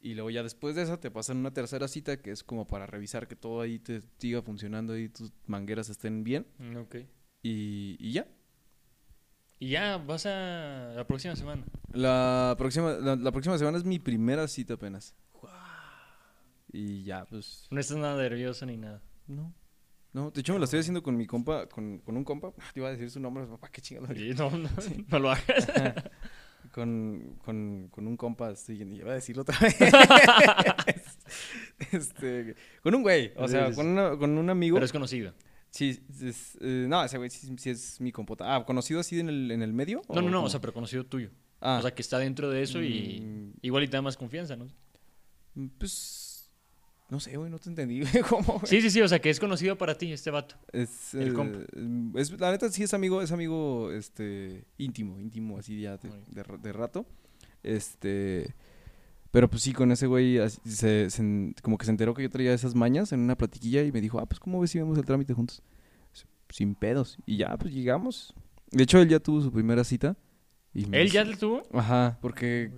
Y 0.01 0.15
luego 0.15 0.31
ya 0.31 0.45
después 0.45 0.77
de 0.77 0.83
eso 0.83 0.97
te 1.01 1.11
pasan 1.11 1.39
una 1.39 1.53
tercera 1.53 1.89
cita 1.89 2.23
que 2.23 2.31
es 2.31 2.45
como 2.45 2.69
para 2.69 2.87
revisar 2.87 3.27
que 3.27 3.35
todo 3.35 3.63
ahí 3.63 3.81
te 3.81 4.01
siga 4.19 4.43
funcionando 4.43 4.97
y 4.97 5.09
tus 5.09 5.33
mangueras 5.49 5.89
estén 5.89 6.23
bien. 6.23 6.47
Ok. 6.77 6.99
Y, 7.43 7.97
y 7.99 8.13
ya. 8.13 8.29
Y 9.59 9.71
ya 9.71 9.97
vas 9.99 10.27
a 10.27 10.93
la 10.97 11.07
próxima 11.07 11.37
semana. 11.37 11.65
La 11.93 12.55
próxima, 12.59 12.93
la, 12.93 13.17
la 13.17 13.31
próxima 13.33 13.57
semana 13.57 13.79
es 13.79 13.85
mi 13.85 13.99
primera 13.99 14.47
cita 14.49 14.75
apenas. 14.75 15.15
Y 16.73 17.05
ya, 17.05 17.25
pues... 17.27 17.69
No 17.71 17.79
estás 17.81 17.97
nada 17.99 18.17
nervioso 18.21 18.67
ni 18.67 18.77
nada. 18.77 19.01
No. 19.29 19.55
No, 20.13 20.31
de 20.31 20.41
hecho 20.41 20.53
me 20.53 20.59
lo 20.59 20.65
estoy 20.65 20.81
haciendo 20.81 21.03
con 21.03 21.17
mi 21.17 21.27
compa, 21.27 21.69
con, 21.69 21.99
con 22.01 22.17
un 22.17 22.25
compa. 22.25 22.53
Te 22.75 22.81
iba 22.81 22.89
a 22.89 22.93
decir 22.93 23.11
su 23.11 23.21
nombre, 23.21 23.47
papá, 23.47 23.69
qué 23.71 23.81
chingado. 23.81 24.13
Sí, 24.15 24.31
No, 24.37 24.51
no, 24.51 24.69
no 25.09 25.19
lo 25.21 25.31
hagas. 25.31 25.69
con, 26.73 27.37
con, 27.45 27.89
con 27.91 28.07
un 28.09 28.17
compa, 28.17 28.51
estoy, 28.51 28.83
iba 28.83 29.13
a 29.13 29.15
decirlo 29.15 29.43
otra 29.43 29.57
vez. 29.61 29.77
este, 31.93 32.57
con 32.83 32.95
un 32.95 33.03
güey, 33.03 33.33
o 33.37 33.47
sea, 33.49 33.73
con, 33.73 33.87
una- 33.87 34.17
con 34.17 34.37
un 34.37 34.51
amigo. 34.51 34.77
Pero 34.77 34.87
es 34.87 34.93
conocido. 34.93 35.33
Sí, 35.75 35.99
es- 36.23 36.57
eh, 36.61 36.87
no, 36.89 37.03
ese 37.03 37.19
güey 37.19 37.31
sí, 37.31 37.53
sí 37.59 37.71
es 37.71 38.01
mi 38.01 38.13
compota. 38.13 38.55
Ah, 38.55 38.65
¿conocido 38.65 39.01
así 39.01 39.19
en 39.19 39.29
el, 39.29 39.51
en 39.51 39.61
el 39.61 39.73
medio? 39.73 40.03
No, 40.09 40.23
no, 40.23 40.31
no, 40.31 40.45
o 40.45 40.49
sea, 40.49 40.61
pero 40.61 40.73
conocido 40.73 41.05
tuyo. 41.05 41.31
Ah, 41.61 41.79
O 41.81 41.83
sea, 41.83 41.93
que 41.93 42.01
está 42.03 42.19
dentro 42.19 42.49
de 42.49 42.63
eso 42.63 42.81
y 42.81 43.21
mm, 43.21 43.53
igual 43.63 43.83
y 43.83 43.89
te 43.89 43.97
da 43.97 44.03
más 44.03 44.17
confianza, 44.17 44.55
¿no? 44.55 44.69
Pues, 45.79 46.51
no 47.11 47.19
sé, 47.21 47.37
güey, 47.37 47.51
no 47.51 47.59
te 47.59 47.69
entendí, 47.71 48.01
güey, 48.03 48.23
¿cómo? 48.29 48.55
güey? 48.55 48.67
Sí, 48.67 48.81
sí, 48.83 48.91
sí, 48.91 49.01
o 49.01 49.09
sea, 49.09 49.19
que 49.21 49.31
es 49.31 49.41
conocido 49.41 49.77
para 49.77 49.97
ti 49.99 50.13
este 50.13 50.31
vato. 50.31 50.57
Es, 50.73 51.15
el 51.15 51.29
eh, 51.29 51.33
compa. 51.33 51.59
es- 52.21 52.31
la 52.39 52.51
neta 52.53 52.71
sí 52.71 52.83
es 52.85 52.95
amigo, 52.95 53.21
es 53.23 53.33
amigo, 53.33 53.91
este, 53.93 54.65
íntimo, 54.79 55.19
íntimo, 55.21 55.59
así 55.59 55.81
ya 55.81 55.97
de, 55.97 56.09
de 56.29 56.45
de 56.63 56.73
rato. 56.73 57.07
Este, 57.63 58.55
pero 59.35 59.51
pues 59.51 59.63
sí, 59.63 59.73
con 59.73 59.91
ese 59.91 60.07
güey 60.07 60.39
se, 60.65 61.11
se 61.11 61.55
como 61.61 61.77
que 61.77 61.87
se 61.87 61.91
enteró 61.91 62.15
que 62.15 62.23
yo 62.23 62.31
traía 62.31 62.55
esas 62.55 62.77
mañas 62.77 63.11
en 63.11 63.19
una 63.19 63.37
platiquilla 63.37 63.83
y 63.83 63.91
me 63.91 64.01
dijo, 64.01 64.21
ah, 64.21 64.27
pues 64.27 64.39
¿cómo 64.39 64.61
ves 64.61 64.71
si 64.71 64.79
vemos 64.79 64.97
el 64.97 65.05
trámite 65.05 65.35
juntos? 65.35 65.61
Sin 66.51 66.77
pedos. 66.77 67.19
Y 67.27 67.39
ya, 67.39 67.57
pues 67.57 67.75
llegamos. 67.75 68.33
De 68.71 68.85
hecho, 68.85 69.01
él 69.01 69.09
ya 69.09 69.19
tuvo 69.19 69.41
su 69.41 69.51
primera 69.51 69.83
cita. 69.83 70.17
Y 70.73 70.87
¿Él 70.95 71.11
ya 71.11 71.25
le 71.25 71.37
tuvo? 71.37 71.63
Ajá, 71.73 72.17
porque... 72.23 72.71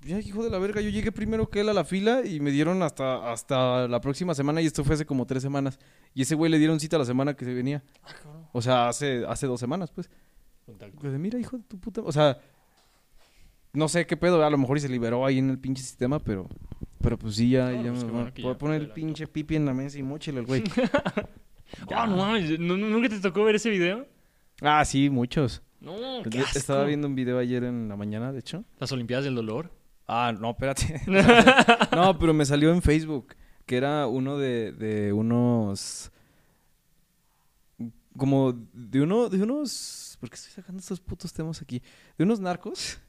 Ya, 0.00 0.18
hijo 0.18 0.42
de 0.42 0.50
la 0.50 0.58
verga, 0.58 0.80
yo 0.80 0.90
llegué 0.90 1.12
primero 1.12 1.48
que 1.48 1.60
él 1.60 1.68
a 1.68 1.74
la 1.74 1.84
fila 1.84 2.26
y 2.26 2.40
me 2.40 2.50
dieron 2.50 2.82
hasta, 2.82 3.30
hasta 3.30 3.86
la 3.86 4.00
próxima 4.00 4.34
semana 4.34 4.60
y 4.60 4.66
esto 4.66 4.82
fue 4.82 4.96
hace 4.96 5.06
como 5.06 5.26
tres 5.26 5.44
semanas. 5.44 5.78
Y 6.12 6.22
ese 6.22 6.34
güey 6.34 6.50
le 6.50 6.58
dieron 6.58 6.80
cita 6.80 6.98
la 6.98 7.04
semana 7.04 7.34
que 7.34 7.44
se 7.44 7.54
venía. 7.54 7.84
Ah, 8.02 8.14
cabrón. 8.20 8.48
O 8.52 8.60
sea, 8.60 8.88
hace, 8.88 9.24
hace 9.28 9.46
dos 9.46 9.60
semanas, 9.60 9.92
pues. 9.92 10.10
Pues 10.98 11.16
mira, 11.20 11.38
hijo 11.38 11.56
de 11.56 11.62
tu 11.62 11.78
puta... 11.78 12.00
O 12.00 12.10
sea, 12.10 12.36
no 13.72 13.88
sé 13.88 14.06
qué 14.06 14.16
pedo, 14.16 14.44
a 14.44 14.50
lo 14.50 14.58
mejor 14.58 14.76
y 14.78 14.80
se 14.80 14.88
liberó 14.88 15.24
ahí 15.24 15.38
en 15.38 15.50
el 15.50 15.58
pinche 15.58 15.82
sistema, 15.82 16.18
pero... 16.18 16.48
Pero 17.02 17.18
pues 17.18 17.36
sí, 17.36 17.48
ya, 17.50 17.70
No, 17.70 17.82
ya 17.82 17.90
pues 17.92 18.04
me 18.04 18.10
bueno 18.10 18.32
voy 18.42 18.52
a 18.52 18.58
poner 18.58 18.80
el 18.82 18.90
pinche 18.90 19.26
pipi 19.26 19.56
en 19.56 19.64
la 19.64 19.72
mesa 19.72 19.98
y 19.98 20.02
mochile 20.02 20.40
el 20.40 20.46
güey. 20.46 20.62
Ah, 21.94 22.04
no 22.06 22.16
mames, 22.16 22.58
¿nu- 22.58 22.76
nu- 22.76 22.88
¿nunca 22.88 23.08
te 23.08 23.20
tocó 23.20 23.44
ver 23.44 23.54
ese 23.54 23.70
video? 23.70 24.04
ah, 24.60 24.84
sí, 24.84 25.08
muchos. 25.08 25.62
No, 25.80 25.94
qué 26.28 26.40
Estaba 26.54 26.84
viendo 26.84 27.06
un 27.06 27.14
video 27.14 27.38
ayer 27.38 27.62
en 27.64 27.88
la 27.88 27.96
mañana, 27.96 28.32
de 28.32 28.40
hecho. 28.40 28.64
Las 28.78 28.90
Olimpiadas 28.92 29.24
del 29.24 29.34
Dolor. 29.36 29.70
Ah, 30.06 30.34
no, 30.38 30.50
espérate. 30.50 31.00
no, 31.94 32.18
pero 32.18 32.34
me 32.34 32.44
salió 32.44 32.72
en 32.72 32.82
Facebook 32.82 33.34
que 33.66 33.76
era 33.76 34.06
uno 34.08 34.36
de, 34.36 34.72
de 34.72 35.12
unos... 35.12 36.10
Como 38.16 38.52
de 38.72 39.00
uno, 39.00 39.28
de 39.28 39.42
unos... 39.42 40.18
¿Por 40.20 40.28
qué 40.28 40.34
estoy 40.34 40.52
sacando 40.52 40.80
estos 40.80 41.00
putos 41.00 41.32
temas 41.32 41.62
aquí? 41.62 41.80
De 42.18 42.24
unos 42.24 42.40
narcos 42.40 43.00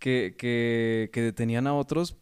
que, 0.00 0.34
que, 0.36 1.10
que 1.12 1.22
detenían 1.22 1.68
a 1.68 1.74
otros. 1.74 2.16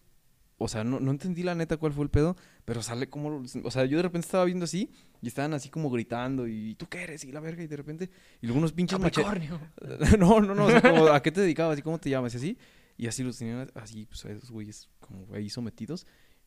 O 0.58 0.66
sea, 0.66 0.82
no, 0.82 0.98
no 0.98 1.12
entendí 1.12 1.44
la 1.44 1.54
neta 1.54 1.76
cuál 1.76 1.92
fue 1.92 2.04
el 2.04 2.10
pedo, 2.10 2.36
pero 2.64 2.82
sale 2.82 3.08
como... 3.08 3.42
O 3.62 3.70
sea, 3.70 3.84
yo 3.84 3.96
de 3.96 4.02
repente 4.02 4.26
estaba 4.26 4.44
viendo 4.44 4.64
así 4.64 4.90
y 5.22 5.28
estaban 5.28 5.54
así 5.54 5.70
como 5.70 5.88
gritando 5.88 6.48
y 6.48 6.74
¿tú 6.74 6.86
qué 6.88 7.04
eres? 7.04 7.24
Y 7.24 7.30
la 7.30 7.40
verga 7.40 7.62
y 7.62 7.68
de 7.68 7.76
repente... 7.76 8.10
Y 8.42 8.46
luego 8.46 8.58
unos 8.58 8.72
pinches 8.72 8.98
machetes... 8.98 9.50
No, 10.18 10.40
no, 10.40 10.54
no, 10.54 10.66
o 10.66 10.70
sea, 10.70 10.82
como, 10.82 11.06
¿a 11.06 11.22
qué 11.22 11.30
te 11.30 11.40
dedicabas? 11.40 11.78
¿Y 11.78 11.82
cómo 11.82 11.98
te 11.98 12.10
llamas? 12.10 12.34
Y 12.34 12.36
así. 12.36 12.58
Y 12.96 13.06
así 13.06 13.22
los 13.22 13.38
tenían 13.38 13.70
así, 13.74 14.04
pues 14.06 14.24
a 14.24 14.32
esos 14.32 14.50
güeyes 14.50 14.90
como 14.98 15.32
ahí 15.32 15.48
sometidos. 15.48 16.04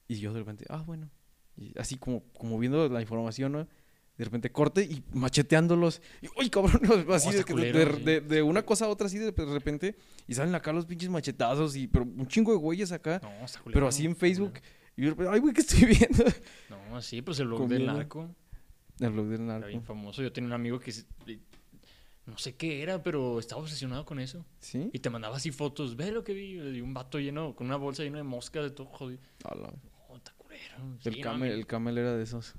Y 0.10 0.16
yo 0.16 0.34
de 0.34 0.40
repente, 0.40 0.66
ah, 0.70 0.84
bueno. 0.86 1.10
Y 1.56 1.72
así 1.80 1.96
como, 1.96 2.24
como 2.34 2.60
viendo 2.60 2.90
la 2.90 3.00
información, 3.00 3.54
¿no? 3.54 3.68
De 4.22 4.26
repente 4.26 4.52
corte 4.52 4.84
y 4.84 5.02
macheteándolos. 5.14 6.00
Y, 6.22 6.28
uy, 6.40 6.48
cabrón, 6.52 6.80
así 7.12 7.30
está 7.30 7.40
de, 7.40 7.44
que- 7.44 7.54
culero, 7.54 7.80
de, 7.80 7.96
sí. 7.96 8.04
de- 8.04 8.22
de 8.22 8.42
una 8.44 8.62
cosa 8.64 8.86
a 8.86 8.90
otra, 8.90 9.08
así 9.08 9.18
de, 9.18 9.32
de 9.32 9.46
repente. 9.46 9.96
Y 10.28 10.36
salen 10.36 10.54
acá 10.54 10.72
los 10.72 10.86
pinches 10.86 11.10
machetazos. 11.10 11.76
Y, 11.76 11.88
pero 11.88 12.06
un 12.06 12.28
chingo 12.28 12.52
de 12.52 12.60
güeyes 12.60 12.92
acá. 12.92 13.20
No, 13.24 13.30
está 13.44 13.60
culero. 13.62 13.74
pero 13.74 13.88
así 13.88 14.06
en 14.06 14.16
Facebook. 14.16 14.60
Y 14.96 15.06
yo 15.08 15.16
ay, 15.28 15.40
güey, 15.40 15.56
¿qué 15.56 15.62
estoy 15.62 15.86
viendo? 15.98 16.24
No, 16.70 17.02
sí, 17.02 17.24
pues 17.24 17.40
el 17.40 17.48
blog 17.48 17.68
del 17.68 17.88
narco. 17.88 18.30
El 19.00 19.10
blog 19.10 19.26
del 19.26 19.42
Era 19.42 19.54
narco. 19.54 19.68
bien 19.70 19.82
famoso. 19.82 20.22
Yo 20.22 20.32
tenía 20.32 20.50
un 20.50 20.54
amigo 20.54 20.80
que... 20.80 20.94
No 22.28 22.38
sé 22.38 22.54
qué 22.56 22.84
era, 22.84 23.02
pero 23.02 23.40
estaba 23.40 23.60
obsesionado 23.64 24.06
con 24.06 24.20
eso. 24.20 24.46
¿Sí? 24.60 24.92
Y 24.94 25.00
te 25.00 25.10
mandaba 25.10 25.38
así 25.38 25.50
fotos. 25.50 25.96
Ve 25.96 26.12
lo 26.12 26.24
que 26.24 26.34
vi. 26.36 26.60
Y 26.60 26.82
un 26.82 26.94
vato 26.94 27.18
lleno, 27.18 27.56
con 27.56 27.66
una 27.66 27.78
bolsa 27.78 28.04
llena 28.04 28.18
de 28.18 28.24
moscas, 28.24 28.66
de 28.66 28.70
todo 28.70 28.86
jodido. 28.86 29.20
A 29.46 29.56
la- 29.56 29.74
No, 30.10 30.16
está 30.16 30.32
culero. 30.38 30.76
El, 31.04 31.12
Sí, 31.12 31.20
no, 31.22 31.24
camel, 31.24 31.52
el 31.54 31.66
camel 31.66 31.98
era 31.98 32.16
de 32.16 32.22
esos. 32.24 32.54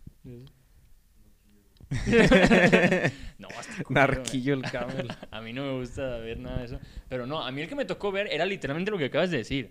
No, 3.38 3.48
está 3.48 3.82
culero, 3.84 4.06
Narquillo 4.06 4.54
el 4.54 4.62
camel. 4.62 5.08
A 5.30 5.40
mí 5.40 5.52
no 5.52 5.64
me 5.64 5.78
gusta 5.80 6.18
ver 6.18 6.38
nada 6.38 6.58
de 6.60 6.66
eso. 6.66 6.78
Pero 7.08 7.26
no, 7.26 7.42
a 7.44 7.50
mí 7.50 7.60
el 7.62 7.68
que 7.68 7.74
me 7.74 7.84
tocó 7.84 8.12
ver 8.12 8.28
era 8.30 8.46
literalmente 8.46 8.90
lo 8.90 8.98
que 8.98 9.06
acabas 9.06 9.30
de 9.30 9.38
decir. 9.38 9.70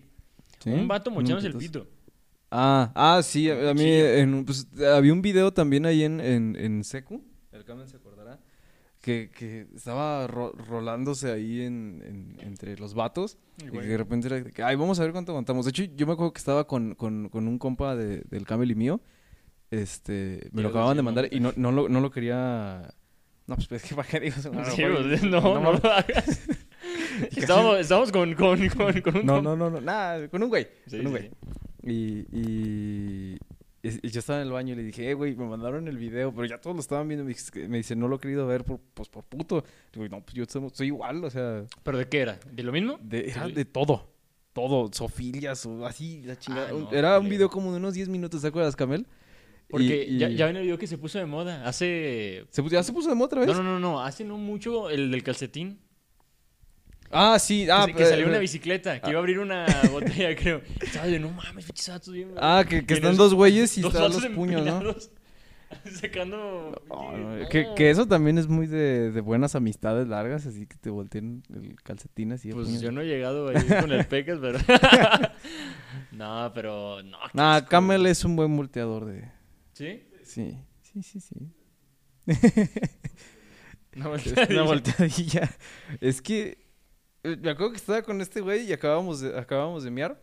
¿Sí? 0.60 0.70
Un 0.70 0.88
vato 0.88 1.10
mochándose 1.10 1.48
el 1.48 1.56
pito. 1.56 1.88
Ah, 2.52 2.92
ah, 2.96 3.22
sí, 3.24 3.50
a, 3.50 3.74
mí 3.74 3.86
en, 3.86 4.44
pues, 4.44 4.68
había 4.94 5.14
un 5.14 5.22
video 5.22 5.54
también 5.54 5.86
ahí 5.86 6.04
en, 6.04 6.20
en, 6.20 6.58
en 6.60 6.84
Secu, 6.84 7.24
el 7.54 7.64
Camel 7.64 7.88
se 7.88 7.96
acordará, 7.96 8.40
que, 9.00 9.32
que 9.34 9.68
estaba 9.74 10.28
ro- 10.28 10.52
rolándose 10.52 11.32
ahí 11.32 11.62
en, 11.62 12.04
en- 12.06 12.46
entre 12.46 12.78
los 12.78 12.94
vatos 12.94 13.38
y 13.58 13.70
que 13.72 13.80
de 13.88 13.98
repente 13.98 14.28
era 14.28 14.68
ay, 14.68 14.76
vamos 14.76 15.00
a 15.00 15.04
ver 15.04 15.14
cuánto 15.14 15.32
aguantamos. 15.32 15.64
De 15.66 15.70
hecho, 15.70 15.84
yo 15.96 16.06
me 16.06 16.12
acuerdo 16.12 16.34
que 16.34 16.40
estaba 16.40 16.68
con, 16.68 16.94
con, 16.96 17.30
con 17.30 17.48
un 17.48 17.58
compa 17.58 17.96
de- 17.96 18.24
del 18.30 18.46
Camel 18.46 18.70
y 18.70 18.76
mío, 18.76 19.00
este, 19.72 20.50
me 20.52 20.62
lo 20.62 20.70
acababan 20.70 20.98
de 20.98 21.04
mandar 21.04 21.28
y 21.32 21.40
no, 21.40 21.54
no, 21.56 21.72
lo, 21.72 21.90
no 21.90 22.00
lo 22.02 22.12
quería... 22.12 22.94
No, 23.48 23.56
pues 23.56 23.72
es 23.72 23.84
que 23.84 23.96
para 23.96 24.08
qué 24.08 24.20
digo? 24.20 24.36
No, 24.54 24.66
Sí, 24.66 24.84
güey, 24.84 25.04
pues, 25.10 25.24
no, 25.24 25.42
no, 25.60 25.74
lo 25.74 25.92
hagas. 25.92 26.42
estábamos, 27.36 27.80
estábamos 27.80 28.12
con, 28.12 28.34
con, 28.36 28.70
con, 28.70 29.02
con 29.02 29.18
un... 29.18 29.26
No, 29.26 29.42
no, 29.42 29.56
no, 29.56 29.70
no, 29.70 29.82
nada, 29.82 30.28
con 30.30 30.44
un 30.44 30.50
güey, 30.50 30.68
Sí, 30.88 30.98
con 30.98 31.08
un 31.08 31.18
sí, 31.18 31.30
güey. 31.30 31.32
Y, 31.84 32.20
y, 32.32 33.38
y- 33.84 34.00
y 34.08 34.10
yo 34.10 34.20
estaba 34.20 34.40
en 34.42 34.48
el 34.48 34.54
baño 34.54 34.74
y 34.74 34.78
le 34.78 34.84
dije, 34.84 35.10
eh, 35.10 35.14
güey, 35.16 35.36
me 35.36 35.46
mandaron 35.46 35.88
el 35.88 35.98
video, 35.98 36.32
pero 36.32 36.46
ya 36.46 36.60
todos 36.60 36.76
lo 36.76 36.82
estaban 36.82 37.08
viendo. 37.08 37.26
Me 37.26 37.34
me 37.68 37.78
dice 37.78 37.96
no 37.96 38.08
lo 38.08 38.18
he 38.18 38.20
querido 38.20 38.46
ver 38.46 38.64
por, 38.64 38.80
pues, 38.94 39.10
por 39.10 39.24
puto. 39.24 39.64
Digo, 39.92 40.08
no, 40.08 40.22
pues 40.22 40.36
yo 40.36 40.46
soy, 40.72 40.88
igual, 40.88 41.24
o 41.26 41.30
sea, 41.32 41.64
¿Pero 41.82 41.98
de 41.98 42.08
qué 42.08 42.20
era? 42.20 42.40
¿De 42.52 42.62
lo 42.62 42.72
mismo? 42.72 43.00
de, 43.02 43.30
era 43.32 43.48
Sí. 43.48 43.54
de 43.54 43.66
todo. 43.66 44.08
Todo, 44.54 44.92
sofilias 44.94 45.66
o 45.66 45.86
así, 45.88 46.22
la 46.24 46.38
chingada. 46.38 46.68
Ah, 46.70 46.74
no, 46.74 46.92
era 46.92 47.18
un 47.18 47.28
video 47.30 47.50
como 47.50 47.72
de 47.72 47.78
unos 47.78 47.94
10 47.96 48.10
minutos, 48.10 48.42
¿te 48.42 48.50
acuerdas, 48.50 48.76
Camel? 48.76 49.08
Porque 49.72 50.06
Y- 50.08 50.16
y- 50.16 50.18
Ya, 50.20 50.30
ya 50.30 50.46
ven 50.46 50.58
el 50.58 50.64
video 50.64 50.78
que 50.78 50.88
se 50.88 50.98
puso 50.98 51.18
de 51.20 51.26
moda. 51.26 51.66
Hace... 51.66 52.46
¿Se, 52.52 52.62
pu- 52.64 52.70
¿Ya 52.70 52.84
se 52.84 52.92
puso 52.94 53.10
de 53.10 53.16
moda 53.16 53.26
otra 53.28 53.40
vez? 53.42 53.48
No, 53.50 53.56
no, 53.56 53.64
no, 53.64 53.80
no. 53.80 54.02
Hace 54.02 54.24
no 54.24 54.38
mucho 54.38 54.90
el 54.90 55.10
del 55.12 55.24
calcetín. 55.24 55.80
Ah, 57.14 57.38
sí, 57.40 57.66
Que 57.66 57.72
ah, 57.72 57.86
que 57.94 58.04
eh, 58.04 58.06
salió 58.06 58.28
una 58.28 58.38
eh, 58.38 58.42
bicicleta. 58.42 59.02
Que 59.02 59.10
iba 59.10 59.20
a 59.20 59.22
abrir 59.22 59.40
una 59.40 59.66
botella, 59.92 60.36
creo. 60.36 60.62
Estaba 60.82 61.08
no 61.08 61.30
mames, 61.32 61.66
pinches 61.66 62.10
bien... 62.12 62.32
Ah, 62.38 62.64
que, 62.68 62.86
que 62.86 62.94
están 62.94 63.18
dos 63.18 63.34
güeyes 63.34 63.78
y 63.78 63.82
dos 63.82 63.94
están 63.94 64.12
los 64.14 64.26
puños, 64.28 64.66
¿no? 64.66 64.82
Sacando... 66.02 66.82
No, 66.90 66.96
pinche- 66.96 67.40
no, 67.44 67.50
Que, 67.50 67.64
no. 67.64 67.76
que 67.76 67.90
eso 67.90 68.06
también 68.08 68.38
es 68.38 68.48
muy 68.48 68.68
de, 68.68 69.12
de 69.12 69.22
buenas 69.22 69.56
amistades 69.56 70.08
largas, 70.08 70.46
así 70.46 70.68
que 70.68 70.76
te 70.78 70.90
volteen 70.90 71.44
el 71.54 71.76
calcetín 71.82 72.32
así. 72.34 72.52
Pues 72.52 72.80
yo 72.82 72.92
no 72.92 73.02
he 73.02 73.06
llegado 73.08 73.50
ahí 73.50 73.56
con 73.82 73.92
el 73.92 74.06
pecas, 74.06 74.40
pero... 74.42 74.60
no, 76.12 76.52
pero... 76.54 77.02
No, 77.04 77.18
Nah, 77.34 77.62
Camel 77.62 78.06
es 78.06 78.24
un 78.26 78.36
buen 78.36 78.52
multeador 78.52 79.06
de... 79.06 79.30
¿Sí? 79.74 80.04
Sí, 80.24 80.58
sí, 80.82 81.02
sí, 81.04 81.20
sí. 81.20 81.36
Una 83.96 84.64
volteadilla. 84.64 85.50
Es 86.00 86.22
que 86.22 86.66
eh, 87.24 87.38
me 87.42 87.50
acuerdo 87.52 87.72
que 87.72 87.78
estaba 87.78 88.02
con 88.04 88.22
este 88.22 88.42
güey 88.42 88.68
y 88.70 88.74
acabábamos 88.74 89.20
de, 89.22 89.38
acabábamos 89.38 89.84
de 89.84 89.92
mear. 89.92 90.22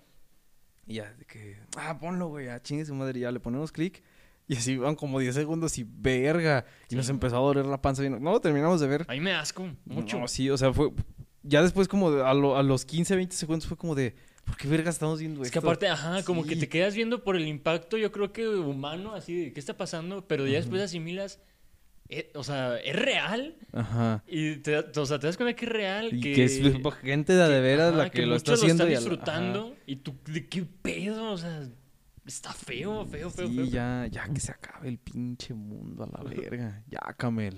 Y 0.87 0.95
ya, 0.95 1.13
de 1.13 1.25
que, 1.27 1.59
ah, 1.77 1.99
ponlo, 1.99 2.29
güey, 2.29 2.49
a 2.49 2.63
chingue 2.63 2.85
su 2.87 2.95
madre. 2.95 3.19
Y 3.19 3.23
ya 3.23 3.31
le 3.31 3.41
ponemos 3.41 3.73
clic. 3.73 4.03
Y 4.47 4.57
así 4.57 4.79
van 4.79 4.95
como 4.95 5.19
10 5.19 5.35
segundos 5.35 5.77
y 5.79 5.85
verga. 5.87 6.65
Y 6.89 6.97
nos 6.97 7.09
no. 7.09 7.15
empezó 7.15 7.37
a 7.37 7.41
doler 7.41 7.67
la 7.67 7.83
panza. 7.83 8.01
bien. 8.01 8.23
No 8.23 8.41
terminamos 8.41 8.81
de 8.81 8.87
ver. 8.87 9.05
A 9.09 9.13
mí 9.13 9.21
me 9.21 9.33
asco, 9.33 9.69
mucho. 9.85 10.19
No, 10.19 10.29
sí, 10.29 10.49
o 10.49 10.57
sea, 10.57 10.73
fue. 10.73 10.91
Ya 11.43 11.63
después, 11.63 11.89
como 11.89 12.11
de- 12.11 12.25
a, 12.25 12.33
lo- 12.33 12.57
a 12.57 12.63
los 12.63 12.87
15, 12.87 13.17
20 13.17 13.37
segundos, 13.37 13.67
fue 13.67 13.77
como 13.77 13.95
de, 13.95 14.15
¿por 14.49 14.57
qué 14.57 14.67
verga 14.69 14.91
estamos 14.91 15.21
viendo 15.21 15.43
Es 15.43 15.51
que 15.51 15.59
esto? 15.59 15.69
aparte, 15.69 15.87
ajá, 15.89 16.25
como 16.25 16.45
que 16.45 16.57
te 16.57 16.69
quedas 16.69 16.95
viendo 16.97 17.23
por 17.23 17.37
el 17.37 17.47
impacto, 17.47 17.97
yo 17.97 18.11
creo 18.11 18.33
que 18.33 18.49
humano, 18.49 19.15
así 19.15 19.35
de 19.45 19.53
qué 19.53 19.61
está 19.61 19.77
pasando, 19.77 20.27
pero 20.27 20.47
ya 20.47 20.55
después 20.57 20.83
asimilas, 20.83 21.41
eh, 22.09 22.33
o 22.35 22.43
sea, 22.43 22.79
es 22.79 22.97
real 22.97 23.57
Ajá. 23.73 24.25
y 24.27 24.57
te, 24.57 24.79
o 24.79 25.07
sea, 25.07 25.19
te 25.19 25.27
das 25.27 25.37
cuenta 25.37 25.55
que 25.55 25.67
es 25.67 25.71
real, 25.71 26.09
Y 26.15 26.21
que, 26.21 26.33
que, 26.33 26.45
es 26.45 26.61
gente 27.03 27.35
de, 27.35 27.49
de 27.49 27.61
veras 27.61 27.89
ajá, 27.93 27.97
la 28.05 28.11
que, 28.11 28.25
lo 28.27 28.35
está 28.35 28.55
haciendo. 28.55 28.85
lo 28.87 28.91
la- 28.91 29.73
y 29.87 29.97
tú, 29.97 30.17
¿de 30.25 30.49
qué 30.49 30.65
pedo? 30.65 31.31
O 31.33 31.39
sea, 31.39 31.69
está 32.27 32.53
feo, 32.53 33.05
feo, 33.07 33.31
feo, 33.31 33.49
Sí, 33.49 33.55
feo. 33.57 33.65
ya, 33.67 34.07
ya 34.11 34.27
que 34.33 34.41
se 34.41 34.53
acabe 34.53 34.89
el 34.89 34.99
pinche 34.99 35.55
mundo 35.55 36.05
a 36.05 36.23
la 36.23 36.29
verga. 36.29 36.83
Ya, 36.89 37.01
Camel. 37.17 37.57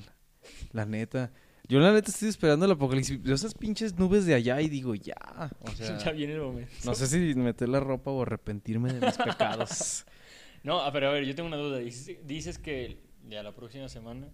La 0.73 0.85
neta. 0.87 1.33
Yo 1.71 1.79
la 1.79 1.93
neta 1.93 2.11
estoy 2.11 2.29
esperando 2.29 2.67
el 2.67 2.73
apocalipsis. 2.73 3.23
Veo 3.23 3.35
esas 3.35 3.55
pinches 3.55 3.97
nubes 3.97 4.27
de 4.27 4.35
allá 4.35 4.61
y 4.61 4.69
digo, 4.69 4.97
ya. 4.97 5.15
O 5.61 5.71
sea, 5.77 5.97
ya 5.99 6.11
viene 6.11 6.33
el 6.35 6.41
momento. 6.41 6.73
no 6.85 6.95
sé 6.97 7.07
si 7.07 7.19
meter 7.37 7.69
la 7.69 7.79
ropa 7.79 8.11
o 8.11 8.23
arrepentirme 8.23 8.93
de 8.93 9.07
mis 9.07 9.17
pecados. 9.17 10.05
No, 10.63 10.79
pero 10.93 11.09
a 11.09 11.13
ver, 11.13 11.25
yo 11.25 11.35
tengo 11.35 11.47
una 11.47 11.57
duda. 11.57 11.79
Dices, 11.79 12.19
dices 12.27 12.59
que 12.59 12.99
ya 13.27 13.43
la 13.43 13.55
próxima 13.55 13.89
semana 13.89 14.29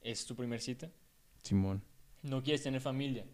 es 0.00 0.24
tu 0.24 0.34
primer 0.34 0.58
cita. 0.62 0.90
Simón. 1.42 1.82
No 2.22 2.42
quieres 2.42 2.62
tener 2.62 2.80
familia. 2.80 3.26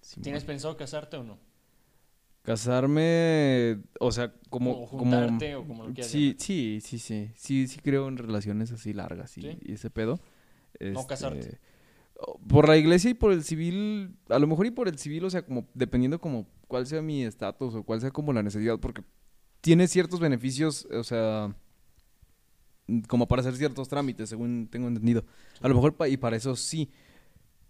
Simón. 0.00 0.22
¿Tienes 0.22 0.44
pensado 0.44 0.76
casarte 0.76 1.16
o 1.16 1.24
no? 1.24 1.40
Casarme, 2.42 3.82
o 3.98 4.12
sea, 4.12 4.32
como... 4.50 4.70
o 4.72 4.88
como 4.88 5.00
juntarte 5.04 5.54
o 5.56 5.66
como 5.66 5.84
lo 5.84 5.92
quieras 5.94 6.10
Sí, 6.12 6.36
sí, 6.38 6.80
sí, 6.80 6.98
sí. 6.98 7.30
Sí, 7.34 7.66
sí 7.66 7.80
creo 7.80 8.06
en 8.06 8.18
relaciones 8.18 8.70
así 8.70 8.92
largas 8.92 9.36
y, 9.38 9.42
¿Sí? 9.42 9.58
y 9.62 9.72
ese 9.72 9.90
pedo. 9.90 10.20
No 10.80 11.00
Este, 11.00 11.06
casarte. 11.08 11.58
Por 12.48 12.68
la 12.68 12.76
iglesia 12.76 13.10
y 13.10 13.14
por 13.14 13.32
el 13.32 13.42
civil, 13.44 14.16
a 14.28 14.38
lo 14.38 14.46
mejor 14.46 14.66
y 14.66 14.70
por 14.70 14.88
el 14.88 14.98
civil, 14.98 15.24
o 15.24 15.30
sea, 15.30 15.44
como 15.44 15.66
dependiendo 15.74 16.20
como 16.20 16.46
cuál 16.68 16.86
sea 16.86 17.02
mi 17.02 17.24
estatus 17.24 17.74
o 17.74 17.82
cuál 17.82 18.00
sea 18.00 18.10
como 18.10 18.32
la 18.32 18.42
necesidad, 18.42 18.78
porque 18.78 19.02
tiene 19.60 19.88
ciertos 19.88 20.20
beneficios, 20.20 20.86
o 20.92 21.04
sea, 21.04 21.54
como 23.08 23.26
para 23.28 23.40
hacer 23.40 23.56
ciertos 23.56 23.88
trámites, 23.88 24.28
según 24.28 24.68
tengo 24.70 24.88
entendido. 24.88 25.24
A 25.60 25.68
lo 25.68 25.74
mejor 25.74 25.94
pa- 25.96 26.08
y 26.08 26.16
para 26.16 26.36
eso 26.36 26.56
sí, 26.56 26.90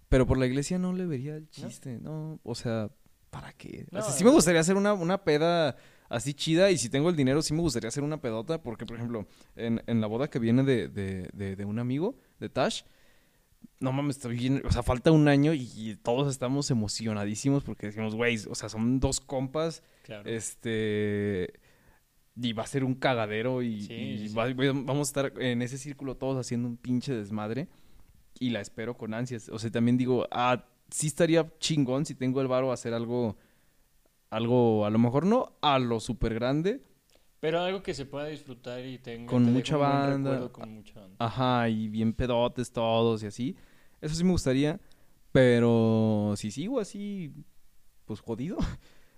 pero 0.09 0.27
por 0.27 0.39
la 0.39 0.47
iglesia 0.47 0.79
no 0.79 0.93
le 0.93 1.07
vería 1.07 1.37
el 1.37 1.49
chiste, 1.51 1.99
¿no? 2.01 2.41
O 2.43 2.55
sea, 2.55 2.91
¿para 3.31 3.53
qué? 3.53 3.87
No, 3.91 3.99
sí 4.13 4.25
me 4.25 4.31
gustaría 4.31 4.61
hacer 4.61 4.77
una, 4.77 4.95
una 4.95 5.23
peda 5.25 5.77
así 6.09 6.35
chida 6.35 6.71
y 6.71 6.77
si 6.79 6.89
tengo 6.91 7.09
el 7.09 7.17
dinero 7.17 7.41
sí 7.43 7.55
me 7.55 7.61
gustaría 7.61 7.89
hacer 7.89 8.03
una 8.03 8.21
pedota 8.21 8.63
porque, 8.63 8.85
por 8.85 8.97
ejemplo, 8.97 9.27
en, 9.57 9.83
en 9.87 10.01
la 10.01 10.07
boda 10.07 10.29
que 10.29 10.39
viene 10.39 10.63
de, 10.65 10.89
de, 10.89 11.29
de, 11.33 11.57
de 11.57 11.65
un 11.65 11.79
amigo, 11.79 12.17
de 12.41 12.49
Tash, 12.49 12.83
no 13.81 13.93
mames, 13.93 14.17
estoy 14.17 14.37
bien, 14.37 14.63
o 14.65 14.71
sea, 14.71 14.83
falta 14.83 15.11
un 15.11 15.27
año 15.29 15.53
y 15.55 15.97
todos 16.03 16.31
estamos 16.31 16.71
emocionadísimos 16.71 17.65
porque 17.65 17.87
decimos, 17.87 18.15
güey, 18.15 18.39
o 18.49 18.55
sea, 18.55 18.69
son 18.69 19.01
dos 19.01 19.21
compas, 19.21 19.83
Claro. 20.05 20.29
este, 20.29 21.53
y 22.37 22.53
va 22.53 22.63
a 22.63 22.67
ser 22.67 22.85
un 22.85 22.95
cagadero 22.95 23.63
y, 23.63 23.83
Sí, 23.83 23.93
y 23.95 24.19
sí, 24.19 24.29
sí. 24.29 24.35
va- 24.35 24.53
vamos 24.55 25.09
a 25.09 25.11
estar 25.11 25.33
en 25.43 25.63
ese 25.63 25.79
círculo 25.79 26.17
todos 26.17 26.39
haciendo 26.39 26.69
un 26.69 26.77
pinche 26.77 27.13
desmadre 27.15 27.69
y 28.39 28.51
la 28.51 28.61
espero 28.61 28.97
con 28.97 29.15
ansias. 29.15 29.49
O 29.49 29.59
sea, 29.59 29.71
también 29.71 29.97
digo, 29.99 30.27
ah, 30.31 30.65
sí 30.91 31.07
estaría 31.09 31.51
chingón 31.59 32.07
si 32.07 32.15
tengo 32.15 32.41
el 32.41 32.49
varo 32.49 32.71
a 32.71 32.75
hacer 32.75 32.95
algo, 32.95 33.37
algo, 34.31 34.87
a 34.87 34.91
lo 34.91 34.99
mejor 34.99 35.27
no 35.27 35.53
a 35.61 35.79
lo 35.79 36.01
súper 36.01 36.35
grande, 36.35 36.81
Pero 37.43 37.59
algo 37.61 37.83
que 37.83 37.93
se 37.93 38.07
pueda 38.07 38.27
disfrutar 38.29 38.87
y 38.87 38.99
tenga 38.99 39.27
Con 39.29 39.45
te 39.45 39.51
mucha 39.51 39.77
banda. 39.77 40.49
con 40.53 40.75
mucha 40.77 41.01
banda. 41.01 41.17
Ajá, 41.19 41.69
y 41.69 41.89
bien 41.89 42.13
pedotes 42.13 42.71
todos 42.71 43.21
y 43.25 43.27
así. 43.27 43.57
Eso 44.01 44.15
sí 44.15 44.23
me 44.23 44.31
gustaría, 44.31 44.79
pero 45.33 46.35
si 46.37 46.53
sigo 46.53 46.79
así, 46.79 47.33
pues 48.05 48.21
jodido. 48.21 48.59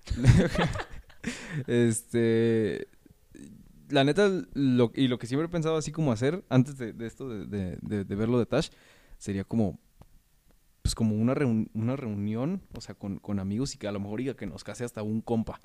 este, 1.66 2.88
la 3.90 4.04
neta, 4.04 4.30
lo, 4.54 4.90
y 4.94 5.08
lo 5.08 5.18
que 5.18 5.26
siempre 5.26 5.44
he 5.46 5.50
pensado 5.50 5.76
así 5.76 5.92
como 5.92 6.10
hacer, 6.10 6.44
antes 6.48 6.78
de, 6.78 6.94
de 6.94 7.06
esto, 7.06 7.28
de, 7.28 7.46
de, 7.46 7.78
de- 7.82 8.04
de 8.04 8.14
verlo 8.14 8.38
de 8.38 8.46
Tash, 8.46 8.70
sería 9.18 9.44
como, 9.44 9.78
pues 10.80 10.94
como 10.94 11.14
una, 11.14 11.34
reun- 11.34 11.68
una 11.74 11.94
reunión, 11.96 12.62
o 12.74 12.80
sea, 12.80 12.94
con, 12.94 13.18
con 13.18 13.38
amigos 13.38 13.74
y 13.74 13.78
que 13.78 13.86
a 13.86 13.92
lo 13.92 14.00
mejor 14.00 14.20
diga 14.20 14.34
que 14.34 14.46
nos 14.46 14.64
case 14.64 14.82
hasta 14.84 15.02
un 15.02 15.20
compa. 15.20 15.60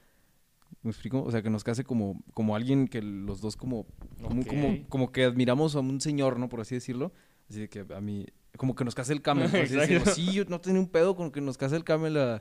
¿Me 0.83 0.91
explico? 0.91 1.21
O 1.23 1.31
sea, 1.31 1.41
que 1.41 1.49
nos 1.49 1.63
case 1.63 1.83
como, 1.83 2.23
como 2.33 2.55
alguien 2.55 2.87
que 2.87 3.01
los 3.01 3.41
dos 3.41 3.55
como, 3.57 3.85
como, 4.21 4.45
como, 4.45 4.87
como 4.87 5.11
que 5.11 5.25
admiramos 5.25 5.75
a 5.75 5.79
un 5.79 5.99
señor, 6.01 6.39
¿no? 6.39 6.47
Por 6.49 6.61
así 6.61 6.75
decirlo. 6.75 7.11
Así 7.49 7.59
de 7.61 7.69
que 7.69 7.85
a 7.93 7.99
mí, 8.01 8.27
como 8.57 8.75
que 8.75 8.85
nos 8.85 8.95
case 8.95 9.11
el 9.13 9.21
camel. 9.21 9.49
por 9.49 9.59
así 9.61 9.73
Exacto. 9.73 9.93
decirlo. 9.93 10.13
Sí, 10.13 10.33
yo 10.33 10.45
no 10.45 10.61
tenía 10.61 10.79
un 10.79 10.87
pedo 10.87 11.15
con 11.15 11.31
que 11.31 11.41
nos 11.41 11.57
case 11.57 11.75
el 11.75 11.83
camel 11.83 12.17
a, 12.17 12.39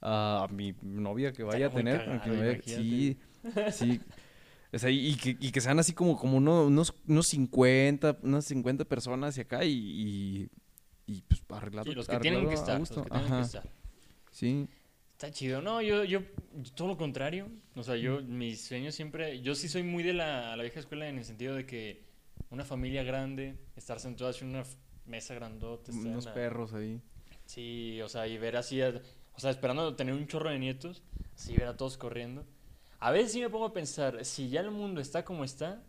a, 0.00 0.44
a 0.44 0.48
mi 0.48 0.74
novia 0.82 1.32
que 1.32 1.42
vaya 1.44 1.68
a 1.68 1.70
tener. 1.70 2.20
que 2.22 2.30
vaya- 2.30 2.60
sí, 2.64 3.18
sí. 3.72 4.00
O 4.70 4.78
sea, 4.78 4.90
y 4.90 5.14
que, 5.14 5.30
y 5.40 5.50
que 5.50 5.62
sean 5.62 5.78
así 5.78 5.94
como, 5.94 6.18
como 6.18 6.36
uno- 6.36 6.66
unos, 6.66 6.94
unos 7.06 7.26
50, 7.28 8.18
unas 8.22 8.44
50 8.44 8.84
personas 8.84 9.38
y 9.38 9.40
acá 9.40 9.64
y, 9.64 9.70
y, 9.72 10.50
y, 11.06 11.22
pues 11.22 11.42
arreglado. 11.48 11.88
Sí, 11.88 11.94
los 11.94 12.06
que 12.06 12.18
tienen 12.18 12.46
que 12.46 12.54
estar, 12.54 12.78
los 12.78 12.90
que 12.90 13.00
tienen 13.00 13.30
que 13.32 13.40
estar. 13.40 13.62
Sí. 14.30 14.68
Está 15.18 15.32
chido. 15.32 15.60
No, 15.60 15.82
yo, 15.82 16.04
yo, 16.04 16.20
todo 16.76 16.86
lo 16.86 16.96
contrario. 16.96 17.48
O 17.74 17.82
sea, 17.82 17.96
yo, 17.96 18.22
mis 18.22 18.60
sueños 18.60 18.94
siempre, 18.94 19.42
yo 19.42 19.56
sí 19.56 19.68
soy 19.68 19.82
muy 19.82 20.04
de 20.04 20.12
la, 20.12 20.54
la 20.54 20.62
vieja 20.62 20.78
escuela 20.78 21.08
en 21.08 21.18
el 21.18 21.24
sentido 21.24 21.56
de 21.56 21.66
que 21.66 22.04
una 22.50 22.64
familia 22.64 23.02
grande, 23.02 23.56
estar 23.74 23.98
sentados 23.98 24.40
en 24.42 24.50
una 24.50 24.62
mesa 25.06 25.34
grandota, 25.34 25.90
Unos 25.90 26.26
la- 26.26 26.34
perros 26.34 26.72
ahí. 26.72 27.02
Sí, 27.46 28.00
o 28.00 28.08
sea, 28.08 28.28
y 28.28 28.38
ver 28.38 28.56
así, 28.56 28.80
o 28.80 29.40
sea, 29.40 29.50
esperando 29.50 29.96
tener 29.96 30.14
un 30.14 30.28
chorro 30.28 30.50
de 30.50 30.60
nietos, 30.60 31.02
así 31.34 31.56
ver 31.56 31.66
a 31.66 31.76
todos 31.76 31.98
corriendo. 31.98 32.46
A 33.00 33.10
veces 33.10 33.32
sí 33.32 33.40
me 33.40 33.50
pongo 33.50 33.64
a 33.64 33.72
pensar, 33.72 34.24
si 34.24 34.48
ya 34.50 34.60
el 34.60 34.70
mundo 34.70 35.00
está 35.00 35.24
como 35.24 35.42
está, 35.42 35.82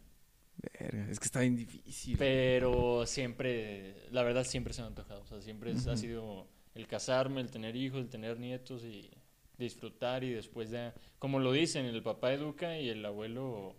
Verga, 0.80 1.08
es 1.12 1.20
que 1.20 1.26
está 1.26 1.42
bien 1.42 1.56
difícil. 1.56 2.18
pero 2.18 3.06
siempre, 3.06 3.96
la 4.12 4.24
verdad 4.24 4.44
siempre 4.44 4.74
se 4.74 4.82
me 4.82 4.86
ha 4.86 4.88
antojado, 4.90 5.22
o 5.22 5.26
sea, 5.28 5.40
siempre 5.40 5.72
ha 5.74 5.98
sido 5.98 6.48
el 6.74 6.88
casarme, 6.88 7.42
el 7.42 7.52
tener 7.52 7.76
hijos, 7.76 8.00
el 8.00 8.10
tener 8.10 8.40
nietos 8.40 8.84
y 8.84 9.10
disfrutar 9.60 10.24
y 10.24 10.32
después 10.32 10.72
ya, 10.72 10.94
como 11.20 11.40
lo 11.40 11.52
dicen, 11.52 11.86
el 11.86 12.02
papá 12.02 12.34
educa 12.34 12.80
y 12.80 12.90
el 12.90 13.06
abuelo 13.06 13.76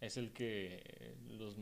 es 0.00 0.16
el 0.16 0.32
que 0.32 1.14
los, 1.28 1.56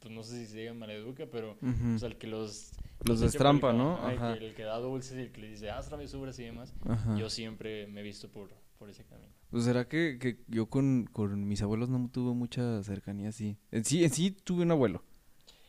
pues 0.00 0.12
no 0.12 0.22
sé 0.22 0.38
si 0.40 0.46
se 0.52 0.58
diga 0.58 0.74
maleduca, 0.74 1.26
pero 1.30 1.56
Ujú. 1.62 1.94
o 1.94 1.98
sea, 1.98 2.08
el 2.08 2.16
que 2.16 2.26
los... 2.26 2.72
Los 3.04 3.20
destrampa, 3.20 3.72
¿no? 3.72 3.94
ajá, 3.96 4.10
el 4.12 4.18
que- 4.18 4.24
Ajá. 4.24 4.32
El 4.34 4.54
que 4.54 4.62
da 4.62 4.78
dulces 4.78 5.16
y 5.16 5.20
el 5.22 5.32
que 5.32 5.40
le 5.40 5.48
dice, 5.50 5.70
haz 5.70 5.88
travesuras 5.88 6.38
y 6.38 6.44
demás. 6.44 6.74
Ajá. 6.86 7.16
Yo 7.16 7.30
siempre 7.30 7.86
me 7.88 8.00
he 8.00 8.04
visto 8.04 8.30
por, 8.30 8.50
por 8.78 8.88
ese 8.90 9.04
camino. 9.04 9.32
Pues 9.50 9.64
será 9.64 9.88
que, 9.88 10.18
que 10.20 10.38
yo 10.48 10.66
con, 10.70 11.08
con 11.12 11.46
mis 11.48 11.60
abuelos 11.62 11.88
no 11.90 12.08
tuve 12.12 12.32
mucha 12.34 12.82
cercanía 12.84 13.28
así. 13.30 13.56
En 13.70 13.84
sí, 13.84 14.04
en 14.04 14.10
sí 14.10 14.30
tuve 14.30 14.62
un 14.62 14.70
abuelo. 14.70 15.02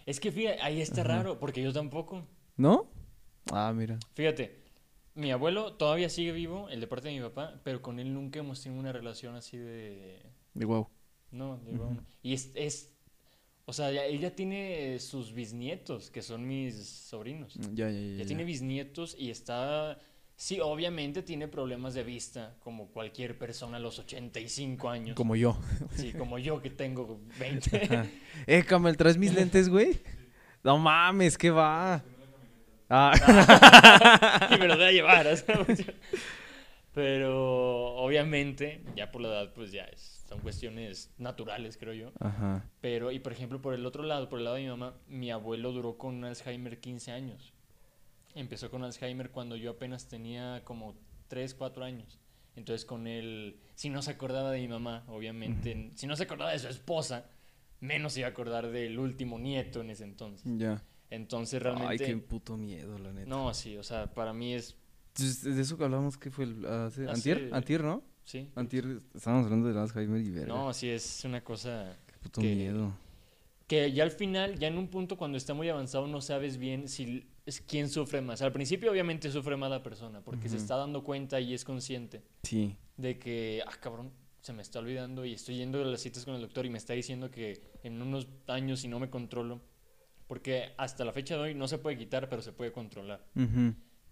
Es 0.05 0.19
que 0.19 0.31
fíjate, 0.31 0.61
ahí 0.61 0.79
está 0.81 1.01
Ajá. 1.01 1.15
raro, 1.17 1.39
porque 1.39 1.61
yo 1.63 1.73
tampoco. 1.73 2.25
¿No? 2.55 2.87
Ah, 3.51 3.73
mira. 3.75 3.97
Fíjate, 4.13 4.62
mi 5.15 5.31
abuelo 5.31 5.73
todavía 5.73 6.09
sigue 6.09 6.31
vivo, 6.31 6.69
el 6.69 6.79
de 6.79 6.87
parte 6.87 7.07
de 7.09 7.15
mi 7.15 7.21
papá, 7.21 7.59
pero 7.63 7.81
con 7.81 7.99
él 7.99 8.13
nunca 8.13 8.39
hemos 8.39 8.61
tenido 8.61 8.79
una 8.79 8.91
relación 8.91 9.35
así 9.35 9.57
de... 9.57 10.21
De 10.53 10.65
guau. 10.65 10.87
No, 11.31 11.57
de 11.59 11.71
Ujú. 11.73 11.83
bueno. 11.83 12.03
Y 12.21 12.33
es, 12.33 12.51
es... 12.55 12.89
O 13.65 13.73
sea, 13.73 13.91
ya- 13.91 14.05
él 14.05 14.19
ya 14.19 14.35
tiene 14.35 14.99
sus 14.99 15.33
bisnietos, 15.33 16.09
que 16.11 16.21
son 16.21 16.47
mis 16.47 16.75
sobrinos. 16.85 17.53
Ya, 17.73 17.89
ya, 17.89 17.91
ya. 17.91 17.99
Ya 17.99 18.17
ya. 18.19 18.25
tiene 18.25 18.43
bisnietos 18.43 19.15
y 19.17 19.29
está... 19.29 19.99
Sí, 20.35 20.59
obviamente 20.59 21.21
tiene 21.21 21.47
problemas 21.47 21.93
de 21.93 22.03
vista, 22.03 22.57
como 22.59 22.87
cualquier 22.87 23.37
persona 23.37 23.77
a 23.77 23.79
los 23.79 23.99
85 23.99 24.89
años. 24.89 25.15
Como 25.15 25.35
yo. 25.35 25.55
Sí, 25.95 26.11
como 26.11 26.39
yo 26.39 26.59
que 26.61 26.71
tengo 26.71 27.21
20. 27.39 27.77
Ajá. 27.85 28.07
eh, 28.47 28.63
Camel, 28.67 28.97
¿traes 28.97 29.17
mis 29.17 29.33
lentes, 29.33 29.69
güey? 29.69 30.01
No 30.63 30.77
mames, 30.79 31.37
¿qué 31.37 31.51
va? 31.51 32.03
Ah. 32.89 34.49
y 34.55 34.57
me 34.57 34.67
los 34.67 34.77
voy 34.77 34.85
a 34.85 34.91
llevar. 34.91 35.27
Pero 36.93 37.95
obviamente, 37.95 38.83
ya 38.95 39.11
por 39.11 39.21
la 39.21 39.29
edad, 39.29 39.53
pues 39.53 39.71
ya 39.71 39.83
es- 39.85 40.23
son 40.29 40.39
cuestiones 40.41 41.11
naturales, 41.17 41.77
creo 41.77 41.93
yo. 41.93 42.11
Ajá. 42.19 42.65
Pero, 42.81 43.11
y 43.11 43.19
por 43.19 43.31
ejemplo, 43.33 43.61
por 43.61 43.73
el 43.73 43.85
otro 43.85 44.03
lado, 44.03 44.29
por 44.29 44.39
el 44.39 44.45
lado 44.45 44.57
de 44.57 44.63
mi 44.63 44.69
mamá, 44.69 44.93
mi 45.07 45.31
abuelo 45.31 45.71
duró 45.71 45.97
con 45.97 46.23
Alzheimer 46.23 46.79
15 46.79 47.11
años. 47.11 47.53
Empezó 48.35 48.69
con 48.69 48.83
Alzheimer 48.83 49.31
cuando 49.31 49.55
yo 49.55 49.71
apenas 49.71 50.07
tenía 50.07 50.61
como 50.63 50.95
3, 51.27 51.53
4 51.55 51.83
años. 51.83 52.19
Entonces 52.55 52.85
con 52.85 53.07
él, 53.07 53.59
si 53.73 53.89
no 53.89 54.03
se 54.03 54.11
acordaba 54.11 54.51
de 54.51 54.59
mi 54.59 54.67
mamá, 54.67 55.03
obviamente, 55.07 55.91
si 55.95 56.05
no 56.05 56.15
se 56.15 56.23
acordaba 56.23 56.51
de 56.51 56.59
su 56.59 56.67
esposa, 56.67 57.25
menos 57.79 58.13
se 58.13 58.19
iba 58.19 58.27
a 58.27 58.31
acordar 58.31 58.67
del 58.69 58.99
último 58.99 59.39
nieto 59.39 59.81
en 59.81 59.89
ese 59.89 60.03
entonces. 60.03 60.43
Ya. 60.57 60.83
Entonces 61.13 61.55
Ay, 61.55 61.59
realmente... 61.59 62.05
qué 62.05 62.17
puto 62.17 62.57
miedo, 62.57 62.97
la 62.97 63.13
neta. 63.13 63.29
No, 63.29 63.53
sí, 63.53 63.77
o 63.77 63.83
sea, 63.83 64.11
para 64.13 64.33
mí 64.33 64.53
es... 64.55 64.75
De 65.43 65.61
eso 65.61 65.77
que 65.77 65.83
hablamos, 65.83 66.17
¿qué 66.17 66.31
fue? 66.31 66.45
El, 66.45 66.65
hace- 66.65 67.03
Hace- 67.03 67.09
¿Antier? 67.31 67.49
¿Antier, 67.53 67.83
no? 67.83 68.01
Sí. 68.23 68.49
Antier, 68.55 69.01
estábamos 69.13 69.45
hablando 69.45 69.71
de 69.71 69.79
Alzheimer 69.79 70.21
y 70.21 70.31
verga. 70.31 70.47
No, 70.53 70.73
sí, 70.73 70.89
es 70.89 71.23
una 71.25 71.43
cosa 71.43 71.95
Qué 72.07 72.13
puto 72.17 72.41
que- 72.41 72.55
miedo. 72.55 72.93
que 73.67 73.91
ya 73.91 74.03
al 74.03 74.11
final, 74.11 74.57
ya 74.57 74.67
en 74.69 74.77
un 74.77 74.87
punto 74.87 75.15
cuando 75.17 75.37
está 75.37 75.53
muy 75.53 75.69
avanzado, 75.69 76.07
no 76.07 76.19
sabes 76.19 76.57
bien 76.57 76.87
si 76.87 77.27
es 77.45 77.61
quién 77.61 77.89
sufre 77.89 78.21
más. 78.21 78.41
Al 78.41 78.51
principio 78.51 78.89
obviamente 78.91 79.29
sufre 79.29 79.55
más 79.55 79.69
la 79.69 79.83
persona, 79.83 80.21
porque 80.21 80.49
se 80.49 80.57
está 80.57 80.77
dando 80.77 81.03
cuenta 81.03 81.39
y 81.39 81.53
es 81.53 81.63
consciente 81.63 82.23
Sí. 82.43 82.75
de 82.97 83.19
que, 83.19 83.61
ah, 83.67 83.71
cabrón, 83.79 84.11
se 84.41 84.51
me 84.53 84.61
está 84.63 84.79
olvidando 84.79 85.25
y 85.25 85.33
estoy 85.33 85.57
yendo 85.57 85.79
a 85.81 85.85
las 85.85 86.01
citas 86.01 86.25
con 86.25 86.33
el 86.33 86.41
doctor 86.41 86.65
y 86.65 86.69
me 86.71 86.77
está 86.79 86.93
diciendo 86.93 87.29
que 87.29 87.61
en 87.83 88.01
unos 88.01 88.27
años 88.47 88.79
si 88.79 88.87
no 88.87 88.99
me 88.99 89.09
controlo, 89.11 89.61
porque 90.33 90.71
hasta 90.77 91.05
la 91.05 91.13
fecha 91.13 91.35
de 91.35 91.41
hoy 91.41 91.53
no 91.53 91.67
se 91.67 91.77
puede 91.77 91.95
quitar, 91.95 92.27
pero 92.27 92.41
se 92.41 92.53
puede 92.53 92.71
controlar. 92.71 93.23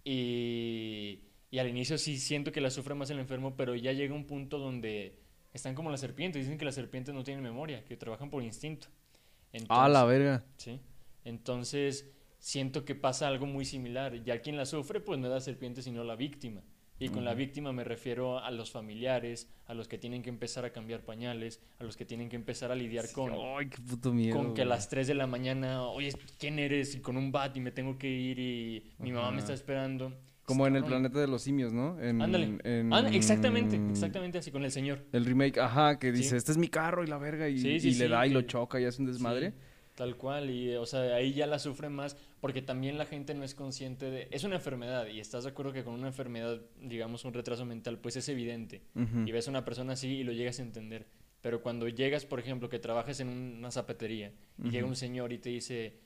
Y, 0.04 1.20
y 1.50 1.58
al 1.58 1.68
inicio 1.68 1.98
sí 1.98 2.16
siento 2.16 2.52
que 2.52 2.60
la 2.60 2.70
sufre 2.70 2.94
más 2.94 3.10
el 3.10 3.18
enfermo, 3.18 3.56
pero 3.56 3.74
ya 3.74 3.90
llega 3.90 4.14
un 4.14 4.24
punto 4.24 4.58
donde 4.60 5.18
están 5.52 5.74
como 5.74 5.90
las 5.90 5.98
serpientes. 5.98 6.44
Dicen 6.44 6.58
que 6.58 6.64
las 6.64 6.76
serpientes 6.76 7.12
no 7.12 7.24
tienen 7.24 7.42
memoria, 7.42 7.84
que 7.84 7.96
trabajan 7.96 8.30
por 8.30 8.44
instinto. 8.44 8.86
Ah, 9.68 9.88
la 9.88 10.02
Entonces- 10.02 10.08
verga. 10.08 10.44
Sí. 10.58 10.80
Entonces 11.24 12.08
siento 12.38 12.84
que 12.84 12.94
pasa 12.94 13.26
algo 13.26 13.46
muy 13.46 13.64
similar. 13.64 14.22
Ya 14.22 14.40
quien 14.42 14.56
la 14.56 14.64
sufre, 14.64 15.00
pues 15.00 15.18
no 15.18 15.26
es 15.26 15.32
la 15.32 15.40
serpiente, 15.40 15.82
sino 15.82 16.04
la 16.04 16.14
víctima. 16.14 16.62
Y 17.02 17.08
con 17.08 17.24
la 17.24 17.34
víctima 17.34 17.72
me 17.72 17.82
refiero 17.82 18.38
a 18.38 18.48
los 18.52 18.70
familiares, 18.70 19.48
a 19.66 19.74
los 19.74 19.88
que 19.88 19.98
tienen 19.98 20.22
que 20.22 20.28
empezar 20.30 20.64
a 20.64 20.70
cambiar 20.70 21.00
pañales, 21.00 21.60
a 21.80 21.84
los 21.84 21.96
que 21.96 22.04
tienen 22.04 22.28
que 22.28 22.36
empezar 22.36 22.70
a 22.70 22.76
lidiar 22.76 23.06
Sí, 23.06 23.14
con, 23.14 23.32
Ay, 23.58 23.68
qué 23.68 23.78
puto 23.82 24.12
miedo. 24.12 24.36
con 24.36 24.54
que 24.54 24.62
a 24.62 24.64
las 24.64 24.88
3 24.88 25.08
de 25.08 25.14
la 25.14 25.26
mañana, 25.26 25.82
oye, 25.82 26.12
¿quién 26.38 26.60
eres? 26.60 26.94
Y 26.94 27.00
con 27.00 27.16
un 27.16 27.32
bat 27.32 27.56
y 27.56 27.60
me 27.60 27.72
tengo 27.72 27.98
que 27.98 28.08
ir 28.08 28.38
y 28.38 28.84
mi 29.00 29.10
mamá 29.10 29.32
me 29.32 29.40
está 29.40 29.52
esperando. 29.52 30.12
Como 30.44 30.64
en 30.68 30.76
el 30.76 30.84
planeta 30.84 31.18
de 31.18 31.26
los 31.26 31.42
simios, 31.42 31.72
¿no? 31.72 32.00
En, 32.00 32.22
Ándale. 32.22 32.58
en- 32.62 32.92
Ah, 32.92 33.08
exactamente, 33.12 33.80
exactamente 33.90 34.38
así 34.38 34.52
con 34.52 34.62
el 34.64 34.70
señor. 34.70 35.04
El 35.12 35.24
remake, 35.24 35.58
ajá, 35.58 35.98
que 35.98 36.12
dice, 36.12 36.30
Sí. 36.30 36.36
este 36.36 36.52
es 36.52 36.58
mi 36.58 36.68
carro 36.68 37.02
y 37.02 37.08
la 37.08 37.18
verga, 37.18 37.48
y, 37.48 37.58
Sí, 37.58 37.80
sí, 37.80 37.88
y 37.88 37.94
le 37.94 38.06
da 38.08 38.26
y 38.28 38.30
lo 38.30 38.42
choca 38.42 38.80
y 38.80 38.84
hace 38.84 39.02
un 39.02 39.08
desmadre. 39.08 39.54
Tal 39.96 40.16
cual, 40.16 40.50
y 40.50 40.74
o 40.76 40.86
sea, 40.86 41.16
ahí 41.16 41.32
ya 41.34 41.46
la 41.46 41.58
sufre 41.58 41.88
más 41.90 42.16
porque 42.42 42.60
también 42.60 42.98
la 42.98 43.06
gente 43.06 43.34
no 43.34 43.44
es 43.44 43.54
consciente 43.54 44.10
de... 44.10 44.26
Es 44.32 44.42
una 44.42 44.56
enfermedad 44.56 45.06
y 45.06 45.20
estás 45.20 45.44
de 45.44 45.50
acuerdo 45.50 45.72
que 45.72 45.84
con 45.84 45.94
una 45.94 46.08
enfermedad, 46.08 46.60
digamos 46.80 47.24
un 47.24 47.32
retraso 47.32 47.64
mental, 47.64 47.98
pues 48.00 48.16
es 48.16 48.28
evidente. 48.28 48.82
Ujú. 48.96 49.20
Y 49.26 49.30
ves 49.30 49.46
a 49.46 49.50
una 49.52 49.64
persona 49.64 49.92
así 49.92 50.08
y 50.08 50.24
lo 50.24 50.32
llegas 50.32 50.58
a 50.58 50.62
entender. 50.62 51.06
Pero 51.40 51.62
cuando 51.62 51.86
llegas, 51.88 52.26
por 52.26 52.40
ejemplo, 52.40 52.68
que 52.68 52.80
trabajes 52.80 53.20
en 53.20 53.28
una 53.28 53.70
zapatería 53.70 54.32
y 54.62 54.70
llega 54.70 54.86
un 54.88 54.96
señor 54.96 55.32
y 55.32 55.38
te 55.38 55.50
dice, 55.50 56.00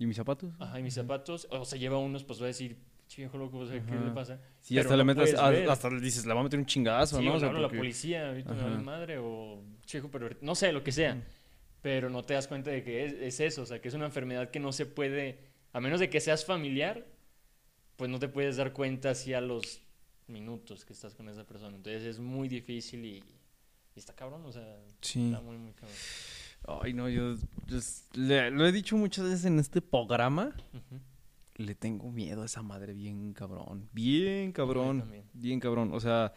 ¿Y 0.00 0.06
mis 0.06 0.16
zapatos? 0.16 0.52
ajá, 0.58 0.80
¿y 0.80 0.82
mis 0.82 0.94
zapatos? 0.94 1.46
O 1.50 1.64
se 1.64 1.78
lleva 1.78 1.96
unos, 1.98 2.24
pues 2.24 2.40
va 2.40 2.44
a 2.44 2.48
decir, 2.48 2.76
viejo 3.16 3.38
loco, 3.38 3.58
o 3.58 3.66
sea, 3.66 3.80
¿qué 3.84 3.92
Ajá. 3.92 4.04
le 4.04 4.10
pasa? 4.10 4.40
Sí, 4.60 4.74
Pero 4.74 4.80
hasta 4.88 4.96
le 4.96 5.04
no 5.04 5.14
metes, 5.14 5.34
puedes 5.34 5.68
a- 5.68 5.72
hasta 5.72 5.90
le 5.90 6.00
dices, 6.00 6.26
le 6.26 6.34
va 6.34 6.40
a 6.40 6.42
meter 6.44 6.58
un 6.58 6.66
chingazo, 6.66 7.18
Sí, 7.18 7.24
¿no? 7.24 7.34
o 7.34 7.38
sea, 7.38 7.52
le 7.52 7.58
a 7.58 7.60
la 7.60 7.68
porque- 7.68 7.78
policía, 7.78 8.28
ahorita 8.30 8.52
me 8.52 8.62
vale 8.64 8.78
madre, 8.78 9.18
o 9.18 9.62
chico, 9.84 10.10
pero 10.10 10.28
no 10.40 10.54
sé, 10.56 10.72
lo 10.72 10.82
que 10.82 10.90
sea. 10.92 11.22
Pero 11.82 12.08
no 12.10 12.22
te 12.24 12.34
das 12.34 12.46
cuenta 12.48 12.70
de 12.70 12.82
que 12.84 13.04
es, 13.04 13.12
es 13.14 13.40
eso, 13.40 13.62
o 13.62 13.66
sea, 13.66 13.80
que 13.80 13.88
es 13.88 13.94
una 13.94 14.06
enfermedad 14.06 14.50
que 14.50 14.60
no 14.60 14.72
se 14.72 14.86
puede 14.86 15.51
A 15.72 15.80
menos 15.80 16.00
de 16.00 16.10
que 16.10 16.20
seas 16.20 16.44
familiar, 16.44 17.06
pues 17.96 18.10
no 18.10 18.18
te 18.18 18.28
puedes 18.28 18.56
dar 18.56 18.72
cuenta 18.72 19.10
así 19.10 19.32
a 19.34 19.40
los 19.40 19.80
minutos 20.26 20.84
que 20.84 20.92
estás 20.92 21.14
con 21.14 21.28
esa 21.28 21.44
persona. 21.46 21.76
Entonces 21.76 22.02
es 22.04 22.18
muy 22.18 22.48
difícil 22.48 23.04
y, 23.04 23.16
y 23.94 23.98
está 23.98 24.14
cabrón, 24.14 24.44
o 24.44 24.52
sea, 24.52 24.76
Sí. 25.00 25.26
está 25.26 25.40
muy, 25.40 25.56
muy 25.58 25.72
cabrón. 25.72 25.96
Ay, 26.82 26.92
no, 26.92 27.08
yo, 27.08 27.34
yo 27.66 27.78
s- 27.78 28.04
le- 28.14 28.50
lo 28.50 28.66
he 28.66 28.72
dicho 28.72 28.96
muchas 28.96 29.24
veces 29.24 29.44
en 29.46 29.58
este 29.58 29.80
programa. 29.82 30.54
Le 31.56 31.74
tengo 31.74 32.10
miedo 32.10 32.42
a 32.42 32.46
esa 32.46 32.62
madre 32.62 32.92
bien 32.94 33.32
cabrón. 33.34 33.88
Bien 33.92 34.52
cabrón. 34.52 35.04
Bien 35.32 35.58
cabrón. 35.60 35.90
O 35.92 36.00
sea, 36.00 36.32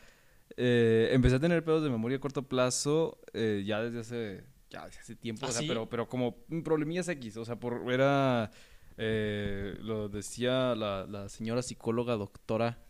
eh, 0.58 1.10
empecé 1.12 1.36
a 1.36 1.40
tener 1.40 1.64
pedos 1.64 1.84
de 1.84 1.90
memoria 1.90 2.18
a 2.18 2.20
corto 2.20 2.44
plazo 2.48 3.20
eh, 3.34 3.64
ya 3.66 3.82
desde 3.82 4.00
hace, 4.00 4.44
ya 4.70 4.86
desde 4.86 5.00
hace 5.00 5.16
tiempo. 5.16 5.46
¿Ah, 5.46 5.50
o 5.50 5.52
sea, 5.52 5.62
sí? 5.62 5.68
pero, 5.68 5.88
pero 5.90 6.10
como 6.10 6.36
problemillas 6.64 7.08
X. 7.08 7.38
O 7.38 7.46
sea, 7.46 7.58
por, 7.60 7.92
era, 7.94 8.52
eh, 8.98 9.78
lo 9.82 10.10
decía 10.10 10.76
la, 10.76 11.06
la 11.06 11.30
señora 11.30 11.62
psicóloga 11.62 12.16
doctora 12.16 12.84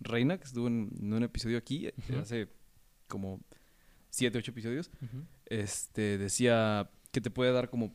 Reina, 0.00 0.38
que 0.38 0.44
estuvo 0.44 0.66
en, 0.66 0.90
en 1.00 1.12
un 1.12 1.22
episodio 1.22 1.58
aquí 1.58 1.86
eh, 1.86 1.94
hace 2.20 2.48
como 3.08 3.40
siete, 4.10 4.38
ocho 4.38 4.50
episodios. 4.50 4.90
Este, 5.46 6.18
decía 6.18 6.90
que 7.10 7.20
te 7.20 7.30
puede 7.30 7.52
dar 7.52 7.70
como 7.70 7.94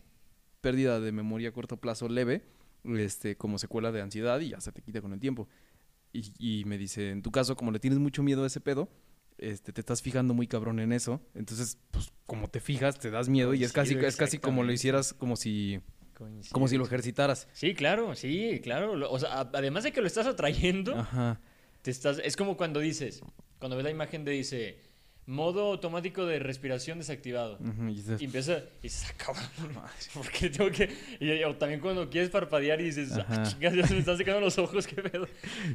pérdida 0.61 0.99
de 0.99 1.11
memoria 1.11 1.49
a 1.49 1.51
corto 1.51 1.77
plazo 1.77 2.07
leve, 2.09 2.43
este, 2.83 3.35
como 3.35 3.57
secuela 3.57 3.91
de 3.91 4.01
ansiedad 4.01 4.39
y 4.39 4.49
ya 4.49 4.61
se 4.61 4.71
te 4.71 4.81
quita 4.81 5.01
con 5.01 5.13
el 5.13 5.19
tiempo. 5.19 5.47
Y, 6.13 6.33
y 6.39 6.65
me 6.65 6.77
dice, 6.77 7.11
en 7.11 7.21
tu 7.21 7.31
caso, 7.31 7.55
como 7.55 7.71
le 7.71 7.79
tienes 7.79 7.99
mucho 7.99 8.23
miedo 8.23 8.43
a 8.43 8.47
ese 8.47 8.61
pedo, 8.61 8.89
este, 9.37 9.71
te 9.71 9.81
estás 9.81 10.01
fijando 10.01 10.33
muy 10.33 10.47
cabrón 10.47 10.79
en 10.79 10.91
eso, 10.91 11.21
entonces, 11.35 11.77
pues, 11.91 12.11
como 12.25 12.47
te 12.47 12.59
fijas, 12.59 12.97
te 12.97 13.11
das 13.11 13.29
miedo 13.29 13.53
y 13.53 13.63
es 13.63 13.71
casi, 13.71 13.93
Coincido 13.93 14.07
es 14.07 14.15
casi 14.15 14.39
como 14.39 14.63
lo 14.63 14.71
hicieras, 14.71 15.13
como 15.13 15.35
si, 15.35 15.79
Coincido. 16.17 16.53
como 16.53 16.67
si 16.67 16.77
lo 16.77 16.85
ejercitaras. 16.85 17.47
Sí, 17.53 17.75
claro, 17.75 18.15
sí, 18.15 18.59
claro. 18.63 19.11
O 19.11 19.19
sea, 19.19 19.41
además 19.53 19.83
de 19.83 19.91
que 19.91 20.01
lo 20.01 20.07
estás 20.07 20.25
atrayendo, 20.25 20.95
Ajá. 20.97 21.39
te 21.83 21.91
estás, 21.91 22.19
es 22.23 22.35
como 22.35 22.57
cuando 22.57 22.79
dices, 22.79 23.21
cuando 23.59 23.75
ves 23.77 23.83
la 23.85 23.91
imagen 23.91 24.25
de 24.25 24.31
dice, 24.31 24.79
modo 25.27 25.73
automático 25.73 26.25
de 26.25 26.39
respiración 26.39 26.97
desactivado. 26.99 27.57
ujú, 27.59 27.89
y 27.89 27.95
dices, 27.95 28.21
Y 28.21 28.25
empieza, 28.25 28.59
y 28.79 28.83
dices, 28.83 29.07
ah, 29.11 29.13
cabrón, 29.17 29.83
¿por 30.13 30.29
qué 30.31 30.49
tengo 30.49 30.71
que...? 30.71 30.89
Y, 31.19 31.43
o 31.43 31.53
también 31.55 31.81
cuando 31.81 32.09
quieres 32.09 32.29
parpadear 32.29 32.79
y 32.81 32.85
dices, 32.85 33.11
ah, 33.27 33.43
chingas, 33.43 33.73
ya 33.75 33.85
se 33.85 33.93
me 33.93 33.99
están 33.99 34.17
secando 34.17 34.39
los 34.41 34.57
ojos, 34.57 34.87
qué 34.87 35.01
pedo. 35.01 35.27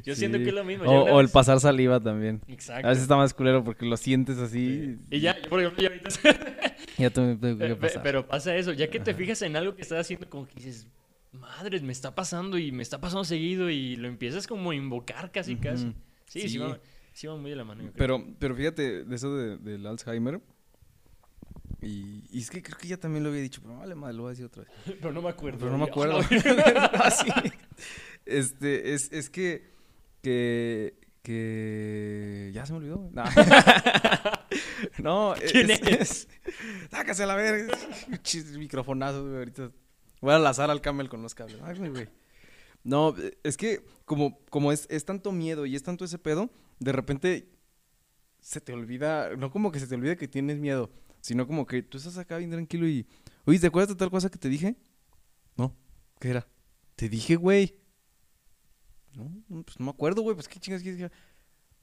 Yo 0.03 0.15
siento 0.15 0.39
sí. 0.39 0.43
que 0.43 0.49
es 0.49 0.55
lo 0.55 0.63
mismo. 0.63 0.85
O, 0.85 1.03
o 1.03 1.21
el 1.21 1.29
pasar 1.29 1.59
saliva 1.59 1.99
también. 1.99 2.41
Exacto. 2.47 2.87
A 2.87 2.89
veces 2.89 3.03
está 3.03 3.15
más 3.15 3.33
culero 3.33 3.63
porque 3.63 3.85
lo 3.85 3.95
sientes 3.95 4.39
así. 4.39 4.97
Y 5.11 5.19
ya, 5.19 5.37
por 5.49 5.61
ejemplo, 5.61 5.81
ya 5.83 5.89
ahorita... 5.89 6.09
Ya. 7.11 8.01
Pero 8.03 8.27
pasa 8.27 8.55
eso, 8.55 8.71
ya 8.73 8.89
que 8.89 8.99
te 8.99 9.11
Ajá. 9.11 9.17
fijas 9.17 9.41
en 9.41 9.55
algo 9.55 9.75
que 9.75 9.81
estás 9.81 9.99
haciendo, 10.01 10.29
como 10.29 10.45
que 10.47 10.55
dices, 10.55 10.87
madres, 11.31 11.81
me 11.81 11.91
está 11.91 12.13
pasando 12.15 12.57
y 12.57 12.71
me 12.71 12.83
está 12.83 12.99
pasando 13.01 13.23
seguido 13.23 13.69
y 13.69 13.95
lo 13.95 14.07
empiezas 14.07 14.47
como 14.47 14.71
a 14.71 14.75
invocar 14.75 15.31
casi, 15.31 15.55
casi. 15.55 15.85
Ujú. 15.87 15.93
Sí, 16.27 16.41
sí, 16.41 16.49
Sí. 16.49 16.57
va, 16.59 16.79
sí 17.13 17.27
va 17.27 17.35
muy 17.37 17.49
de 17.51 17.55
la 17.57 17.63
mano. 17.63 17.81
yo 17.83 17.91
creo. 17.91 17.97
Pero, 17.97 18.35
pero 18.39 18.55
fíjate, 18.55 19.03
de 19.03 19.15
eso 19.15 19.35
de- 19.35 19.57
del 19.57 19.85
Alzheimer. 19.85 20.41
Y, 21.81 22.23
y 22.31 22.39
es 22.39 22.49
que 22.49 22.61
creo 22.63 22.77
que 22.77 22.87
ya 22.87 22.97
también 22.97 23.23
lo 23.25 23.29
había 23.29 23.41
dicho, 23.41 23.61
pero 23.61 23.77
vale 23.77 23.93
madre, 23.93 24.13
lo 24.15 24.23
voy 24.23 24.29
a 24.29 24.31
decir 24.31 24.45
otra 24.45 24.63
vez. 24.63 24.71
Pero 25.01 25.11
no 25.11 25.21
me 25.21 25.29
acuerdo. 25.29 25.59
Pero 25.59 25.71
no 25.71 25.77
me 25.79 25.83
acuerdo. 25.85 26.21
no. 26.21 26.27
Ah, 26.93 27.11
sí. 27.11 27.29
Este, 28.25 28.93
es, 28.93 29.11
es 29.11 29.29
que, 29.29 29.69
que, 30.21 30.93
que, 31.23 32.51
ya 32.53 32.65
se 32.65 32.73
me 32.73 32.77
olvidó. 32.79 33.09
No, 33.11 33.23
no 34.99 35.33
¿Quién 35.51 35.71
es, 35.71 35.81
es- 35.81 36.27
sácase 36.91 37.23
a 37.23 37.25
la 37.25 37.35
verga. 37.35 37.75
Microfonazo, 38.57 39.23
güey, 39.23 39.37
ahorita. 39.37 39.71
Voy 40.21 40.33
a 40.33 40.39
lazar 40.39 40.69
al 40.69 40.81
camel 40.81 41.09
con 41.09 41.21
los 41.21 41.33
cables. 41.33 41.57
Ay, 41.63 41.89
güey. 41.89 42.07
No, 42.83 43.15
es 43.43 43.57
que 43.57 43.83
como, 44.05 44.39
como 44.49 44.71
es, 44.71 44.87
es 44.89 45.05
tanto 45.05 45.31
miedo 45.31 45.65
y 45.65 45.75
es 45.75 45.83
tanto 45.83 46.03
ese 46.05 46.19
pedo, 46.19 46.49
de 46.79 46.91
repente 46.91 47.49
se 48.41 48.59
te 48.59 48.73
olvida, 48.73 49.35
no 49.37 49.51
como 49.51 49.71
que 49.71 49.79
se 49.79 49.87
te 49.87 49.95
olvide 49.95 50.17
que 50.17 50.27
tienes 50.27 50.59
miedo, 50.59 50.91
sino 51.21 51.47
como 51.47 51.65
que 51.65 51.81
tú 51.81 51.97
estás 51.97 52.17
acá 52.17 52.37
bien 52.37 52.51
tranquilo 52.51 52.85
y, 52.87 53.07
oye, 53.45 53.59
¿te 53.59 53.67
acuerdas 53.67 53.87
de 53.89 53.95
tal 53.95 54.11
cosa 54.11 54.29
que 54.29 54.37
te 54.37 54.49
dije? 54.49 54.75
No, 55.55 55.77
¿qué 56.19 56.29
era? 56.31 56.45
Te 56.97 57.07
dije, 57.07 57.37
güey. 57.37 57.79
No, 59.15 59.63
pues 59.63 59.79
no 59.79 59.85
me 59.85 59.91
acuerdo, 59.91 60.21
güey, 60.21 60.35
pues 60.35 60.47
qué 60.47 60.59
chingas 60.59 60.81
quieres 60.81 60.99
que... 61.09 61.15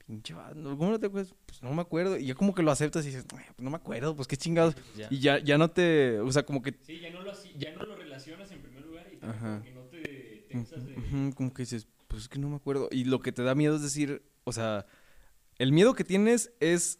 Pinche 0.05 0.33
vato, 0.33 0.55
¿cómo 0.77 0.89
no 0.91 0.99
te 0.99 1.05
acuerdas? 1.05 1.33
Pues 1.45 1.61
no 1.63 1.73
me 1.73 1.81
acuerdo. 1.81 2.17
Y 2.17 2.25
ya 2.25 2.35
como 2.35 2.53
que 2.53 2.63
lo 2.63 2.71
aceptas 2.71 3.05
y 3.05 3.09
dices, 3.09 3.25
"Ay, 3.33 3.45
pues 3.55 3.61
no 3.63 3.69
me 3.69 3.77
acuerdo, 3.77 4.15
pues 4.15 4.27
qué 4.27 4.35
chingados. 4.35 4.75
Ya. 4.97 5.07
Y 5.11 5.19
ya, 5.19 5.37
ya 5.39 5.57
no 5.57 5.69
te, 5.69 6.19
o 6.19 6.31
sea, 6.31 6.43
como 6.43 6.61
que 6.61 6.75
Sí, 6.81 6.99
ya 6.99 7.11
no, 7.11 7.21
lo, 7.21 7.31
así- 7.31 7.53
ya 7.57 7.71
no 7.73 7.83
lo 7.85 7.95
relacionas 7.95 8.51
en 8.51 8.61
primer 8.61 8.83
lugar 8.85 9.07
y 9.13 9.23
Ajá. 9.23 9.59
como 9.59 9.61
que 9.63 9.73
no 9.73 9.81
te 10.03 10.45
tensas 10.49 10.85
de... 10.85 11.33
Como 11.35 11.53
que 11.53 11.61
dices, 11.61 11.87
pues 12.07 12.23
es 12.23 12.29
que 12.29 12.39
no 12.39 12.49
me 12.49 12.55
acuerdo. 12.57 12.89
Y 12.91 13.05
lo 13.05 13.19
que 13.21 13.31
te 13.31 13.43
da 13.43 13.55
miedo 13.55 13.75
es 13.75 13.83
decir, 13.83 14.23
o 14.43 14.51
sea, 14.51 14.85
el 15.59 15.71
miedo 15.71 15.93
que 15.93 16.03
tienes 16.03 16.51
es 16.59 16.99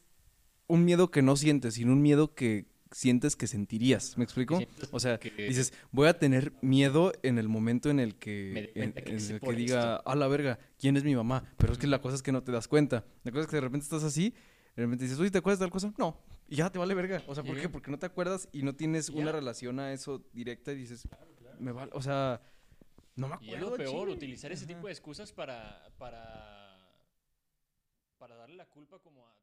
un 0.67 0.85
miedo 0.85 1.11
que 1.11 1.21
no 1.23 1.35
sientes, 1.35 1.73
sino 1.73 1.91
un 1.91 2.01
miedo 2.01 2.33
que 2.33 2.67
sientes 2.91 3.35
que 3.35 3.47
sentirías. 3.47 4.17
¿Me 4.17 4.23
explico? 4.23 4.59
O 4.91 4.99
sea, 4.99 5.17
dices, 5.17 5.73
voy 5.91 6.07
a 6.07 6.19
tener 6.19 6.53
miedo 6.61 7.13
en 7.23 7.37
el 7.37 7.47
momento 7.47 7.89
en 7.89 7.99
el 7.99 8.15
que, 8.15 8.71
en, 8.75 8.93
en 8.95 9.31
el 9.31 9.39
que 9.39 9.53
diga, 9.53 9.95
a 9.95 10.15
la 10.15 10.27
verga, 10.27 10.59
¿quién 10.77 10.97
es 10.97 11.03
mi 11.03 11.15
mamá? 11.15 11.43
Pero 11.57 11.73
es 11.73 11.79
que 11.79 11.87
la 11.87 12.01
cosa 12.01 12.15
es 12.15 12.21
que 12.21 12.31
no 12.31 12.43
te 12.43 12.51
das 12.51 12.67
cuenta. 12.67 13.05
La 13.23 13.31
cosa 13.31 13.43
es 13.43 13.47
que 13.47 13.55
de 13.55 13.61
repente 13.61 13.83
estás 13.85 14.03
así, 14.03 14.33
de 14.75 14.83
repente 14.83 15.05
dices, 15.05 15.19
oye, 15.19 15.31
¿te 15.31 15.37
acuerdas 15.37 15.59
de 15.59 15.65
tal 15.65 15.71
cosa? 15.71 15.93
No. 15.97 16.17
Y 16.47 16.57
ya 16.57 16.69
te 16.69 16.77
vale 16.79 16.93
verga. 16.93 17.23
O 17.27 17.33
sea, 17.33 17.43
¿por 17.43 17.59
qué? 17.59 17.69
Porque 17.69 17.89
no 17.91 17.97
te 17.97 18.05
acuerdas 18.05 18.49
y 18.51 18.63
no 18.63 18.75
tienes 18.75 19.09
una 19.09 19.31
relación 19.31 19.79
a 19.79 19.93
eso 19.93 20.25
directa 20.33 20.73
y 20.73 20.75
dices, 20.75 21.07
me 21.59 21.71
vale, 21.71 21.91
o 21.93 22.01
sea, 22.01 22.41
no 23.15 23.29
me 23.29 23.35
acuerdo. 23.35 23.53
Y 23.53 23.55
es 23.55 23.61
lo 23.61 23.73
peor, 23.75 24.01
chile". 24.07 24.13
utilizar 24.17 24.51
ese 24.51 24.65
Ajá. 24.65 24.73
tipo 24.73 24.87
de 24.87 24.93
excusas 24.93 25.31
para, 25.31 25.89
para, 25.97 26.77
para 28.17 28.35
darle 28.35 28.55
la 28.57 28.65
culpa 28.65 28.99
como 28.99 29.25
a 29.25 29.40